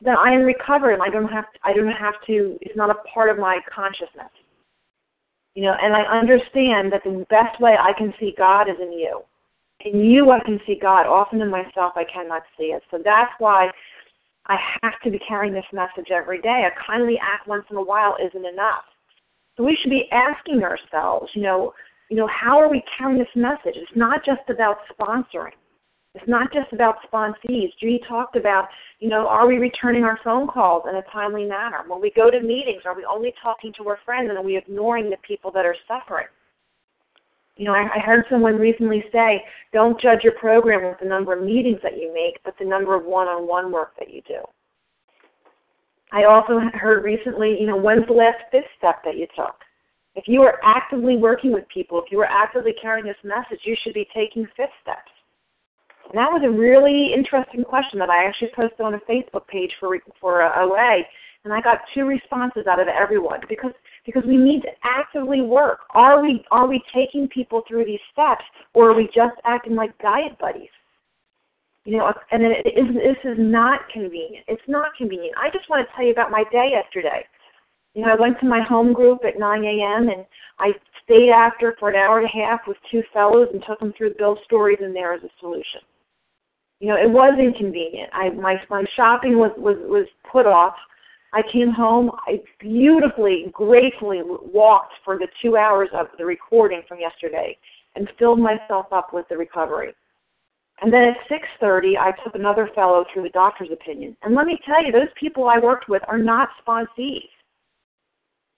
then 0.00 0.16
I 0.16 0.32
am 0.32 0.42
recovered 0.42 0.94
and 0.94 1.02
I 1.02 1.08
don't 1.08 1.30
have 1.30 1.44
to, 1.52 1.58
I 1.62 1.72
don't 1.72 1.86
have 1.86 2.14
to 2.26 2.58
it's 2.62 2.76
not 2.76 2.90
a 2.90 2.98
part 3.14 3.30
of 3.30 3.38
my 3.38 3.60
consciousness. 3.72 4.32
You 5.54 5.66
know, 5.66 5.76
and 5.80 5.94
I 5.94 6.02
understand 6.02 6.90
that 6.90 7.04
the 7.04 7.24
best 7.30 7.60
way 7.60 7.76
I 7.78 7.92
can 7.96 8.12
see 8.18 8.34
God 8.36 8.68
is 8.68 8.76
in 8.82 8.92
you. 8.92 9.22
In 9.84 10.00
you 10.04 10.30
I 10.30 10.40
can 10.44 10.60
see 10.66 10.76
God. 10.80 11.06
Often 11.06 11.40
in 11.40 11.50
myself 11.50 11.92
I 11.96 12.04
cannot 12.04 12.42
see 12.58 12.66
it. 12.66 12.82
So 12.90 12.98
that's 13.02 13.32
why 13.38 13.70
I 14.46 14.56
have 14.82 15.00
to 15.04 15.10
be 15.10 15.20
carrying 15.26 15.54
this 15.54 15.64
message 15.72 16.10
every 16.10 16.40
day. 16.40 16.66
A 16.66 16.86
kindly 16.86 17.18
act 17.20 17.46
once 17.48 17.64
in 17.70 17.76
a 17.76 17.82
while 17.82 18.16
isn't 18.24 18.46
enough. 18.46 18.84
So 19.56 19.64
we 19.64 19.76
should 19.80 19.90
be 19.90 20.08
asking 20.10 20.62
ourselves, 20.62 21.30
you 21.34 21.42
know, 21.42 21.72
you 22.08 22.16
know, 22.16 22.28
how 22.28 22.58
are 22.58 22.70
we 22.70 22.82
carrying 22.98 23.18
this 23.18 23.28
message? 23.34 23.74
It's 23.76 23.96
not 23.96 24.24
just 24.24 24.48
about 24.48 24.78
sponsoring. 24.92 25.56
It's 26.14 26.28
not 26.28 26.52
just 26.52 26.72
about 26.72 26.96
sponsees. 27.10 27.70
Judy 27.80 28.00
talked 28.06 28.36
about, 28.36 28.68
you 28.98 29.08
know, 29.08 29.26
are 29.26 29.46
we 29.46 29.56
returning 29.56 30.04
our 30.04 30.18
phone 30.22 30.46
calls 30.46 30.84
in 30.88 30.96
a 30.96 31.02
timely 31.10 31.44
manner? 31.44 31.80
When 31.86 32.02
we 32.02 32.12
go 32.14 32.30
to 32.30 32.40
meetings, 32.40 32.82
are 32.84 32.94
we 32.94 33.06
only 33.10 33.32
talking 33.42 33.72
to 33.78 33.88
our 33.88 33.98
friends 34.04 34.28
and 34.28 34.36
are 34.36 34.44
we 34.44 34.58
ignoring 34.58 35.08
the 35.08 35.16
people 35.26 35.50
that 35.52 35.64
are 35.64 35.76
suffering? 35.88 36.26
You 37.56 37.66
know, 37.66 37.74
I, 37.74 37.86
I 37.94 37.98
heard 37.98 38.24
someone 38.30 38.56
recently 38.56 39.04
say, 39.12 39.42
don't 39.72 40.00
judge 40.00 40.20
your 40.22 40.32
program 40.32 40.88
with 40.88 40.98
the 41.00 41.06
number 41.06 41.32
of 41.34 41.44
meetings 41.44 41.78
that 41.82 41.98
you 41.98 42.12
make, 42.12 42.42
but 42.44 42.54
the 42.58 42.64
number 42.64 42.94
of 42.94 43.04
one-on-one 43.04 43.70
work 43.70 43.92
that 43.98 44.12
you 44.12 44.22
do. 44.26 44.38
I 46.12 46.24
also 46.24 46.60
heard 46.74 47.04
recently, 47.04 47.56
you 47.58 47.66
know, 47.66 47.76
when's 47.76 48.06
the 48.06 48.12
last 48.12 48.38
fifth 48.50 48.64
step 48.76 49.02
that 49.04 49.16
you 49.16 49.26
took? 49.34 49.56
If 50.14 50.24
you 50.28 50.42
are 50.42 50.60
actively 50.62 51.16
working 51.16 51.52
with 51.52 51.64
people, 51.72 52.02
if 52.02 52.12
you 52.12 52.20
are 52.20 52.26
actively 52.26 52.74
carrying 52.80 53.06
this 53.06 53.16
message, 53.24 53.60
you 53.64 53.74
should 53.82 53.94
be 53.94 54.06
taking 54.14 54.46
fifth 54.56 54.76
steps. 54.82 55.10
And 56.08 56.18
that 56.18 56.30
was 56.30 56.42
a 56.44 56.50
really 56.50 57.12
interesting 57.14 57.64
question 57.64 57.98
that 58.00 58.10
I 58.10 58.26
actually 58.26 58.50
posted 58.54 58.80
on 58.80 58.94
a 58.94 59.00
Facebook 59.00 59.46
page 59.46 59.72
for 59.80 59.96
for 60.20 60.42
uh, 60.42 60.64
OA, 60.64 61.00
and 61.44 61.52
I 61.52 61.60
got 61.62 61.80
two 61.94 62.04
responses 62.04 62.66
out 62.66 62.80
of 62.80 62.88
everyone 62.88 63.40
because 63.48 63.72
because 64.06 64.22
we 64.26 64.36
need 64.36 64.62
to 64.62 64.68
actively 64.82 65.40
work. 65.40 65.80
Are 65.90 66.22
we 66.22 66.44
are 66.50 66.66
we 66.66 66.82
taking 66.94 67.28
people 67.28 67.62
through 67.66 67.84
these 67.84 68.00
steps, 68.12 68.44
or 68.74 68.90
are 68.90 68.94
we 68.94 69.06
just 69.14 69.36
acting 69.44 69.74
like 69.74 69.96
diet 69.98 70.38
buddies? 70.38 70.70
You 71.84 71.98
know, 71.98 72.12
and 72.30 72.42
it 72.42 72.66
is, 72.66 72.94
this 72.94 73.32
is 73.32 73.38
not 73.38 73.80
convenient. 73.92 74.44
It's 74.46 74.62
not 74.68 74.94
convenient. 74.96 75.34
I 75.36 75.50
just 75.50 75.68
want 75.68 75.86
to 75.86 75.96
tell 75.96 76.04
you 76.04 76.12
about 76.12 76.30
my 76.30 76.44
day 76.52 76.70
yesterday. 76.72 77.26
You 77.94 78.02
know, 78.02 78.12
I 78.12 78.20
went 78.20 78.38
to 78.40 78.46
my 78.46 78.62
home 78.62 78.92
group 78.92 79.24
at 79.26 79.38
9 79.38 79.64
a.m. 79.64 80.08
and 80.08 80.24
I 80.60 80.70
stayed 81.04 81.30
after 81.30 81.74
for 81.80 81.90
an 81.90 81.96
hour 81.96 82.20
and 82.20 82.28
a 82.28 82.46
half 82.46 82.60
with 82.68 82.76
two 82.90 83.02
fellows 83.12 83.48
and 83.52 83.62
took 83.66 83.80
them 83.80 83.92
through 83.98 84.14
Bill's 84.16 84.38
stories 84.44 84.78
and 84.80 84.94
there 84.94 85.12
as 85.12 85.22
a 85.24 85.28
solution 85.40 85.80
you 86.82 86.88
know, 86.88 86.96
it 86.96 87.08
was 87.08 87.38
inconvenient. 87.38 88.10
I 88.12 88.30
my 88.30 88.56
my 88.68 88.84
shopping 88.96 89.38
was 89.38 89.52
was 89.56 89.76
was 89.86 90.06
put 90.30 90.46
off. 90.46 90.74
I 91.32 91.42
came 91.50 91.70
home. 91.70 92.10
I 92.26 92.40
beautifully, 92.58 93.46
gratefully 93.52 94.20
walked 94.22 94.92
for 95.04 95.18
the 95.18 95.28
two 95.40 95.56
hours 95.56 95.88
of 95.94 96.06
the 96.18 96.26
recording 96.26 96.82
from 96.86 97.00
yesterday, 97.00 97.56
and 97.94 98.08
filled 98.18 98.38
myself 98.38 98.86
up 98.92 99.12
with 99.12 99.26
the 99.28 99.36
recovery. 99.36 99.94
And 100.80 100.92
then 100.92 101.04
at 101.04 101.28
6:30, 101.28 101.96
I 101.96 102.12
took 102.24 102.34
another 102.34 102.66
fellow 102.74 103.04
through 103.12 103.22
the 103.22 103.30
doctor's 103.30 103.70
opinion. 103.70 104.16
And 104.22 104.34
let 104.34 104.46
me 104.46 104.58
tell 104.66 104.84
you, 104.84 104.92
those 104.92 105.12
people 105.14 105.48
I 105.48 105.58
worked 105.58 105.88
with 105.88 106.02
are 106.08 106.18
not 106.18 106.50
sponsees. 106.60 107.28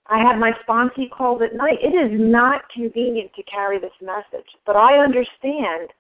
I 0.07 0.19
had 0.19 0.39
my 0.39 0.53
sponsee 0.67 1.11
calls 1.11 1.43
at 1.43 1.55
night. 1.55 1.79
It 1.83 1.95
is 1.95 2.19
not 2.19 2.69
convenient 2.71 3.33
to 3.35 3.43
carry 3.45 3.79
this 3.79 3.93
message, 4.01 4.49
but 4.67 4.77
I 4.77 4.99
understand 4.99 5.93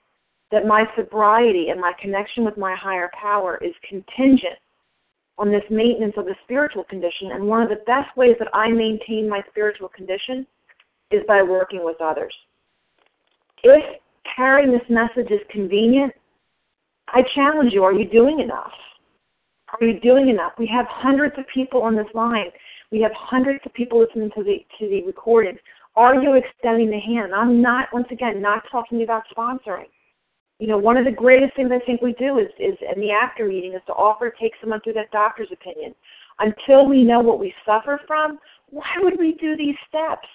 that 0.50 0.66
my 0.66 0.84
sobriety 0.94 1.70
and 1.70 1.80
my 1.80 1.92
connection 2.00 2.44
with 2.44 2.56
my 2.56 2.74
higher 2.74 3.10
power 3.20 3.58
is 3.62 3.74
contingent 3.88 4.58
on 5.38 5.50
this 5.50 5.64
maintenance 5.70 6.14
of 6.16 6.26
the 6.26 6.34
spiritual 6.44 6.84
condition. 6.84 7.32
And 7.32 7.46
one 7.46 7.62
of 7.62 7.68
the 7.68 7.82
best 7.86 8.16
ways 8.16 8.36
that 8.38 8.48
I 8.54 8.68
maintain 8.68 9.28
my 9.28 9.42
spiritual 9.50 9.88
condition 9.88 10.46
is 11.10 11.22
by 11.26 11.42
working 11.42 11.84
with 11.84 12.00
others. 12.00 12.34
If 13.62 14.00
carrying 14.36 14.70
this 14.70 14.88
message 14.88 15.30
is 15.30 15.40
convenient, 15.50 16.12
I 17.08 17.22
challenge 17.34 17.72
you 17.72 17.84
are 17.84 17.92
you 17.92 18.08
doing 18.08 18.40
enough? 18.40 18.72
Are 19.80 19.86
you 19.86 19.98
doing 20.00 20.28
enough? 20.28 20.52
We 20.58 20.70
have 20.72 20.86
hundreds 20.88 21.34
of 21.38 21.44
people 21.52 21.82
on 21.82 21.96
this 21.96 22.06
line. 22.14 22.50
We 22.92 23.00
have 23.00 23.12
hundreds 23.14 23.60
of 23.66 23.74
people 23.74 23.98
listening 23.98 24.30
to 24.36 24.44
the 24.44 24.64
to 24.78 24.88
the 24.88 25.02
recordings. 25.04 25.58
Are 25.96 26.14
you 26.14 26.34
extending 26.34 26.90
the 26.90 26.98
hand? 26.98 27.34
I'm 27.34 27.60
not 27.60 27.88
once 27.92 28.06
again 28.10 28.40
not 28.40 28.62
talking 28.70 29.02
about 29.02 29.24
sponsoring 29.36 29.86
you 30.58 30.68
know, 30.68 30.78
one 30.78 30.96
of 30.96 31.04
the 31.04 31.10
greatest 31.10 31.56
things 31.56 31.70
I 31.72 31.84
think 31.84 32.00
we 32.00 32.12
do 32.14 32.38
is, 32.38 32.48
is 32.58 32.76
in 32.94 33.00
the 33.00 33.10
after 33.10 33.46
meeting 33.46 33.74
is 33.74 33.82
to 33.86 33.92
offer 33.92 34.30
to 34.30 34.36
take 34.40 34.52
someone 34.60 34.80
through 34.80 34.92
that 34.94 35.10
doctor's 35.10 35.50
opinion. 35.52 35.94
Until 36.38 36.86
we 36.86 37.02
know 37.02 37.20
what 37.20 37.38
we 37.38 37.52
suffer 37.66 38.00
from, 38.06 38.38
why 38.70 38.94
would 38.98 39.18
we 39.18 39.32
do 39.40 39.56
these 39.56 39.74
steps? 39.88 40.28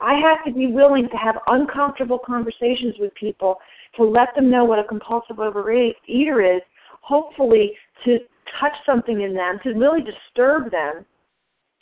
I 0.00 0.14
have 0.14 0.44
to 0.46 0.52
be 0.52 0.66
willing 0.66 1.08
to 1.10 1.16
have 1.16 1.36
uncomfortable 1.46 2.18
conversations 2.18 2.94
with 2.98 3.14
people 3.14 3.56
to 3.96 4.04
let 4.04 4.34
them 4.34 4.50
know 4.50 4.64
what 4.64 4.78
a 4.78 4.84
compulsive 4.84 5.36
overeater 5.36 6.56
is, 6.56 6.62
hopefully 7.00 7.72
to 8.04 8.18
touch 8.60 8.74
something 8.84 9.20
in 9.22 9.34
them, 9.34 9.58
to 9.62 9.72
really 9.72 10.02
disturb 10.02 10.70
them 10.70 11.04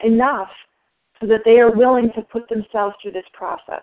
enough 0.05 0.51
so 1.21 1.27
that 1.27 1.41
they 1.45 1.59
are 1.59 1.75
willing 1.75 2.11
to 2.15 2.23
put 2.23 2.49
themselves 2.49 2.95
through 3.01 3.13
this 3.13 3.25
process 3.33 3.83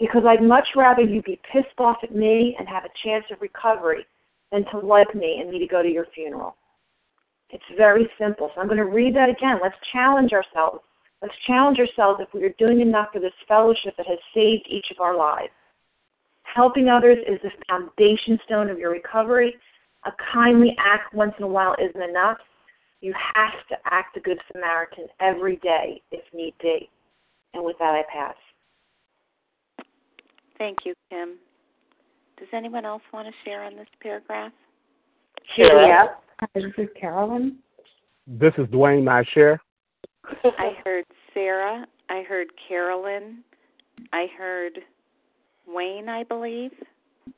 because 0.00 0.22
I'd 0.26 0.42
much 0.42 0.66
rather 0.74 1.02
you 1.02 1.22
be 1.22 1.38
pissed 1.52 1.78
off 1.78 1.98
at 2.02 2.14
me 2.14 2.56
and 2.58 2.66
have 2.66 2.84
a 2.84 2.88
chance 3.04 3.24
of 3.30 3.40
recovery 3.40 4.06
than 4.50 4.64
to 4.72 4.78
like 4.78 5.14
me 5.14 5.38
and 5.40 5.50
me 5.50 5.58
to 5.58 5.66
go 5.66 5.82
to 5.82 5.88
your 5.88 6.06
funeral. 6.14 6.56
It's 7.50 7.62
very 7.76 8.08
simple. 8.18 8.50
So 8.54 8.60
I'm 8.60 8.66
going 8.66 8.78
to 8.78 8.84
read 8.84 9.14
that 9.16 9.28
again. 9.28 9.58
Let's 9.62 9.76
challenge 9.92 10.32
ourselves. 10.32 10.80
Let's 11.20 11.34
challenge 11.46 11.78
ourselves 11.78 12.20
if 12.22 12.32
we 12.32 12.42
are 12.44 12.54
doing 12.58 12.80
enough 12.80 13.08
for 13.12 13.20
this 13.20 13.32
fellowship 13.46 13.94
that 13.98 14.06
has 14.06 14.18
saved 14.34 14.66
each 14.70 14.86
of 14.90 15.00
our 15.00 15.16
lives. 15.16 15.52
Helping 16.42 16.88
others 16.88 17.18
is 17.28 17.38
the 17.42 17.50
foundation 17.68 18.38
stone 18.46 18.70
of 18.70 18.78
your 18.78 18.90
recovery. 18.90 19.54
A 20.06 20.12
kindly 20.32 20.74
act 20.78 21.14
once 21.14 21.34
in 21.38 21.44
a 21.44 21.48
while 21.48 21.76
isn't 21.78 22.02
enough. 22.02 22.38
You 23.02 23.12
have 23.34 23.66
to 23.68 23.76
act 23.84 24.14
the 24.14 24.20
Good 24.20 24.38
Samaritan 24.50 25.06
every 25.20 25.56
day 25.56 26.00
if 26.10 26.22
need 26.32 26.54
be. 26.62 26.88
And 27.52 27.64
with 27.64 27.76
that, 27.78 27.94
I 27.94 28.02
pass. 28.10 28.34
Thank 30.60 30.80
you, 30.84 30.92
Kim. 31.08 31.38
Does 32.38 32.48
anyone 32.52 32.84
else 32.84 33.00
want 33.14 33.26
to 33.26 33.32
share 33.46 33.64
on 33.64 33.76
this 33.76 33.88
paragraph? 34.02 34.52
Sure. 35.56 35.86
Yeah. 35.86 36.08
This 36.54 36.64
is 36.76 36.88
Carolyn. 37.00 37.56
This 38.26 38.52
is 38.58 38.66
Dwayne. 38.66 39.08
I 39.08 39.24
share. 39.32 39.58
I 40.44 40.72
heard 40.84 41.06
Sarah. 41.32 41.86
I 42.10 42.22
heard 42.28 42.48
Carolyn. 42.68 43.38
I 44.12 44.26
heard 44.36 44.80
Wayne, 45.66 46.10
I 46.10 46.24
believe. 46.24 46.72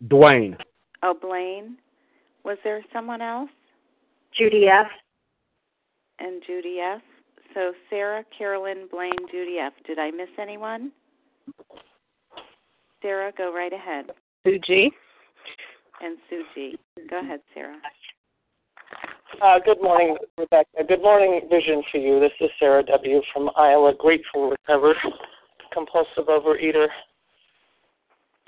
Dwayne. 0.08 0.56
Oh, 1.04 1.14
Blaine. 1.14 1.76
Was 2.44 2.58
there 2.64 2.84
someone 2.92 3.22
else? 3.22 3.50
Judy 4.36 4.66
F. 4.66 4.88
And 6.18 6.42
Judy 6.44 6.80
F. 6.80 7.02
So 7.54 7.72
Sarah, 7.88 8.24
Carolyn, 8.36 8.88
Blaine, 8.90 9.12
Judy 9.30 9.58
F. 9.58 9.74
Did 9.86 10.00
I 10.00 10.10
miss 10.10 10.28
anyone? 10.40 10.90
Sarah, 13.02 13.32
go 13.36 13.52
right 13.52 13.72
ahead. 13.72 14.06
Sue 14.46 14.58
G. 14.64 14.90
And 16.00 16.16
Sue 16.30 16.44
G. 16.54 16.78
Go 17.10 17.20
ahead, 17.20 17.40
Sarah. 17.52 17.76
Uh, 19.42 19.58
good 19.64 19.82
morning, 19.82 20.16
Rebecca. 20.38 20.84
Good 20.86 21.02
morning, 21.02 21.40
Vision 21.50 21.82
for 21.90 21.98
you. 21.98 22.20
This 22.20 22.32
is 22.40 22.50
Sarah 22.58 22.84
W. 22.84 23.20
from 23.32 23.50
Iowa, 23.56 23.92
grateful 23.98 24.50
recovered 24.50 24.96
compulsive 25.72 26.26
overeater. 26.28 26.86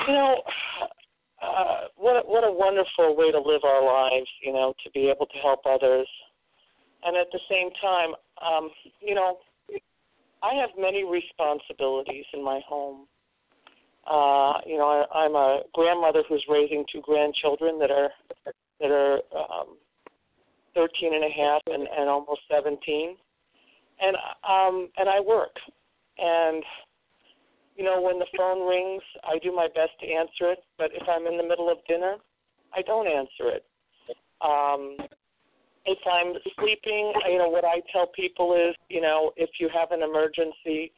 You 0.07 0.15
know, 0.15 0.43
uh, 1.43 1.81
what 1.97 2.17
a, 2.17 2.21
what 2.27 2.45
a 2.45 2.53
wonderful 2.53 3.17
way 3.17 3.33
to 3.33 3.39
live 3.39 3.65
our 3.65 3.85
lives. 3.85 4.29
You 4.43 4.53
know, 4.53 4.75
to 4.85 4.91
be 4.91 5.09
able 5.09 5.27
to 5.27 5.39
help 5.43 5.61
others, 5.67 6.09
and 7.03 7.17
at 7.17 7.27
the 7.33 7.41
same 7.51 7.71
time, 7.81 8.11
um, 8.45 8.71
you 9.01 9.15
know, 9.15 9.39
I 10.43 10.55
have 10.55 10.71
many 10.79 11.05
responsibilities 11.05 12.27
in 12.35 12.45
my 12.45 12.61
home. 12.69 13.07
Uh, 14.11 14.61
you 14.67 14.77
know, 14.77 14.87
I, 14.87 15.25
I'm 15.25 15.35
a 15.35 15.61
grandmother 15.73 16.23
who's 16.29 16.45
raising 16.49 16.85
two 16.93 17.01
grandchildren 17.01 17.79
that 17.79 17.91
are 17.91 18.11
that 18.81 18.91
are 18.91 19.15
um, 19.37 19.77
13 20.75 21.15
and 21.15 21.25
a 21.25 21.29
half 21.29 21.63
and, 21.67 21.87
and 21.97 22.09
almost 22.09 22.41
17, 22.53 23.17
and 24.01 24.17
um, 24.49 24.89
and 24.99 25.09
I 25.09 25.21
work, 25.21 25.57
and 26.19 26.63
you 27.77 27.85
know 27.85 28.01
when 28.01 28.19
the 28.19 28.27
phone 28.37 28.69
rings, 28.69 29.03
I 29.25 29.39
do 29.39 29.55
my 29.55 29.69
best 29.69 29.93
to 30.01 30.07
answer 30.07 30.53
it. 30.53 30.59
But 30.77 30.91
if 30.93 31.09
I'm 31.09 31.27
in 31.27 31.37
the 31.37 31.45
middle 31.45 31.71
of 31.71 31.79
dinner, 31.89 32.17
I 32.75 32.83
don't 32.83 33.07
answer 33.07 33.49
it. 33.49 33.65
Um, 34.43 34.97
if 35.87 35.99
I'm 36.11 36.35
sleeping, 36.59 37.13
you 37.31 37.39
know, 37.39 37.49
what 37.49 37.65
I 37.65 37.81
tell 37.93 38.07
people 38.07 38.55
is, 38.55 38.75
you 38.89 39.01
know, 39.01 39.33
if 39.37 39.51
you 39.61 39.69
have 39.73 39.93
an 39.93 40.03
emergency, 40.03 40.93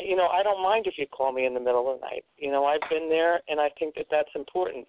you 0.00 0.16
know, 0.16 0.28
I 0.28 0.42
don't 0.42 0.62
mind 0.62 0.86
if 0.86 0.94
you 0.96 1.06
call 1.06 1.32
me 1.32 1.46
in 1.46 1.54
the 1.54 1.60
middle 1.60 1.92
of 1.92 2.00
the 2.00 2.06
night. 2.06 2.24
You 2.36 2.50
know, 2.50 2.64
I've 2.64 2.88
been 2.88 3.08
there, 3.08 3.40
and 3.48 3.60
I 3.60 3.68
think 3.78 3.94
that 3.96 4.06
that's 4.10 4.30
important. 4.34 4.86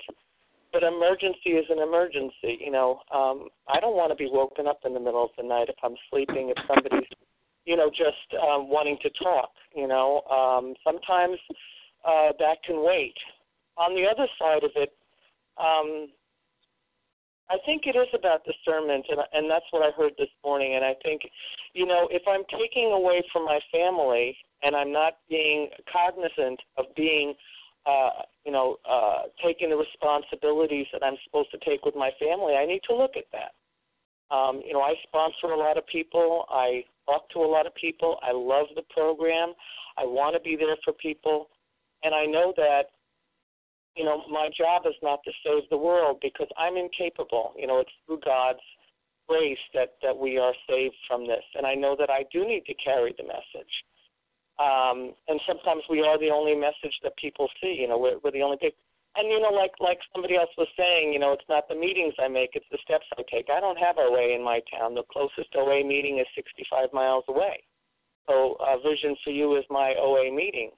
But 0.72 0.84
emergency 0.84 1.51
is 1.51 1.66
an 1.70 1.80
emergency. 1.80 2.58
You 2.60 2.72
know, 2.72 3.01
um, 3.14 3.49
I 3.68 3.80
don't 3.80 3.95
want 3.95 4.12
to 4.12 4.16
be 4.16 4.30
woken 4.32 4.68
up 4.68 4.80
in 4.86 4.93
the 4.93 4.99
middle 4.99 5.24
of 5.24 5.32
the 5.38 5.43
night 5.43 5.70
if 5.70 5.76
I'm 5.84 5.95
sleeping. 6.10 6.54
If 6.56 6.58
somebody's, 6.68 7.08
you 7.66 7.76
know, 7.76 7.89
just 7.89 8.41
um, 8.41 8.70
wanting 8.70 8.97
to 9.01 9.10
talk. 9.22 9.51
You 9.76 9.88
know, 9.88 10.22
um, 10.32 10.74
sometimes 10.84 11.38
uh, 12.06 12.32
that 12.39 12.64
can 12.66 12.84
wait. 12.84 13.16
On 13.78 13.95
the 13.95 14.06
other 14.10 14.28
side 14.39 14.64
of 14.64 14.72
it, 14.76 14.93
um, 15.58 16.08
I 17.49 17.58
think 17.66 17.84
it 17.86 17.95
is 17.95 18.08
about 18.18 18.45
discernment, 18.45 19.06
and 19.10 19.20
and 19.34 19.51
that's 19.51 19.66
what 19.72 19.84
I 19.84 19.91
heard 19.91 20.14
this 20.18 20.32
morning. 20.43 20.76
And 20.76 20.86
I 20.86 20.95
think, 21.04 21.22
you 21.74 21.86
know, 21.86 22.08
if 22.10 22.24
I'm 22.28 22.43
taking 22.58 22.91
away 22.91 23.22
from 23.32 23.45
my 23.45 23.60
family 23.72 24.36
and 24.64 24.76
I'm 24.76 24.91
not 24.91 25.18
being 25.30 25.70
cognizant 25.91 26.59
of 26.78 26.86
being, 26.95 27.34
uh, 27.86 28.24
you 28.45 28.51
know, 28.51 28.78
uh, 28.89 29.24
taking 29.43 29.70
the 29.70 29.76
responsibilities 29.76 30.88
that 30.93 31.03
I'm 31.03 31.18
supposed 31.26 31.51
to 31.51 31.57
take 31.59 31.86
with 31.86 31.95
my 31.95 32.11
family, 32.20 32.55
I 32.55 32.66
need 32.66 32.82
to 32.89 32.95
look 32.95 33.11
at 33.18 33.26
that. 33.32 33.53
Um, 34.34 34.61
you 34.66 34.74
know, 34.74 34.82
I 34.82 34.93
sponsor 35.03 35.53
a 35.53 35.57
lot 35.57 35.78
of 35.78 35.86
people. 35.88 36.45
I 36.49 36.84
talk 37.05 37.30
to 37.32 37.39
a 37.39 37.49
lot 37.49 37.68
of 37.68 37.76
people. 37.76 38.18
I 38.24 38.32
love 38.32 38.68
the 38.76 38.84
program. 38.93 39.53
I 39.97 40.05
want 40.05 40.36
to 40.36 40.41
be 40.41 40.55
there 40.55 40.78
for 40.84 40.93
people, 40.93 41.49
and 42.03 42.16
I 42.16 42.26
know 42.26 42.53
that 42.57 42.84
you 43.95 44.03
know, 44.03 44.24
my 44.30 44.49
job 44.57 44.84
is 44.88 44.95
not 45.03 45.20
to 45.24 45.32
save 45.45 45.70
the 45.70 45.78
world 45.78 46.18
because 46.22 46.47
I'm 46.57 46.78
incapable. 46.78 47.53
You 47.57 47.68
know, 47.68 47.80
it's 47.80 47.91
through 48.05 48.22
God's 48.26 48.66
grace 49.28 49.61
that 49.74 49.95
that 50.01 50.18
we 50.18 50.38
are 50.38 50.53
saved 50.68 50.95
from 51.07 51.28
this, 51.28 51.43
and 51.55 51.66
I 51.66 51.76
know 51.76 51.95
that 51.97 52.09
I 52.09 52.26
do 52.32 52.45
need 52.45 52.66
to 52.66 52.74
carry 52.74 53.14
the 53.18 53.24
message. 53.24 53.74
Um, 54.60 55.14
and 55.28 55.41
sometimes 55.47 55.84
we 55.89 56.01
are 56.01 56.20
the 56.20 56.30
only 56.30 56.56
message 56.56 56.93
that 57.04 57.18
people 57.18 57.49
see. 57.62 57.76
You 57.80 57.88
know, 57.88 57.97
we're, 57.97 58.20
we're 58.24 58.32
the 58.32 58.43
only 58.43 58.58
people. 58.58 58.78
And 59.16 59.30
you 59.30 59.39
know, 59.39 59.49
like 59.49 59.74
like 59.80 59.99
somebody 60.14 60.36
else 60.36 60.49
was 60.58 60.68
saying, 60.78 61.14
you 61.14 61.20
know, 61.20 61.34
it's 61.34 61.47
not 61.47 61.68
the 61.70 61.76
meetings 61.76 62.14
I 62.18 62.28
make; 62.28 62.51
it's 62.54 62.66
the 62.72 62.80
steps 62.84 63.06
I 63.18 63.22
take. 63.30 63.49
I 63.49 63.60
don't 63.60 63.78
have 63.78 63.97
OA 63.97 64.34
in 64.36 64.43
my 64.43 64.62
town. 64.74 64.95
The 64.95 65.04
closest 65.12 65.54
OA 65.56 65.84
meeting 65.86 66.18
is 66.18 66.26
65 66.36 66.89
miles 66.93 67.24
away. 67.28 67.62
So, 68.28 68.58
uh, 68.60 68.78
Vision 68.78 69.16
for 69.24 69.30
You 69.30 69.56
is 69.58 69.66
my 69.70 69.93
OA 69.99 70.32
meeting. 70.34 70.72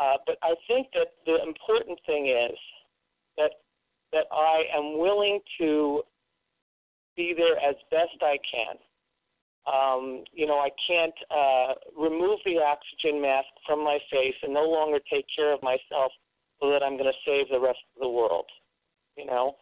Uh, 0.00 0.16
but 0.26 0.38
I 0.42 0.54
think 0.66 0.88
that 0.94 1.08
the 1.26 1.42
important 1.46 1.98
thing 2.06 2.26
is 2.26 2.58
that 3.36 3.52
that 4.12 4.26
I 4.32 4.64
am 4.74 4.98
willing 4.98 5.38
to 5.58 6.02
be 7.16 7.34
there 7.36 7.56
as 7.58 7.76
best 7.90 8.18
I 8.22 8.38
can. 8.50 8.76
Um, 9.66 10.24
you 10.32 10.46
know, 10.46 10.58
I 10.58 10.70
can't 10.88 11.14
uh, 11.30 11.74
remove 11.96 12.40
the 12.44 12.58
oxygen 12.58 13.20
mask 13.20 13.48
from 13.66 13.84
my 13.84 13.98
face 14.10 14.34
and 14.42 14.54
no 14.54 14.64
longer 14.64 14.98
take 15.12 15.26
care 15.34 15.52
of 15.52 15.62
myself 15.62 16.12
so 16.60 16.70
that 16.70 16.82
I'm 16.82 16.96
going 16.96 17.12
to 17.12 17.24
save 17.26 17.48
the 17.50 17.60
rest 17.60 17.80
of 17.96 18.02
the 18.02 18.08
world. 18.08 18.46
You 19.16 19.26
know, 19.26 19.56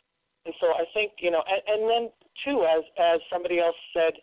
and 0.47 0.55
so 0.61 0.69
I 0.69 0.85
think 0.95 1.13
you 1.19 1.31
know, 1.31 1.43
and, 1.49 1.63
and 1.67 1.91
then 1.91 2.11
too, 2.45 2.65
as 2.65 2.85
as 2.99 3.21
somebody 3.33 3.59
else 3.59 3.77
said, 3.93 4.15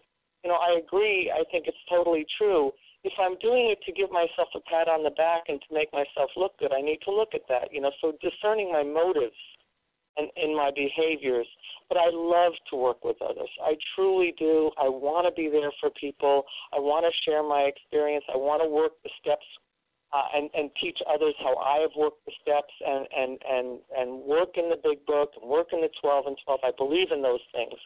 you 0.44 0.50
know, 0.50 0.56
I 0.56 0.80
agree. 0.80 1.32
I 1.34 1.44
think 1.52 1.68
it's 1.68 1.86
totally 1.90 2.26
true 2.38 2.72
if 3.06 3.14
I'm 3.22 3.38
doing 3.38 3.70
it 3.70 3.78
to 3.86 3.94
give 3.94 4.10
myself 4.10 4.50
a 4.58 4.62
pat 4.66 4.90
on 4.90 5.04
the 5.04 5.14
back 5.14 5.46
and 5.48 5.62
to 5.62 5.74
make 5.74 5.94
myself 5.94 6.34
look 6.36 6.58
good, 6.58 6.74
I 6.74 6.82
need 6.82 7.06
to 7.06 7.14
look 7.14 7.38
at 7.38 7.46
that. 7.50 7.70
You 7.72 7.80
know, 7.82 7.92
so 8.02 8.18
discerning 8.18 8.74
my 8.74 8.82
motives 8.82 9.38
and 10.18 10.30
in 10.36 10.56
my 10.56 10.72
behaviors. 10.76 11.48
But 11.90 11.98
I 11.98 12.10
love 12.12 12.54
to 12.72 12.76
work 12.76 13.04
with 13.04 13.18
others. 13.22 13.50
I 13.64 13.76
truly 13.96 14.34
do. 14.38 14.72
I 14.78 14.90
want 14.90 15.28
to 15.28 15.34
be 15.34 15.50
there 15.50 15.72
for 15.80 15.90
people. 15.92 16.44
I 16.74 16.80
want 16.80 17.06
to 17.06 17.30
share 17.30 17.44
my 17.44 17.62
experience. 17.62 18.26
I 18.34 18.38
want 18.38 18.64
to 18.64 18.70
work 18.70 18.94
the 19.04 19.10
steps 19.22 19.46
uh, 20.14 20.28
and 20.34 20.50
and 20.54 20.72
teach 20.82 20.98
others 21.12 21.36
how 21.40 21.58
I 21.58 21.82
have 21.82 21.92
worked 21.98 22.26
the 22.26 22.32
steps 22.42 22.74
and 22.86 23.06
and 23.16 23.38
and 23.44 23.80
and 23.98 24.22
work 24.24 24.58
in 24.58 24.70
the 24.70 24.78
big 24.82 25.06
book 25.06 25.32
and 25.40 25.50
work 25.50 25.68
in 25.74 25.82
the 25.82 25.90
12 26.02 26.26
and 26.28 26.38
12. 26.46 26.60
I 26.64 26.72
believe 26.78 27.12
in 27.12 27.22
those 27.22 27.44
things. 27.54 27.78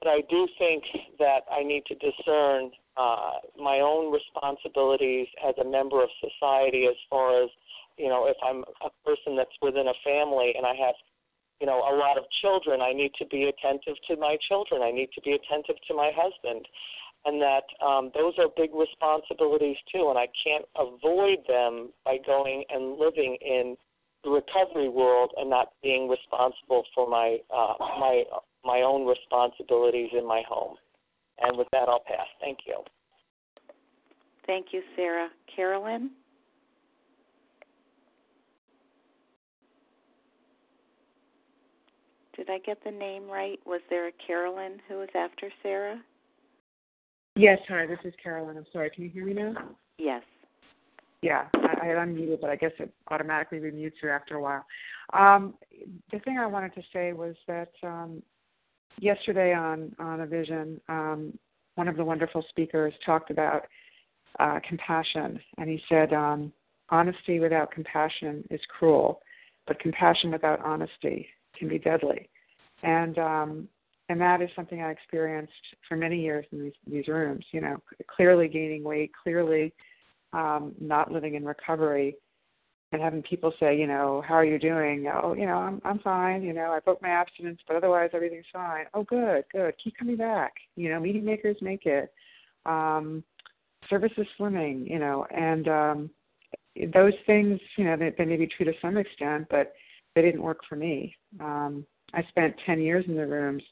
But 0.00 0.08
I 0.08 0.20
do 0.30 0.48
think 0.58 0.82
that 1.18 1.44
I 1.52 1.62
need 1.62 1.84
to 1.86 1.94
discern 1.94 2.70
uh, 2.96 3.44
my 3.60 3.80
own 3.80 4.12
responsibilities 4.12 5.26
as 5.46 5.54
a 5.60 5.64
member 5.64 6.02
of 6.02 6.08
society 6.20 6.86
as 6.88 6.96
far 7.10 7.42
as, 7.42 7.50
you 7.98 8.08
know, 8.08 8.26
if 8.26 8.36
I'm 8.42 8.64
a 8.80 8.90
person 9.04 9.36
that's 9.36 9.54
within 9.60 9.88
a 9.88 9.98
family 10.02 10.54
and 10.56 10.64
I 10.64 10.74
have, 10.74 10.94
you 11.60 11.66
know, 11.66 11.78
a 11.78 11.94
lot 11.94 12.16
of 12.16 12.24
children, 12.40 12.80
I 12.80 12.92
need 12.92 13.12
to 13.18 13.26
be 13.26 13.44
attentive 13.44 13.94
to 14.08 14.16
my 14.16 14.36
children. 14.48 14.82
I 14.82 14.90
need 14.90 15.10
to 15.14 15.20
be 15.20 15.32
attentive 15.32 15.76
to 15.88 15.94
my 15.94 16.10
husband. 16.14 16.66
And 17.26 17.40
that 17.42 17.64
um, 17.84 18.10
those 18.14 18.32
are 18.38 18.48
big 18.56 18.70
responsibilities 18.74 19.76
too, 19.92 20.08
and 20.08 20.18
I 20.18 20.26
can't 20.42 20.64
avoid 20.74 21.44
them 21.46 21.90
by 22.02 22.16
going 22.26 22.64
and 22.70 22.98
living 22.98 23.36
in 23.42 23.76
the 24.24 24.30
recovery 24.30 24.88
world 24.88 25.32
and 25.36 25.50
not 25.50 25.72
being 25.82 26.08
responsible 26.08 26.84
for 26.94 27.08
my 27.08 27.36
uh, 27.54 27.74
my 27.78 28.24
my 28.64 28.80
own 28.80 29.06
responsibilities 29.06 30.10
in 30.16 30.26
my 30.26 30.42
home. 30.48 30.76
And 31.40 31.58
with 31.58 31.68
that, 31.72 31.88
I'll 31.88 32.04
pass. 32.06 32.26
Thank 32.40 32.60
you. 32.66 32.82
Thank 34.46 34.68
you, 34.72 34.82
Sarah. 34.96 35.28
Carolyn? 35.54 36.10
Did 42.40 42.48
I 42.48 42.58
get 42.60 42.82
the 42.82 42.90
name 42.90 43.28
right? 43.28 43.58
Was 43.66 43.82
there 43.90 44.08
a 44.08 44.12
Carolyn 44.26 44.80
who 44.88 44.94
was 44.94 45.10
after 45.14 45.50
Sarah? 45.62 46.00
Yes, 47.36 47.58
hi, 47.68 47.84
this 47.84 47.98
is 48.02 48.14
Carolyn. 48.22 48.56
I'm 48.56 48.64
sorry, 48.72 48.88
can 48.88 49.04
you 49.04 49.10
hear 49.10 49.26
me 49.26 49.34
now? 49.34 49.52
Yes. 49.98 50.22
Yeah, 51.20 51.48
I, 51.56 51.82
I 51.82 51.84
had 51.84 51.98
unmuted, 51.98 52.40
but 52.40 52.48
I 52.48 52.56
guess 52.56 52.70
it 52.78 52.90
automatically 53.10 53.58
remutes 53.58 53.92
you 54.02 54.08
after 54.08 54.36
a 54.36 54.40
while. 54.40 54.64
Um, 55.12 55.52
the 56.10 56.18
thing 56.20 56.38
I 56.38 56.46
wanted 56.46 56.72
to 56.76 56.82
say 56.94 57.12
was 57.12 57.34
that 57.46 57.72
um, 57.82 58.22
yesterday 58.98 59.52
on 59.52 59.94
on 59.98 60.22
a 60.22 60.26
vision, 60.26 60.80
um, 60.88 61.38
one 61.74 61.88
of 61.88 61.98
the 61.98 62.04
wonderful 62.06 62.42
speakers 62.48 62.94
talked 63.04 63.30
about 63.30 63.66
uh, 64.38 64.60
compassion, 64.66 65.38
and 65.58 65.68
he 65.68 65.78
said, 65.90 66.14
um, 66.14 66.54
"Honesty 66.88 67.38
without 67.38 67.70
compassion 67.70 68.42
is 68.48 68.60
cruel, 68.78 69.20
but 69.66 69.78
compassion 69.78 70.30
without 70.30 70.64
honesty 70.64 71.28
can 71.58 71.68
be 71.68 71.78
deadly." 71.78 72.29
And 72.82 73.18
um, 73.18 73.68
and 74.08 74.20
that 74.20 74.42
is 74.42 74.50
something 74.56 74.82
I 74.82 74.90
experienced 74.90 75.52
for 75.88 75.96
many 75.96 76.20
years 76.20 76.44
in 76.52 76.62
these 76.62 76.72
these 76.86 77.08
rooms. 77.08 77.44
You 77.52 77.60
know, 77.60 77.76
clearly 78.14 78.48
gaining 78.48 78.82
weight, 78.82 79.12
clearly 79.22 79.72
um, 80.32 80.74
not 80.80 81.12
living 81.12 81.34
in 81.34 81.44
recovery, 81.44 82.16
and 82.92 83.00
having 83.00 83.22
people 83.22 83.52
say, 83.60 83.78
you 83.78 83.86
know, 83.86 84.22
how 84.26 84.34
are 84.34 84.44
you 84.44 84.58
doing? 84.58 85.06
Oh, 85.12 85.34
you 85.34 85.46
know, 85.46 85.58
I'm 85.58 85.80
I'm 85.84 85.98
fine. 86.00 86.42
You 86.42 86.52
know, 86.52 86.72
I 86.72 86.80
broke 86.80 87.02
my 87.02 87.08
abstinence, 87.08 87.60
but 87.66 87.76
otherwise 87.76 88.10
everything's 88.12 88.46
fine. 88.52 88.86
Oh, 88.94 89.04
good, 89.04 89.44
good. 89.52 89.74
Keep 89.82 89.96
coming 89.98 90.16
back. 90.16 90.54
You 90.76 90.90
know, 90.90 91.00
meeting 91.00 91.24
makers 91.24 91.56
make 91.60 91.86
it. 91.86 92.12
Um, 92.66 93.22
service 93.88 94.12
is. 94.16 94.26
You 94.38 94.98
know, 94.98 95.26
and 95.30 95.68
um, 95.68 96.10
those 96.92 97.12
things, 97.26 97.60
you 97.76 97.84
know, 97.84 97.96
they, 97.96 98.14
they 98.16 98.24
may 98.24 98.36
be 98.36 98.46
true 98.46 98.66
to 98.66 98.72
some 98.80 98.96
extent, 98.96 99.46
but 99.50 99.72
they 100.14 100.22
didn't 100.22 100.42
work 100.42 100.60
for 100.68 100.76
me. 100.76 101.14
Um, 101.40 101.86
I 102.14 102.22
spent 102.28 102.54
ten 102.66 102.80
years 102.80 103.04
in 103.08 103.16
the 103.16 103.26
rooms, 103.26 103.62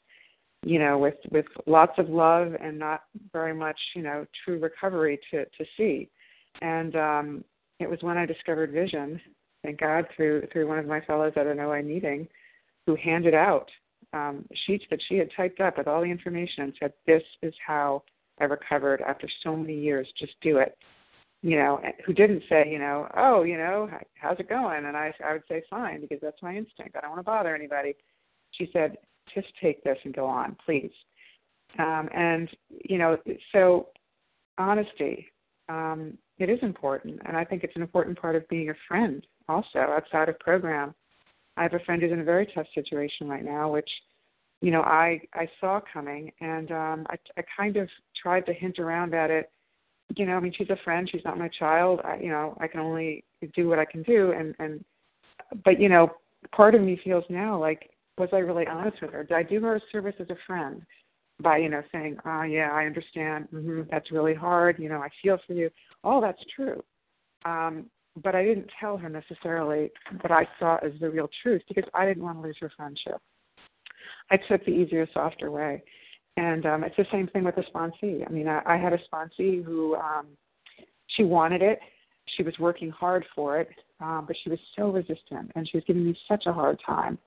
you 0.63 0.79
know, 0.79 0.97
with 0.97 1.15
with 1.31 1.45
lots 1.65 1.93
of 1.97 2.09
love 2.09 2.53
and 2.61 2.77
not 2.77 3.03
very 3.33 3.53
much, 3.53 3.79
you 3.95 4.01
know, 4.01 4.25
true 4.43 4.59
recovery 4.59 5.19
to 5.31 5.45
to 5.45 5.65
see. 5.77 6.09
And 6.61 6.95
um, 6.95 7.43
it 7.79 7.89
was 7.89 7.99
when 8.01 8.17
I 8.17 8.25
discovered 8.25 8.71
vision, 8.71 9.19
thank 9.63 9.79
God, 9.79 10.05
through 10.15 10.47
through 10.51 10.67
one 10.67 10.79
of 10.79 10.85
my 10.85 11.01
fellows 11.01 11.33
at 11.35 11.47
an 11.47 11.59
OA 11.59 11.81
meeting, 11.81 12.27
who 12.85 12.95
handed 12.95 13.33
out 13.33 13.69
um, 14.13 14.45
sheets 14.65 14.85
that 14.89 14.99
she 15.07 15.15
had 15.15 15.29
typed 15.35 15.59
up 15.59 15.77
with 15.77 15.87
all 15.87 16.01
the 16.01 16.07
information 16.07 16.63
and 16.63 16.73
said, 16.79 16.93
"This 17.05 17.23
is 17.41 17.53
how 17.65 18.03
I 18.39 18.45
recovered 18.45 19.01
after 19.01 19.27
so 19.43 19.55
many 19.55 19.75
years. 19.75 20.07
Just 20.17 20.33
do 20.41 20.57
it." 20.57 20.77
You 21.41 21.57
know, 21.57 21.81
who 22.05 22.11
didn't 22.11 22.43
say, 22.49 22.69
you 22.69 22.79
know, 22.79 23.07
oh, 23.15 23.43
you 23.43 23.57
know, 23.57 23.89
how's 24.15 24.39
it 24.39 24.49
going? 24.49 24.85
And 24.85 24.97
I 24.97 25.13
I 25.25 25.33
would 25.33 25.43
say 25.47 25.63
fine 25.69 26.01
because 26.01 26.19
that's 26.21 26.41
my 26.41 26.55
instinct. 26.55 26.95
I 26.97 27.01
don't 27.01 27.11
want 27.11 27.19
to 27.19 27.23
bother 27.23 27.55
anybody. 27.55 27.95
She 28.51 28.69
said, 28.73 28.97
just 29.33 29.47
take 29.61 29.83
this 29.83 29.97
and 30.03 30.13
go 30.13 30.25
on, 30.25 30.55
please. 30.65 30.91
Um, 31.77 32.09
and 32.13 32.49
you 32.69 32.97
know, 32.97 33.17
so 33.51 33.87
honesty. 34.57 35.27
Um, 35.69 36.17
it 36.39 36.49
is 36.49 36.59
important, 36.61 37.19
and 37.25 37.37
I 37.37 37.43
think 37.45 37.63
it's 37.63 37.75
an 37.75 37.81
important 37.81 38.19
part 38.19 38.35
of 38.35 38.47
being 38.47 38.69
a 38.69 38.73
friend 38.87 39.25
also 39.47 39.79
outside 39.79 40.29
of 40.29 40.39
program. 40.39 40.95
I 41.57 41.63
have 41.63 41.73
a 41.73 41.79
friend 41.79 42.01
who's 42.01 42.11
in 42.11 42.21
a 42.21 42.23
very 42.23 42.47
tough 42.55 42.67
situation 42.73 43.27
right 43.27 43.43
now, 43.43 43.71
which 43.71 43.89
you 44.61 44.71
know 44.71 44.81
I 44.81 45.21
I 45.33 45.47
saw 45.59 45.81
coming, 45.93 46.31
and 46.39 46.71
um, 46.71 47.07
I, 47.09 47.17
I 47.37 47.43
kind 47.55 47.77
of 47.77 47.87
tried 48.21 48.45
to 48.47 48.53
hint 48.53 48.79
around 48.79 49.13
at 49.13 49.29
it. 49.29 49.51
You 50.15 50.25
know, 50.25 50.37
I 50.37 50.39
mean, 50.39 50.53
she's 50.57 50.69
a 50.69 50.77
friend. 50.83 51.07
She's 51.11 51.23
not 51.23 51.37
my 51.37 51.49
child. 51.49 51.99
I, 52.03 52.17
you 52.17 52.29
know, 52.29 52.57
I 52.59 52.67
can 52.67 52.79
only 52.79 53.23
do 53.55 53.69
what 53.69 53.79
I 53.79 53.85
can 53.85 54.01
do, 54.03 54.31
and 54.31 54.55
and 54.59 54.83
but 55.65 55.79
you 55.79 55.89
know, 55.89 56.09
part 56.55 56.73
of 56.73 56.81
me 56.81 56.99
feels 57.03 57.25
now 57.29 57.59
like 57.59 57.91
was 58.19 58.29
I 58.33 58.37
really 58.37 58.67
honest 58.67 59.01
with 59.01 59.11
her? 59.11 59.23
Did 59.23 59.35
I 59.35 59.43
do 59.43 59.61
her 59.61 59.77
a 59.77 59.81
service 59.91 60.15
as 60.19 60.29
a 60.29 60.35
friend 60.45 60.83
by, 61.41 61.57
you 61.57 61.69
know, 61.69 61.81
saying, 61.91 62.17
"Oh 62.25 62.43
yeah, 62.43 62.71
I 62.71 62.85
understand. 62.85 63.47
Mm-hmm, 63.53 63.83
that's 63.89 64.11
really 64.11 64.35
hard. 64.35 64.77
You 64.77 64.89
know, 64.89 64.99
I 64.99 65.09
feel 65.23 65.39
for 65.47 65.53
you." 65.53 65.69
All 66.03 66.21
that's 66.21 66.43
true. 66.55 66.83
Um, 67.45 67.85
but 68.21 68.35
I 68.35 68.43
didn't 68.43 68.69
tell 68.79 68.97
her 68.97 69.09
necessarily 69.09 69.91
what 70.21 70.31
I 70.31 70.47
saw 70.59 70.77
as 70.77 70.91
the 70.99 71.09
real 71.09 71.29
truth 71.41 71.61
because 71.67 71.89
I 71.93 72.05
didn't 72.05 72.23
want 72.23 72.37
to 72.37 72.41
lose 72.41 72.57
her 72.59 72.71
friendship. 72.75 73.21
I 74.29 74.37
took 74.37 74.65
the 74.65 74.71
easier, 74.71 75.07
softer 75.13 75.51
way. 75.51 75.83
And 76.37 76.65
um, 76.65 76.83
it's 76.83 76.95
the 76.95 77.05
same 77.11 77.27
thing 77.27 77.43
with 77.43 77.55
the 77.55 77.63
sponsee. 77.63 78.25
I 78.25 78.31
mean, 78.31 78.47
I, 78.47 78.61
I 78.65 78.77
had 78.77 78.93
a 78.93 78.99
sponsee 79.11 79.63
who 79.63 79.95
um, 79.95 80.27
she 81.07 81.23
wanted 81.23 81.61
it. 81.61 81.79
She 82.37 82.43
was 82.43 82.53
working 82.59 82.91
hard 82.91 83.25
for 83.35 83.59
it, 83.59 83.69
um, 83.99 84.25
but 84.27 84.35
she 84.43 84.49
was 84.49 84.59
so 84.77 84.89
resistant, 84.89 85.51
and 85.55 85.67
she 85.67 85.77
was 85.77 85.83
giving 85.87 86.05
me 86.05 86.17
such 86.27 86.45
a 86.45 86.53
hard 86.53 86.79
time. 86.85 87.17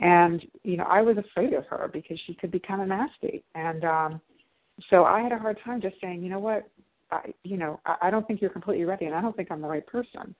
And 0.00 0.44
you 0.62 0.76
know, 0.76 0.84
I 0.84 1.02
was 1.02 1.16
afraid 1.16 1.52
of 1.54 1.66
her 1.66 1.90
because 1.92 2.18
she 2.26 2.34
could 2.34 2.50
be 2.50 2.60
kind 2.60 2.82
of 2.82 2.88
nasty. 2.88 3.44
And 3.54 3.84
um, 3.84 4.20
so 4.90 5.04
I 5.04 5.20
had 5.20 5.32
a 5.32 5.38
hard 5.38 5.58
time 5.64 5.80
just 5.80 5.96
saying, 6.00 6.22
you 6.22 6.30
know 6.30 6.38
what, 6.38 6.68
I, 7.10 7.32
you 7.42 7.56
know, 7.56 7.80
I, 7.84 7.96
I 8.02 8.10
don't 8.10 8.26
think 8.26 8.40
you're 8.40 8.50
completely 8.50 8.84
ready, 8.84 9.06
and 9.06 9.14
I 9.14 9.20
don't 9.20 9.36
think 9.36 9.50
I'm 9.50 9.62
the 9.62 9.68
right 9.68 9.86
person. 9.86 10.34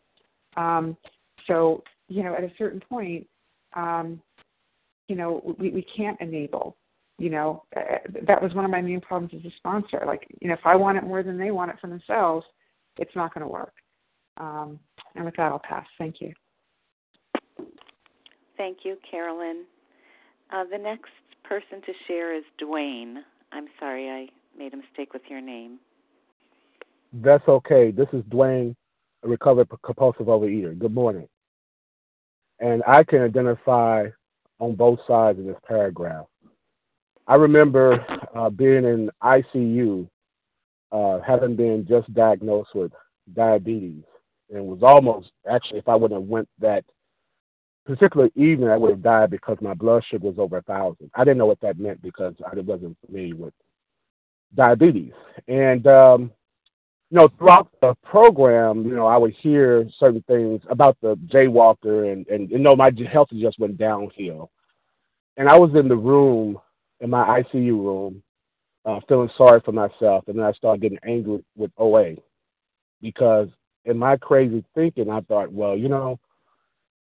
Um, 0.57 0.97
so 1.47 1.83
you 2.09 2.23
know, 2.23 2.35
at 2.35 2.45
a 2.45 2.53
certain 2.57 2.81
point, 2.81 3.27
um, 3.75 4.21
you 5.09 5.17
know, 5.17 5.57
we, 5.59 5.71
we 5.71 5.87
can't 5.97 6.21
enable. 6.21 6.77
You 7.19 7.31
know, 7.31 7.65
uh, 7.77 7.99
that 8.27 8.41
was 8.41 8.55
one 8.55 8.65
of 8.65 8.71
my 8.71 8.81
main 8.81 9.01
problems 9.01 9.35
as 9.35 9.51
a 9.51 9.55
sponsor. 9.57 10.05
Like, 10.07 10.29
you 10.41 10.49
know, 10.49 10.55
if 10.55 10.65
I 10.65 10.77
want 10.77 10.99
it 10.99 11.05
more 11.05 11.25
than 11.25 11.37
they 11.37 11.51
want 11.51 11.71
it 11.71 11.77
for 11.81 11.89
themselves, 11.89 12.47
it's 12.97 13.15
not 13.17 13.35
going 13.35 13.43
to 13.43 13.53
work. 13.53 13.73
Um, 14.37 14.79
and 15.17 15.25
with 15.25 15.35
that, 15.37 15.51
I'll 15.51 15.59
pass. 15.59 15.87
Thank 15.99 16.21
you. 16.21 16.33
Thank 18.59 18.79
you, 18.83 18.99
Carolyn. 19.09 19.65
Uh, 20.53 20.65
the 20.71 20.77
next 20.77 21.13
person 21.45 21.81
to 21.87 21.93
share 22.07 22.37
is 22.37 22.45
Dwayne. 22.61 23.19
I'm 23.53 23.69
sorry, 23.81 24.11
I 24.11 24.27
made 24.59 24.75
a 24.75 24.77
mistake 24.77 25.13
with 25.15 25.23
your 25.31 25.41
name. 25.41 25.79
That's 27.13 27.47
okay. 27.49 27.93
This 27.93 28.09
is 28.13 28.23
Dwayne, 28.25 28.75
a 29.25 29.29
recovered 29.29 29.69
compulsive 29.83 30.27
overeater. 30.27 30.77
Good 30.77 30.93
morning. 30.93 31.29
And 32.59 32.83
I 32.87 33.05
can 33.05 33.23
identify 33.23 34.09
on 34.59 34.75
both 34.75 34.99
sides 35.07 35.39
of 35.39 35.45
this 35.47 35.57
paragraph. 35.67 36.27
I 37.29 37.37
remember 37.37 38.05
uh, 38.35 38.51
being 38.51 38.85
in 38.85 39.11
ICU, 39.23 40.09
uh, 40.91 41.21
having 41.21 41.55
been 41.55 41.87
just 41.89 42.13
diagnosed 42.13 42.71
with 42.75 42.91
diabetes, 43.35 44.03
and 44.53 44.67
was 44.67 44.83
almost 44.83 45.31
actually, 45.49 45.79
if 45.79 45.89
I 45.89 45.95
wouldn't 45.95 46.21
have 46.21 46.29
went 46.29 46.49
that 46.59 46.85
particular 47.89 48.29
evening, 48.37 48.69
I 48.69 48.77
would 48.77 48.91
have 48.91 49.03
died 49.03 49.31
because 49.31 49.57
my 49.63 49.73
blood 49.73 50.05
sugar 50.11 50.27
was 50.27 50.39
over 50.39 50.59
a 50.59 50.63
thousand. 50.63 51.11
I 51.15 51.25
didn't 51.25 51.39
know 51.39 51.47
what 51.47 51.61
that 51.63 51.79
meant 51.79 52.03
because 52.03 52.35
I 52.47 52.55
wasn't 52.61 52.99
familiar 53.07 53.35
with 53.35 53.55
diabetes, 54.55 55.13
and 55.49 55.87
um, 55.87 56.31
you 57.11 57.17
know, 57.17 57.29
throughout 57.39 57.71
the 57.81 57.95
program, 58.05 58.85
you 58.85 58.95
know, 58.95 59.07
I 59.07 59.17
would 59.17 59.35
hear 59.41 59.89
certain 59.99 60.23
things 60.29 60.61
about 60.69 60.99
the 61.01 61.17
jaywalker, 61.33 62.13
and 62.13 62.27
and 62.29 62.51
you 62.51 62.59
know, 62.59 62.77
my 62.77 62.93
health 63.11 63.29
just 63.33 63.59
went 63.59 63.79
downhill. 63.79 64.51
And 65.39 65.49
I 65.49 65.57
was 65.57 65.71
in 65.75 65.89
the 65.89 65.97
room, 65.97 66.59
in 67.01 67.09
my 67.09 67.41
ICU 67.41 67.71
room, 67.71 68.23
uh, 68.85 69.01
feeling 69.09 69.31
sorry 69.39 69.63
for 69.65 69.73
myself, 69.73 70.25
and 70.29 70.39
then 70.39 70.45
I 70.45 70.53
started 70.53 70.83
getting 70.83 70.99
angry 71.05 71.43
with 71.57 71.71
OA 71.79 72.17
because 73.01 73.49
in 73.87 73.97
my 73.97 74.17
crazy 74.19 74.63
thinking, 74.75 75.09
I 75.09 75.21
thought, 75.23 75.51
well, 75.51 75.77
you 75.77 75.89
know, 75.89 76.19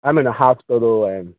I'm 0.06 0.18
in 0.20 0.28
a 0.28 0.32
hospital 0.32 1.06
and 1.06 1.34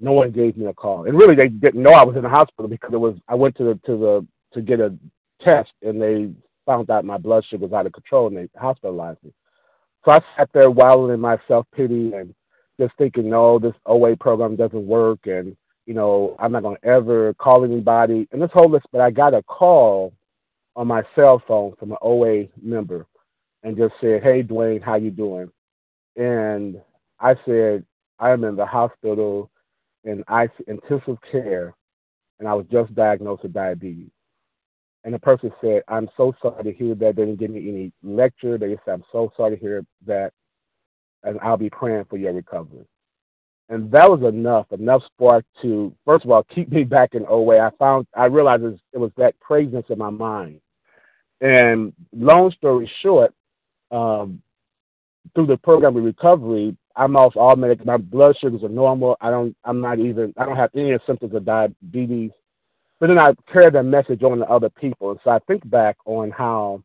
no 0.00 0.12
one 0.12 0.32
gave 0.32 0.56
me 0.56 0.66
a 0.66 0.74
call. 0.74 1.04
And 1.06 1.16
really, 1.16 1.36
they 1.36 1.48
didn't 1.48 1.82
know 1.82 1.92
I 1.92 2.04
was 2.04 2.16
in 2.16 2.22
the 2.22 2.28
hospital 2.28 2.68
because 2.68 2.92
it 2.92 2.98
was 2.98 3.16
I 3.28 3.34
went 3.36 3.56
to 3.56 3.64
the 3.64 3.74
to 3.86 3.96
the 3.98 4.26
to 4.54 4.60
get 4.62 4.80
a 4.80 4.94
test, 5.42 5.70
and 5.82 6.02
they 6.02 6.30
found 6.66 6.90
out 6.90 7.04
my 7.04 7.18
blood 7.18 7.44
sugar 7.48 7.64
was 7.64 7.72
out 7.72 7.86
of 7.86 7.92
control 7.92 8.28
and 8.28 8.36
they 8.36 8.48
hospitalized 8.58 9.22
me. 9.24 9.32
So 10.04 10.12
I 10.12 10.20
sat 10.36 10.50
there 10.52 10.70
wallowing 10.70 11.14
in 11.14 11.20
my 11.20 11.38
self 11.48 11.66
pity 11.74 12.12
and 12.14 12.34
just 12.78 12.94
thinking, 12.96 13.30
no, 13.30 13.58
this 13.58 13.74
OA 13.86 14.16
program 14.16 14.56
doesn't 14.56 14.86
work 14.86 15.20
and 15.26 15.56
you 15.86 15.94
know, 15.94 16.36
I'm 16.38 16.52
not 16.52 16.62
gonna 16.62 16.76
ever 16.84 17.34
call 17.34 17.64
anybody 17.64 18.28
and 18.32 18.40
this 18.40 18.50
whole 18.52 18.70
list 18.70 18.86
but 18.92 19.00
I 19.00 19.10
got 19.10 19.34
a 19.34 19.42
call 19.42 20.12
on 20.76 20.86
my 20.86 21.02
cell 21.14 21.42
phone 21.46 21.74
from 21.78 21.92
an 21.92 21.98
OA 22.02 22.44
member 22.62 23.06
and 23.62 23.76
just 23.76 23.94
said, 24.00 24.22
Hey 24.22 24.42
Dwayne, 24.42 24.82
how 24.82 24.94
you 24.96 25.10
doing? 25.10 25.50
And 26.16 26.80
I 27.18 27.34
said, 27.44 27.84
I 28.20 28.30
am 28.30 28.44
in 28.44 28.54
the 28.54 28.66
hospital 28.66 29.50
in 30.04 30.22
intensive 30.66 31.18
care 31.32 31.74
and 32.38 32.48
I 32.48 32.54
was 32.54 32.66
just 32.70 32.94
diagnosed 32.94 33.42
with 33.42 33.52
diabetes. 33.52 34.10
And 35.04 35.14
the 35.14 35.18
person 35.18 35.50
said, 35.62 35.82
I'm 35.88 36.08
so 36.16 36.34
sorry 36.42 36.64
to 36.64 36.72
hear 36.72 36.94
that. 36.94 37.16
They 37.16 37.24
didn't 37.24 37.40
give 37.40 37.50
me 37.50 37.68
any 37.68 37.92
lecture. 38.02 38.58
They 38.58 38.72
just 38.72 38.84
said, 38.84 38.94
I'm 38.94 39.04
so 39.10 39.32
sorry 39.36 39.56
to 39.56 39.60
hear 39.60 39.84
that. 40.06 40.32
And 41.22 41.38
I'll 41.40 41.56
be 41.56 41.70
praying 41.70 42.04
for 42.08 42.18
your 42.18 42.34
recovery. 42.34 42.86
And 43.70 43.90
that 43.92 44.10
was 44.10 44.22
enough, 44.22 44.66
enough 44.72 45.02
spark 45.06 45.44
to, 45.62 45.94
first 46.04 46.24
of 46.24 46.30
all, 46.30 46.42
keep 46.54 46.70
me 46.70 46.84
back 46.84 47.14
in 47.14 47.24
OA. 47.28 47.60
I 47.60 47.70
found, 47.78 48.06
I 48.14 48.26
realized 48.26 48.64
it 48.92 48.98
was 48.98 49.12
that 49.16 49.38
craziness 49.40 49.84
in 49.88 49.98
my 49.98 50.10
mind. 50.10 50.60
And 51.40 51.94
long 52.12 52.50
story 52.52 52.90
short, 53.02 53.32
um, 53.90 54.42
through 55.34 55.46
the 55.46 55.56
program 55.56 55.96
of 55.96 56.04
recovery, 56.04 56.76
I'm 56.96 57.16
off 57.16 57.36
all 57.36 57.56
medic. 57.56 57.84
My 57.84 57.96
blood 57.96 58.36
sugars 58.40 58.62
are 58.62 58.68
normal. 58.68 59.16
I 59.20 59.30
don't. 59.30 59.56
I'm 59.64 59.80
not 59.80 59.98
even. 59.98 60.34
I 60.36 60.44
don't 60.44 60.56
have 60.56 60.70
any 60.74 60.96
symptoms 61.06 61.34
of 61.34 61.44
diabetes 61.44 62.32
but 63.00 63.06
then 63.06 63.18
I 63.18 63.32
carry 63.50 63.70
that 63.70 63.82
message 63.82 64.22
on 64.22 64.38
to 64.38 64.44
other 64.44 64.68
people. 64.68 65.10
And 65.10 65.20
so 65.24 65.30
I 65.30 65.38
think 65.40 65.68
back 65.68 65.96
on 66.04 66.30
how 66.30 66.82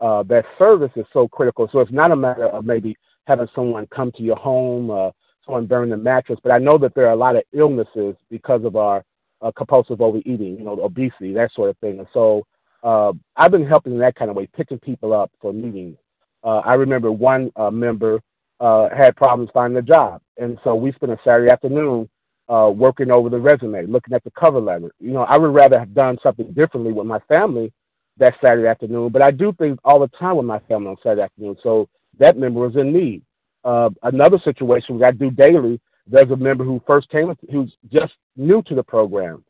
uh, 0.00 0.22
that 0.24 0.46
service 0.58 0.90
is 0.96 1.04
so 1.12 1.28
critical. 1.28 1.68
So 1.70 1.80
it's 1.80 1.92
not 1.92 2.10
a 2.10 2.16
matter 2.16 2.46
of 2.46 2.64
maybe 2.64 2.96
having 3.26 3.48
someone 3.54 3.86
come 3.94 4.10
to 4.12 4.22
your 4.22 4.36
home, 4.36 4.90
uh, 4.90 5.10
someone 5.44 5.66
burn 5.66 5.90
the 5.90 5.96
mattress, 5.98 6.40
but 6.42 6.52
I 6.52 6.58
know 6.58 6.78
that 6.78 6.94
there 6.94 7.06
are 7.06 7.12
a 7.12 7.16
lot 7.16 7.36
of 7.36 7.42
illnesses 7.52 8.16
because 8.30 8.64
of 8.64 8.76
our 8.76 9.04
uh, 9.42 9.52
compulsive 9.56 10.00
overeating, 10.00 10.56
you 10.58 10.64
know, 10.64 10.80
obesity, 10.82 11.34
that 11.34 11.52
sort 11.52 11.68
of 11.68 11.76
thing. 11.78 11.98
And 11.98 12.08
so 12.14 12.46
uh, 12.82 13.12
I've 13.36 13.50
been 13.50 13.66
helping 13.66 13.92
in 13.92 13.98
that 13.98 14.14
kind 14.14 14.30
of 14.30 14.36
way, 14.36 14.48
picking 14.56 14.78
people 14.78 15.12
up 15.12 15.30
for 15.40 15.52
meetings. 15.52 15.98
Uh, 16.42 16.58
I 16.58 16.74
remember 16.74 17.12
one 17.12 17.50
uh, 17.56 17.70
member 17.70 18.20
uh, 18.60 18.88
had 18.96 19.16
problems 19.16 19.50
finding 19.52 19.78
a 19.78 19.82
job, 19.82 20.20
and 20.36 20.58
so 20.64 20.74
we 20.74 20.92
spent 20.92 21.12
a 21.12 21.18
Saturday 21.24 21.50
afternoon 21.50 22.08
uh, 22.48 22.72
working 22.74 23.10
over 23.10 23.28
the 23.28 23.38
resume, 23.38 23.86
looking 23.86 24.14
at 24.14 24.24
the 24.24 24.30
cover 24.30 24.60
letter. 24.60 24.90
You 25.00 25.12
know, 25.12 25.22
I 25.22 25.36
would 25.36 25.54
rather 25.54 25.78
have 25.78 25.94
done 25.94 26.18
something 26.22 26.52
differently 26.52 26.92
with 26.92 27.06
my 27.06 27.20
family 27.20 27.72
that 28.16 28.34
Saturday 28.42 28.66
afternoon, 28.66 29.10
but 29.10 29.22
I 29.22 29.30
do 29.30 29.52
things 29.58 29.78
all 29.84 30.00
the 30.00 30.08
time 30.08 30.36
with 30.36 30.46
my 30.46 30.58
family 30.60 30.88
on 30.88 30.96
Saturday 31.02 31.22
afternoon. 31.22 31.56
So 31.62 31.88
that 32.18 32.36
member 32.36 32.60
was 32.60 32.76
in 32.76 32.92
need. 32.92 33.22
Uh, 33.64 33.90
another 34.02 34.38
situation 34.44 34.94
which 34.98 35.04
I 35.04 35.10
do 35.12 35.30
daily, 35.30 35.80
there's 36.06 36.30
a 36.30 36.36
member 36.36 36.64
who 36.64 36.82
first 36.86 37.08
came, 37.10 37.32
who's 37.52 37.72
just 37.92 38.14
new 38.36 38.62
to 38.62 38.74
the 38.74 38.82
program, 38.82 39.44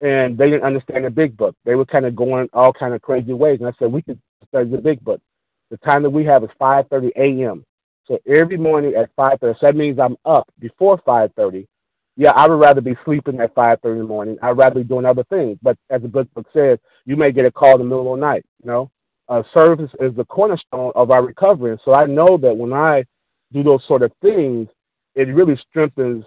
and 0.00 0.36
they 0.36 0.50
didn't 0.50 0.64
understand 0.64 1.04
the 1.04 1.10
big 1.10 1.36
book. 1.36 1.54
They 1.64 1.76
were 1.76 1.86
kind 1.86 2.04
of 2.04 2.16
going 2.16 2.48
all 2.52 2.72
kind 2.72 2.94
of 2.94 3.02
crazy 3.02 3.32
ways, 3.32 3.60
and 3.60 3.68
I 3.68 3.72
said 3.78 3.92
we 3.92 4.02
could 4.02 4.20
study 4.48 4.70
the 4.70 4.78
big 4.78 5.02
book. 5.04 5.20
The 5.70 5.76
time 5.78 6.02
that 6.02 6.10
we 6.10 6.24
have 6.24 6.42
is 6.42 6.50
5:30 6.60 7.12
a.m. 7.16 7.64
So 8.06 8.18
every 8.26 8.56
morning 8.56 8.94
at 8.94 9.14
5:30, 9.16 9.60
so 9.60 9.66
that 9.66 9.76
means 9.76 9.98
I'm 9.98 10.16
up 10.24 10.48
before 10.60 10.98
5:30 10.98 11.66
yeah, 12.16 12.30
I 12.30 12.46
would 12.46 12.60
rather 12.60 12.80
be 12.80 12.96
sleeping 13.04 13.40
at 13.40 13.54
five 13.54 13.80
thirty 13.80 13.94
in 13.98 14.02
the 14.02 14.08
morning. 14.08 14.36
I'd 14.42 14.56
rather 14.56 14.76
be 14.76 14.84
doing 14.84 15.04
other 15.04 15.24
things. 15.24 15.58
But 15.62 15.76
as 15.90 16.02
the 16.02 16.08
good 16.08 16.32
book 16.34 16.46
says, 16.52 16.78
you 17.06 17.16
may 17.16 17.32
get 17.32 17.44
a 17.44 17.50
call 17.50 17.74
in 17.74 17.78
the 17.78 17.84
middle 17.84 18.14
of 18.14 18.20
the 18.20 18.26
night. 18.26 18.44
You 18.62 18.70
know, 18.70 18.90
uh, 19.28 19.42
service 19.52 19.90
is 20.00 20.14
the 20.14 20.24
cornerstone 20.24 20.92
of 20.94 21.10
our 21.10 21.24
recovery. 21.24 21.76
So 21.84 21.92
I 21.92 22.06
know 22.06 22.36
that 22.38 22.56
when 22.56 22.72
I 22.72 23.04
do 23.52 23.62
those 23.62 23.84
sort 23.88 24.02
of 24.02 24.12
things, 24.22 24.68
it 25.16 25.28
really 25.28 25.58
strengthens 25.68 26.24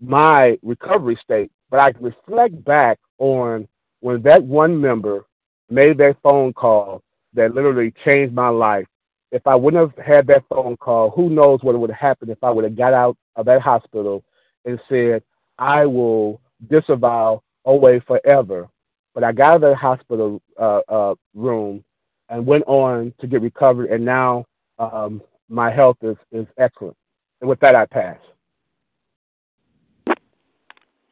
my 0.00 0.58
recovery 0.62 1.18
state. 1.22 1.50
But 1.70 1.80
I 1.80 1.92
can 1.92 2.02
reflect 2.04 2.64
back 2.64 2.98
on 3.18 3.68
when 4.00 4.22
that 4.22 4.42
one 4.42 4.80
member 4.80 5.24
made 5.68 5.98
that 5.98 6.16
phone 6.22 6.52
call 6.54 7.02
that 7.34 7.54
literally 7.54 7.92
changed 8.06 8.34
my 8.34 8.48
life. 8.48 8.86
If 9.32 9.46
I 9.46 9.54
wouldn't 9.54 9.96
have 9.96 10.06
had 10.06 10.26
that 10.28 10.44
phone 10.48 10.76
call, 10.76 11.10
who 11.10 11.28
knows 11.30 11.60
what 11.62 11.78
would 11.78 11.90
have 11.90 11.98
happened 11.98 12.30
if 12.30 12.42
I 12.42 12.50
would 12.50 12.64
have 12.64 12.76
got 12.76 12.94
out 12.94 13.16
of 13.34 13.46
that 13.46 13.60
hospital 13.60 14.22
and 14.64 14.80
said, 14.88 15.22
I 15.58 15.86
will 15.86 16.40
disavow 16.70 17.42
OA 17.64 18.00
forever. 18.00 18.68
But 19.14 19.24
I 19.24 19.32
got 19.32 19.54
out 19.54 19.54
of 19.56 19.60
the 19.62 19.74
hospital 19.74 20.42
uh, 20.60 20.80
uh, 20.88 21.14
room 21.34 21.82
and 22.28 22.46
went 22.46 22.64
on 22.66 23.14
to 23.20 23.26
get 23.26 23.40
recovered, 23.40 23.90
and 23.90 24.04
now 24.04 24.44
um, 24.78 25.22
my 25.48 25.70
health 25.70 25.96
is, 26.02 26.16
is 26.32 26.46
excellent. 26.58 26.96
And 27.40 27.48
with 27.48 27.60
that, 27.60 27.74
I 27.74 27.86
pass. 27.86 28.18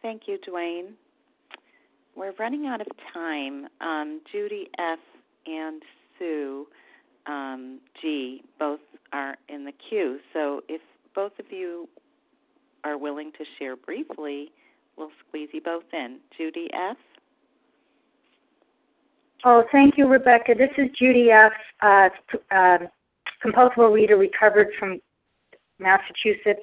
Thank 0.02 0.22
you, 0.26 0.38
Dwayne. 0.46 0.92
We're 2.16 2.34
running 2.38 2.66
out 2.66 2.80
of 2.80 2.86
time. 3.12 3.66
Um, 3.80 4.20
Judy 4.30 4.68
F. 4.78 4.98
and 5.46 5.82
Sue 6.18 6.66
um, 7.26 7.80
G. 8.00 8.42
both 8.58 8.80
are 9.12 9.36
in 9.48 9.64
the 9.64 9.72
queue. 9.88 10.18
So 10.32 10.62
if 10.68 10.80
both 11.14 11.32
of 11.38 11.46
you 11.50 11.88
are 12.84 12.98
willing 12.98 13.32
to 13.32 13.44
share 13.58 13.76
briefly, 13.76 14.50
we'll 14.96 15.10
squeeze 15.26 15.48
you 15.52 15.60
both 15.60 15.84
in. 15.92 16.18
Judy 16.36 16.68
F. 16.72 16.96
Oh, 19.44 19.64
thank 19.70 19.98
you, 19.98 20.08
Rebecca. 20.08 20.54
This 20.56 20.70
is 20.78 20.88
Judy 20.98 21.30
F. 21.30 21.52
Uh, 21.82 22.08
uh, 22.50 22.78
compulsive 23.42 23.92
reader 23.92 24.16
recovered 24.16 24.68
from 24.78 25.00
Massachusetts. 25.78 26.62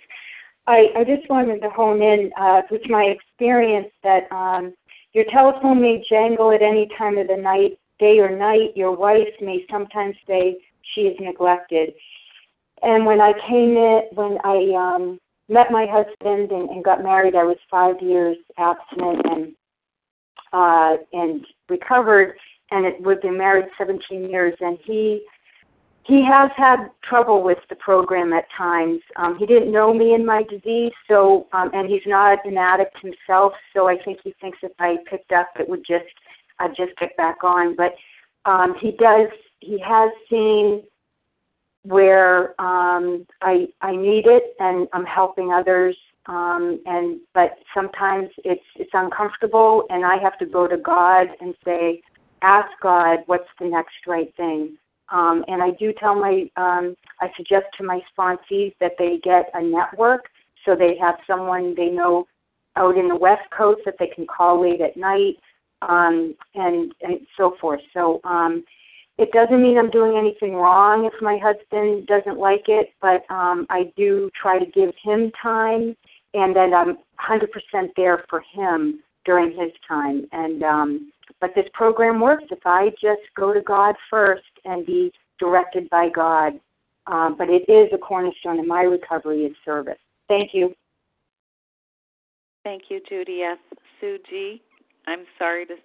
I, 0.68 0.88
I 0.97 1.03
just 1.03 1.30
wanted 1.30 1.62
to 1.62 1.70
hone 1.70 2.01
in 2.01 2.32
uh, 2.39 2.62
with 2.70 2.82
my 2.89 3.03
experience 3.03 3.88
that 4.03 4.32
um, 4.32 4.74
your 5.14 5.26
telephone 5.32 5.82
may 5.82 6.03
jangle 6.09 6.51
at 6.51 6.62
any 6.62 6.88
time 6.97 7.18
of 7.18 7.28
the 7.28 7.38
night, 7.38 7.78
day 8.02 8.20
or 8.20 8.36
night. 8.36 8.76
Your 8.76 8.93
wife 8.93 9.34
may 9.39 9.64
sometimes 9.72 10.16
say 10.28 10.58
she 10.93 11.02
is 11.02 11.16
neglected. 11.22 11.93
And 12.82 13.06
when 13.06 13.22
I 13.22 13.32
came 13.47 13.78
in, 13.78 14.02
when 14.14 14.38
I 14.43 14.74
um, 14.76 15.20
met 15.47 15.72
my 15.72 15.86
husband 15.86 16.52
and, 16.52 16.70
and 16.70 16.84
got 16.84 17.04
married, 17.04 17.36
I 17.36 17.43
was 17.43 17.58
five 17.70 17.95
years 18.02 18.38
abstinent 18.58 19.22
and 19.26 19.54
uh, 20.54 20.97
and 21.14 21.45
recovered, 21.70 22.36
and 22.72 22.86
it, 22.86 22.95
we've 23.02 23.22
been 23.22 23.38
married 23.38 23.68
17 23.78 24.30
years. 24.30 24.54
And 24.60 24.78
he 24.84 25.22
he 26.04 26.26
has 26.26 26.49
had 26.58 26.89
trouble 27.04 27.43
with 27.43 27.60
the 27.70 27.76
program 27.76 28.34
at 28.34 28.45
times. 28.58 28.99
Um, 29.16 29.38
he 29.38 29.45
didn't 29.45 29.72
know 29.72 29.93
me 29.93 30.14
in 30.14 30.26
my 30.26 30.43
disease, 30.43 30.91
so 31.08 31.47
um, 31.54 31.70
and 31.74 31.88
he's 31.89 32.02
not 32.06 32.39
an 32.45 32.58
addict 32.58 32.97
himself. 33.02 33.54
So 33.74 33.88
I 33.88 33.97
think 34.04 34.20
he 34.24 34.34
thinks 34.41 34.58
if 34.64 34.72
I 34.80 34.97
picked 35.10 35.32
up, 35.32 35.49
it 35.60 35.70
would 35.70 35.86
just 35.88 36.12
I'd 36.62 36.76
just 36.76 36.97
get 36.99 37.16
back 37.18 37.43
on. 37.43 37.76
But 37.76 37.95
um, 38.45 38.76
he 38.80 38.91
does. 38.91 39.28
He 39.59 39.80
has 39.80 40.12
seen 40.30 40.84
where 41.84 42.59
um, 42.62 43.26
I 43.41 43.68
I 43.82 43.95
need 43.95 44.28
it 44.28 44.55
and 44.59 44.88
I'm 44.93 45.05
helping 45.05 45.51
others. 45.51 45.97
Um, 46.28 46.80
and 46.86 47.20
but 47.34 47.57
sometimes 47.74 48.30
it's 48.43 48.64
it's 48.76 48.91
uncomfortable, 48.93 49.86
and 49.89 50.05
I 50.05 50.18
have 50.18 50.38
to 50.39 50.45
go 50.45 50.68
to 50.68 50.78
God 50.78 51.28
and 51.39 51.55
say, 51.66 52.01
ask 52.41 52.70
God 52.82 53.20
what's 53.26 53.49
the 53.59 53.68
next 53.68 53.95
right 54.07 54.34
thing. 54.36 54.78
Um, 55.12 55.43
and 55.47 55.62
I 55.62 55.72
do 55.72 55.93
tell 55.93 56.16
my, 56.16 56.49
um, 56.55 56.95
I 57.20 57.30
suggest 57.36 57.66
to 57.78 57.84
my 57.84 57.99
sponsees 58.18 58.74
that 58.80 58.93
they 58.97 59.20
get 59.24 59.51
a 59.53 59.62
network 59.62 60.30
so 60.66 60.76
they 60.76 60.97
have 61.01 61.16
someone 61.28 61.76
they 61.76 61.89
know 61.89 62.28
out 62.78 62.97
in 62.97 63.09
the 63.09 63.16
West 63.16 63.49
Coast 63.55 63.82
that 63.86 63.95
they 63.99 64.07
can 64.07 64.26
call 64.26 64.62
late 64.62 64.80
at 64.80 64.95
night 64.95 65.36
um, 65.82 66.36
and, 66.55 66.93
and 67.01 67.19
so 67.38 67.55
forth. 67.59 67.82
So 67.93 68.21
um, 68.23 68.63
it 69.17 69.32
doesn't 69.32 69.61
mean 69.61 69.77
I'm 69.77 69.91
doing 69.91 70.17
anything 70.17 70.55
wrong 70.55 71.05
if 71.05 71.13
my 71.21 71.38
husband 71.38 72.07
doesn't 72.07 72.39
like 72.39 72.65
it, 72.67 72.89
but 73.01 73.23
um, 73.29 73.67
I 73.69 73.91
do 73.95 74.29
try 74.39 74.59
to 74.59 74.65
give 74.65 74.93
him 75.03 75.32
time 75.41 75.95
and 76.34 76.55
then 76.55 76.73
I'm 76.73 76.97
100% 77.19 77.47
there 77.95 78.23
for 78.29 78.43
him 78.53 79.03
during 79.25 79.51
his 79.51 79.71
time. 79.88 80.25
And 80.32 80.63
um, 80.63 81.11
but 81.39 81.51
this 81.55 81.65
program 81.73 82.19
works 82.19 82.45
if 82.51 82.65
I 82.65 82.89
just 83.01 83.21
go 83.36 83.53
to 83.53 83.61
God 83.61 83.95
first 84.09 84.43
and 84.65 84.86
be 84.86 85.11
directed 85.39 85.89
by 85.89 86.09
God. 86.09 86.53
Um, 87.07 87.36
but 87.38 87.49
it 87.49 87.67
is 87.69 87.89
a 87.93 87.97
cornerstone 87.97 88.59
in 88.59 88.67
my 88.67 88.82
recovery 88.82 89.45
and 89.45 89.55
service. 89.65 89.97
Thank 90.27 90.51
you. 90.53 90.73
Thank 92.63 92.84
you, 92.89 93.01
Judy 93.09 93.41
S. 93.41 93.57
Sue 93.99 94.19
G. 94.29 94.61
I'm 95.08 95.26
sorry 95.38 95.66
to 95.68 95.76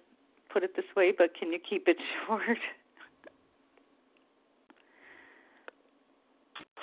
put 0.51 0.63
it 0.63 0.75
this 0.75 0.85
way, 0.95 1.13
but 1.17 1.29
can 1.37 1.51
you 1.51 1.59
keep 1.69 1.87
it 1.87 1.97
short? 2.27 2.57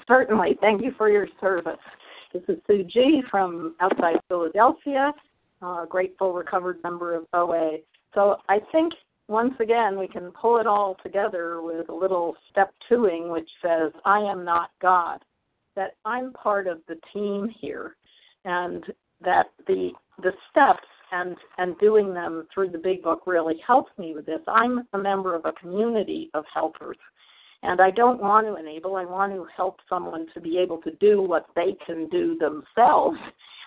Certainly. 0.07 0.59
Thank 0.61 0.83
you 0.83 0.93
for 0.99 1.09
your 1.09 1.27
service. 1.41 1.79
This 2.33 2.43
is 2.49 2.59
Sue 2.67 2.85
G. 2.85 3.23
from 3.31 3.75
outside 3.81 4.17
Philadelphia, 4.29 5.13
a 5.63 5.87
grateful 5.89 6.33
recovered 6.33 6.79
member 6.83 7.15
of 7.15 7.25
OA. 7.33 7.79
So 8.13 8.37
I 8.49 8.59
think 8.71 8.93
once 9.29 9.55
again 9.61 9.99
we 9.99 10.09
can 10.09 10.31
pull 10.33 10.59
it 10.59 10.67
all 10.67 10.97
together 11.03 11.63
with 11.63 11.89
a 11.89 11.95
little 11.95 12.37
step 12.51 12.75
twoing 12.91 13.33
which 13.33 13.49
says, 13.63 13.93
I 14.05 14.19
am 14.19 14.45
not 14.45 14.71
God. 14.83 15.21
That 15.77 15.93
I'm 16.05 16.33
part 16.33 16.67
of 16.67 16.79
the 16.87 16.97
team 17.13 17.49
here 17.61 17.97
and 18.45 18.85
that 19.25 19.47
the 19.67 19.91
the 20.23 20.33
steps 20.51 20.87
and 21.15 21.37
and 21.59 21.79
doing 21.79 22.13
them 22.13 22.47
through 22.53 22.71
the 22.71 22.79
big 22.79 23.03
book 23.03 23.23
really 23.27 23.61
helps 23.67 23.91
me 23.99 24.15
with 24.15 24.27
this. 24.27 24.41
I'm 24.49 24.87
a 24.93 24.99
member 24.99 25.35
of 25.35 25.45
a 25.45 25.53
community 25.53 26.31
of 26.35 26.45
helpers. 26.53 26.99
And 27.63 27.81
I 27.81 27.91
don't 27.91 28.21
want 28.21 28.47
to 28.47 28.57
enable, 28.57 28.97
I 28.97 29.07
want 29.07 29.33
to 29.33 29.47
help 29.57 29.79
someone 29.89 30.27
to 30.35 30.41
be 30.41 30.59
able 30.59 30.83
to 30.83 30.91
do 30.97 31.23
what 31.23 31.47
they 31.57 31.75
can 31.87 32.11
do 32.11 32.37
themselves. 32.37 33.17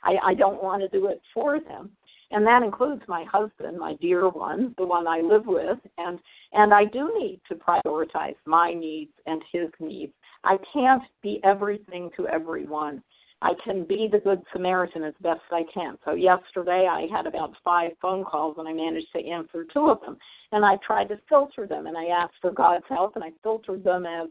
I, 0.03 0.17
I 0.23 0.33
don't 0.35 0.61
want 0.61 0.83
to 0.83 0.87
do 0.89 1.07
it 1.07 1.19
for 1.33 1.59
them 1.59 1.89
and 2.31 2.45
that 2.45 2.63
includes 2.63 3.01
my 3.07 3.23
husband, 3.31 3.77
my 3.77 3.95
dear 3.95 4.27
one, 4.29 4.75
the 4.77 4.85
one 4.85 5.07
I 5.07 5.21
live 5.21 5.45
with, 5.45 5.77
and 5.97 6.19
and 6.53 6.73
I 6.73 6.85
do 6.85 7.11
need 7.17 7.41
to 7.47 7.55
prioritize 7.55 8.35
my 8.45 8.73
needs 8.73 9.11
and 9.25 9.41
his 9.51 9.69
needs. 9.79 10.13
I 10.43 10.57
can't 10.73 11.03
be 11.21 11.39
everything 11.43 12.09
to 12.17 12.27
everyone. 12.27 13.01
I 13.41 13.51
can 13.63 13.83
be 13.83 14.09
the 14.11 14.19
good 14.19 14.41
Samaritan 14.51 15.03
as 15.03 15.13
best 15.21 15.41
I 15.51 15.63
can. 15.73 15.97
So 16.05 16.13
yesterday 16.13 16.87
I 16.89 17.07
had 17.15 17.27
about 17.27 17.53
five 17.63 17.91
phone 18.01 18.23
calls 18.23 18.55
and 18.57 18.67
I 18.67 18.73
managed 18.73 19.11
to 19.13 19.27
answer 19.27 19.65
two 19.71 19.89
of 19.89 20.01
them. 20.01 20.17
And 20.51 20.65
I 20.65 20.77
tried 20.85 21.09
to 21.09 21.19
filter 21.29 21.67
them 21.67 21.85
and 21.87 21.97
I 21.97 22.05
asked 22.05 22.35
for 22.41 22.51
God's 22.51 22.85
help 22.89 23.15
and 23.15 23.23
I 23.23 23.31
filtered 23.43 23.83
them 23.83 24.05
as 24.05 24.29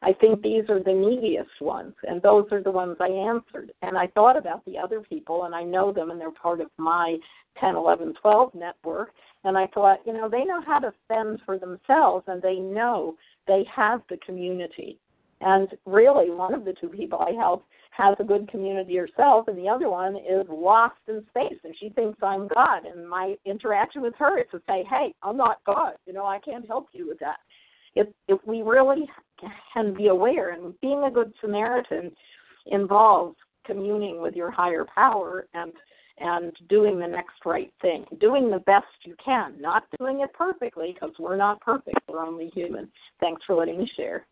I 0.00 0.12
think 0.12 0.42
these 0.42 0.64
are 0.68 0.82
the 0.82 0.92
neediest 0.92 1.60
ones, 1.60 1.94
and 2.04 2.22
those 2.22 2.46
are 2.52 2.62
the 2.62 2.70
ones 2.70 2.96
I 3.00 3.08
answered. 3.08 3.72
And 3.82 3.98
I 3.98 4.06
thought 4.08 4.36
about 4.36 4.64
the 4.64 4.78
other 4.78 5.00
people, 5.00 5.44
and 5.44 5.54
I 5.54 5.64
know 5.64 5.92
them, 5.92 6.10
and 6.10 6.20
they're 6.20 6.30
part 6.30 6.60
of 6.60 6.68
my 6.76 7.16
10, 7.60 7.74
11, 7.74 8.14
12 8.20 8.54
network. 8.54 9.10
And 9.42 9.58
I 9.58 9.66
thought, 9.68 9.98
you 10.06 10.12
know, 10.12 10.28
they 10.28 10.44
know 10.44 10.60
how 10.64 10.78
to 10.78 10.92
fend 11.08 11.40
for 11.44 11.58
themselves, 11.58 12.24
and 12.28 12.40
they 12.40 12.56
know 12.56 13.16
they 13.48 13.64
have 13.74 14.02
the 14.08 14.18
community. 14.18 15.00
And 15.40 15.68
really, 15.86 16.30
one 16.30 16.54
of 16.54 16.64
the 16.64 16.74
two 16.80 16.88
people 16.88 17.18
I 17.20 17.32
help 17.32 17.64
has 17.90 18.16
a 18.18 18.24
good 18.24 18.48
community 18.48 18.96
herself, 18.96 19.48
and 19.48 19.58
the 19.58 19.68
other 19.68 19.88
one 19.88 20.16
is 20.16 20.46
lost 20.48 20.96
in 21.08 21.24
space, 21.30 21.58
and 21.64 21.74
she 21.78 21.88
thinks 21.90 22.18
I'm 22.22 22.48
God. 22.48 22.84
And 22.84 23.08
my 23.08 23.36
interaction 23.44 24.02
with 24.02 24.14
her 24.18 24.38
is 24.38 24.46
to 24.52 24.62
say, 24.68 24.84
"Hey, 24.84 25.14
I'm 25.22 25.36
not 25.36 25.64
God. 25.64 25.94
You 26.06 26.12
know, 26.12 26.26
I 26.26 26.38
can't 26.38 26.66
help 26.66 26.88
you 26.92 27.08
with 27.08 27.18
that." 27.20 27.38
If 27.94 28.08
if 28.28 28.44
we 28.46 28.62
really 28.62 29.08
can 29.72 29.94
be 29.94 30.08
aware. 30.08 30.50
And 30.50 30.78
being 30.80 31.04
a 31.04 31.10
good 31.10 31.32
Samaritan 31.40 32.14
involves 32.66 33.36
communing 33.64 34.20
with 34.20 34.34
your 34.34 34.50
higher 34.50 34.86
power 34.94 35.46
and 35.54 35.72
and 36.20 36.52
doing 36.68 36.98
the 36.98 37.06
next 37.06 37.44
right 37.44 37.72
thing, 37.80 38.04
doing 38.20 38.50
the 38.50 38.58
best 38.60 38.86
you 39.04 39.14
can, 39.24 39.54
not 39.60 39.84
doing 40.00 40.20
it 40.20 40.32
perfectly 40.32 40.92
because 40.92 41.14
we're 41.16 41.36
not 41.36 41.60
perfect, 41.60 42.00
we're 42.08 42.26
only 42.26 42.48
human. 42.48 42.90
Thanks 43.20 43.40
for 43.46 43.54
letting 43.54 43.78
me 43.78 43.88
share. 43.96 44.26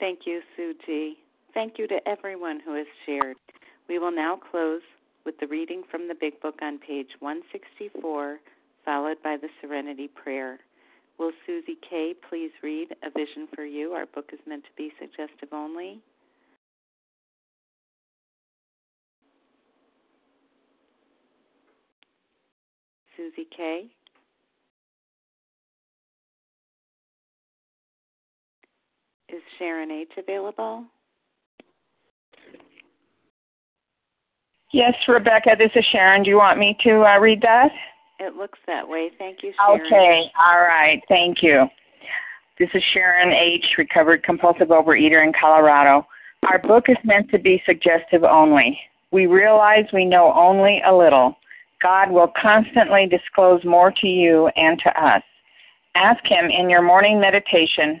Thank 0.00 0.20
you, 0.24 0.40
Sue 0.56 0.72
G. 0.86 1.18
Thank 1.52 1.74
you 1.78 1.86
to 1.86 2.08
everyone 2.08 2.58
who 2.64 2.74
has 2.74 2.86
shared. 3.04 3.36
We 3.86 3.98
will 3.98 4.10
now 4.10 4.40
close 4.50 4.80
with 5.26 5.38
the 5.38 5.46
reading 5.46 5.82
from 5.90 6.08
the 6.08 6.14
Big 6.18 6.40
Book 6.40 6.54
on 6.62 6.78
page 6.78 7.10
164, 7.18 8.38
followed 8.82 9.22
by 9.22 9.36
the 9.36 9.48
Serenity 9.60 10.08
Prayer. 10.08 10.58
Will 11.18 11.32
Susie 11.46 11.76
K. 11.88 12.14
please 12.30 12.50
read 12.62 12.96
A 13.02 13.10
Vision 13.10 13.46
for 13.54 13.66
You? 13.66 13.90
Our 13.90 14.06
book 14.06 14.30
is 14.32 14.38
meant 14.46 14.64
to 14.64 14.70
be 14.74 14.90
suggestive 14.98 15.50
only. 15.52 16.00
Susie 23.18 23.48
K. 23.54 23.90
Is 29.32 29.42
Sharon 29.60 29.92
H. 29.92 30.10
available? 30.18 30.84
Yes, 34.72 34.94
Rebecca, 35.06 35.50
this 35.56 35.70
is 35.76 35.84
Sharon. 35.92 36.24
Do 36.24 36.30
you 36.30 36.36
want 36.36 36.58
me 36.58 36.76
to 36.82 37.04
uh, 37.04 37.18
read 37.18 37.40
that? 37.42 37.70
It 38.18 38.34
looks 38.34 38.58
that 38.66 38.88
way. 38.88 39.10
Thank 39.18 39.44
you, 39.44 39.52
Sharon. 39.56 39.86
Okay, 39.86 40.24
all 40.36 40.60
right. 40.60 41.00
Thank 41.08 41.42
you. 41.42 41.66
This 42.58 42.68
is 42.74 42.82
Sharon 42.92 43.32
H., 43.32 43.64
recovered 43.78 44.24
compulsive 44.24 44.68
overeater 44.68 45.24
in 45.24 45.32
Colorado. 45.40 46.06
Our 46.50 46.58
book 46.58 46.86
is 46.88 46.96
meant 47.04 47.30
to 47.30 47.38
be 47.38 47.62
suggestive 47.64 48.24
only. 48.24 48.78
We 49.12 49.26
realize 49.26 49.84
we 49.92 50.04
know 50.04 50.32
only 50.34 50.82
a 50.84 50.94
little. 50.94 51.36
God 51.80 52.10
will 52.10 52.32
constantly 52.40 53.06
disclose 53.06 53.64
more 53.64 53.92
to 54.00 54.06
you 54.06 54.48
and 54.56 54.78
to 54.80 55.02
us. 55.02 55.22
Ask 55.94 56.24
Him 56.24 56.46
in 56.46 56.68
your 56.68 56.82
morning 56.82 57.20
meditation 57.20 58.00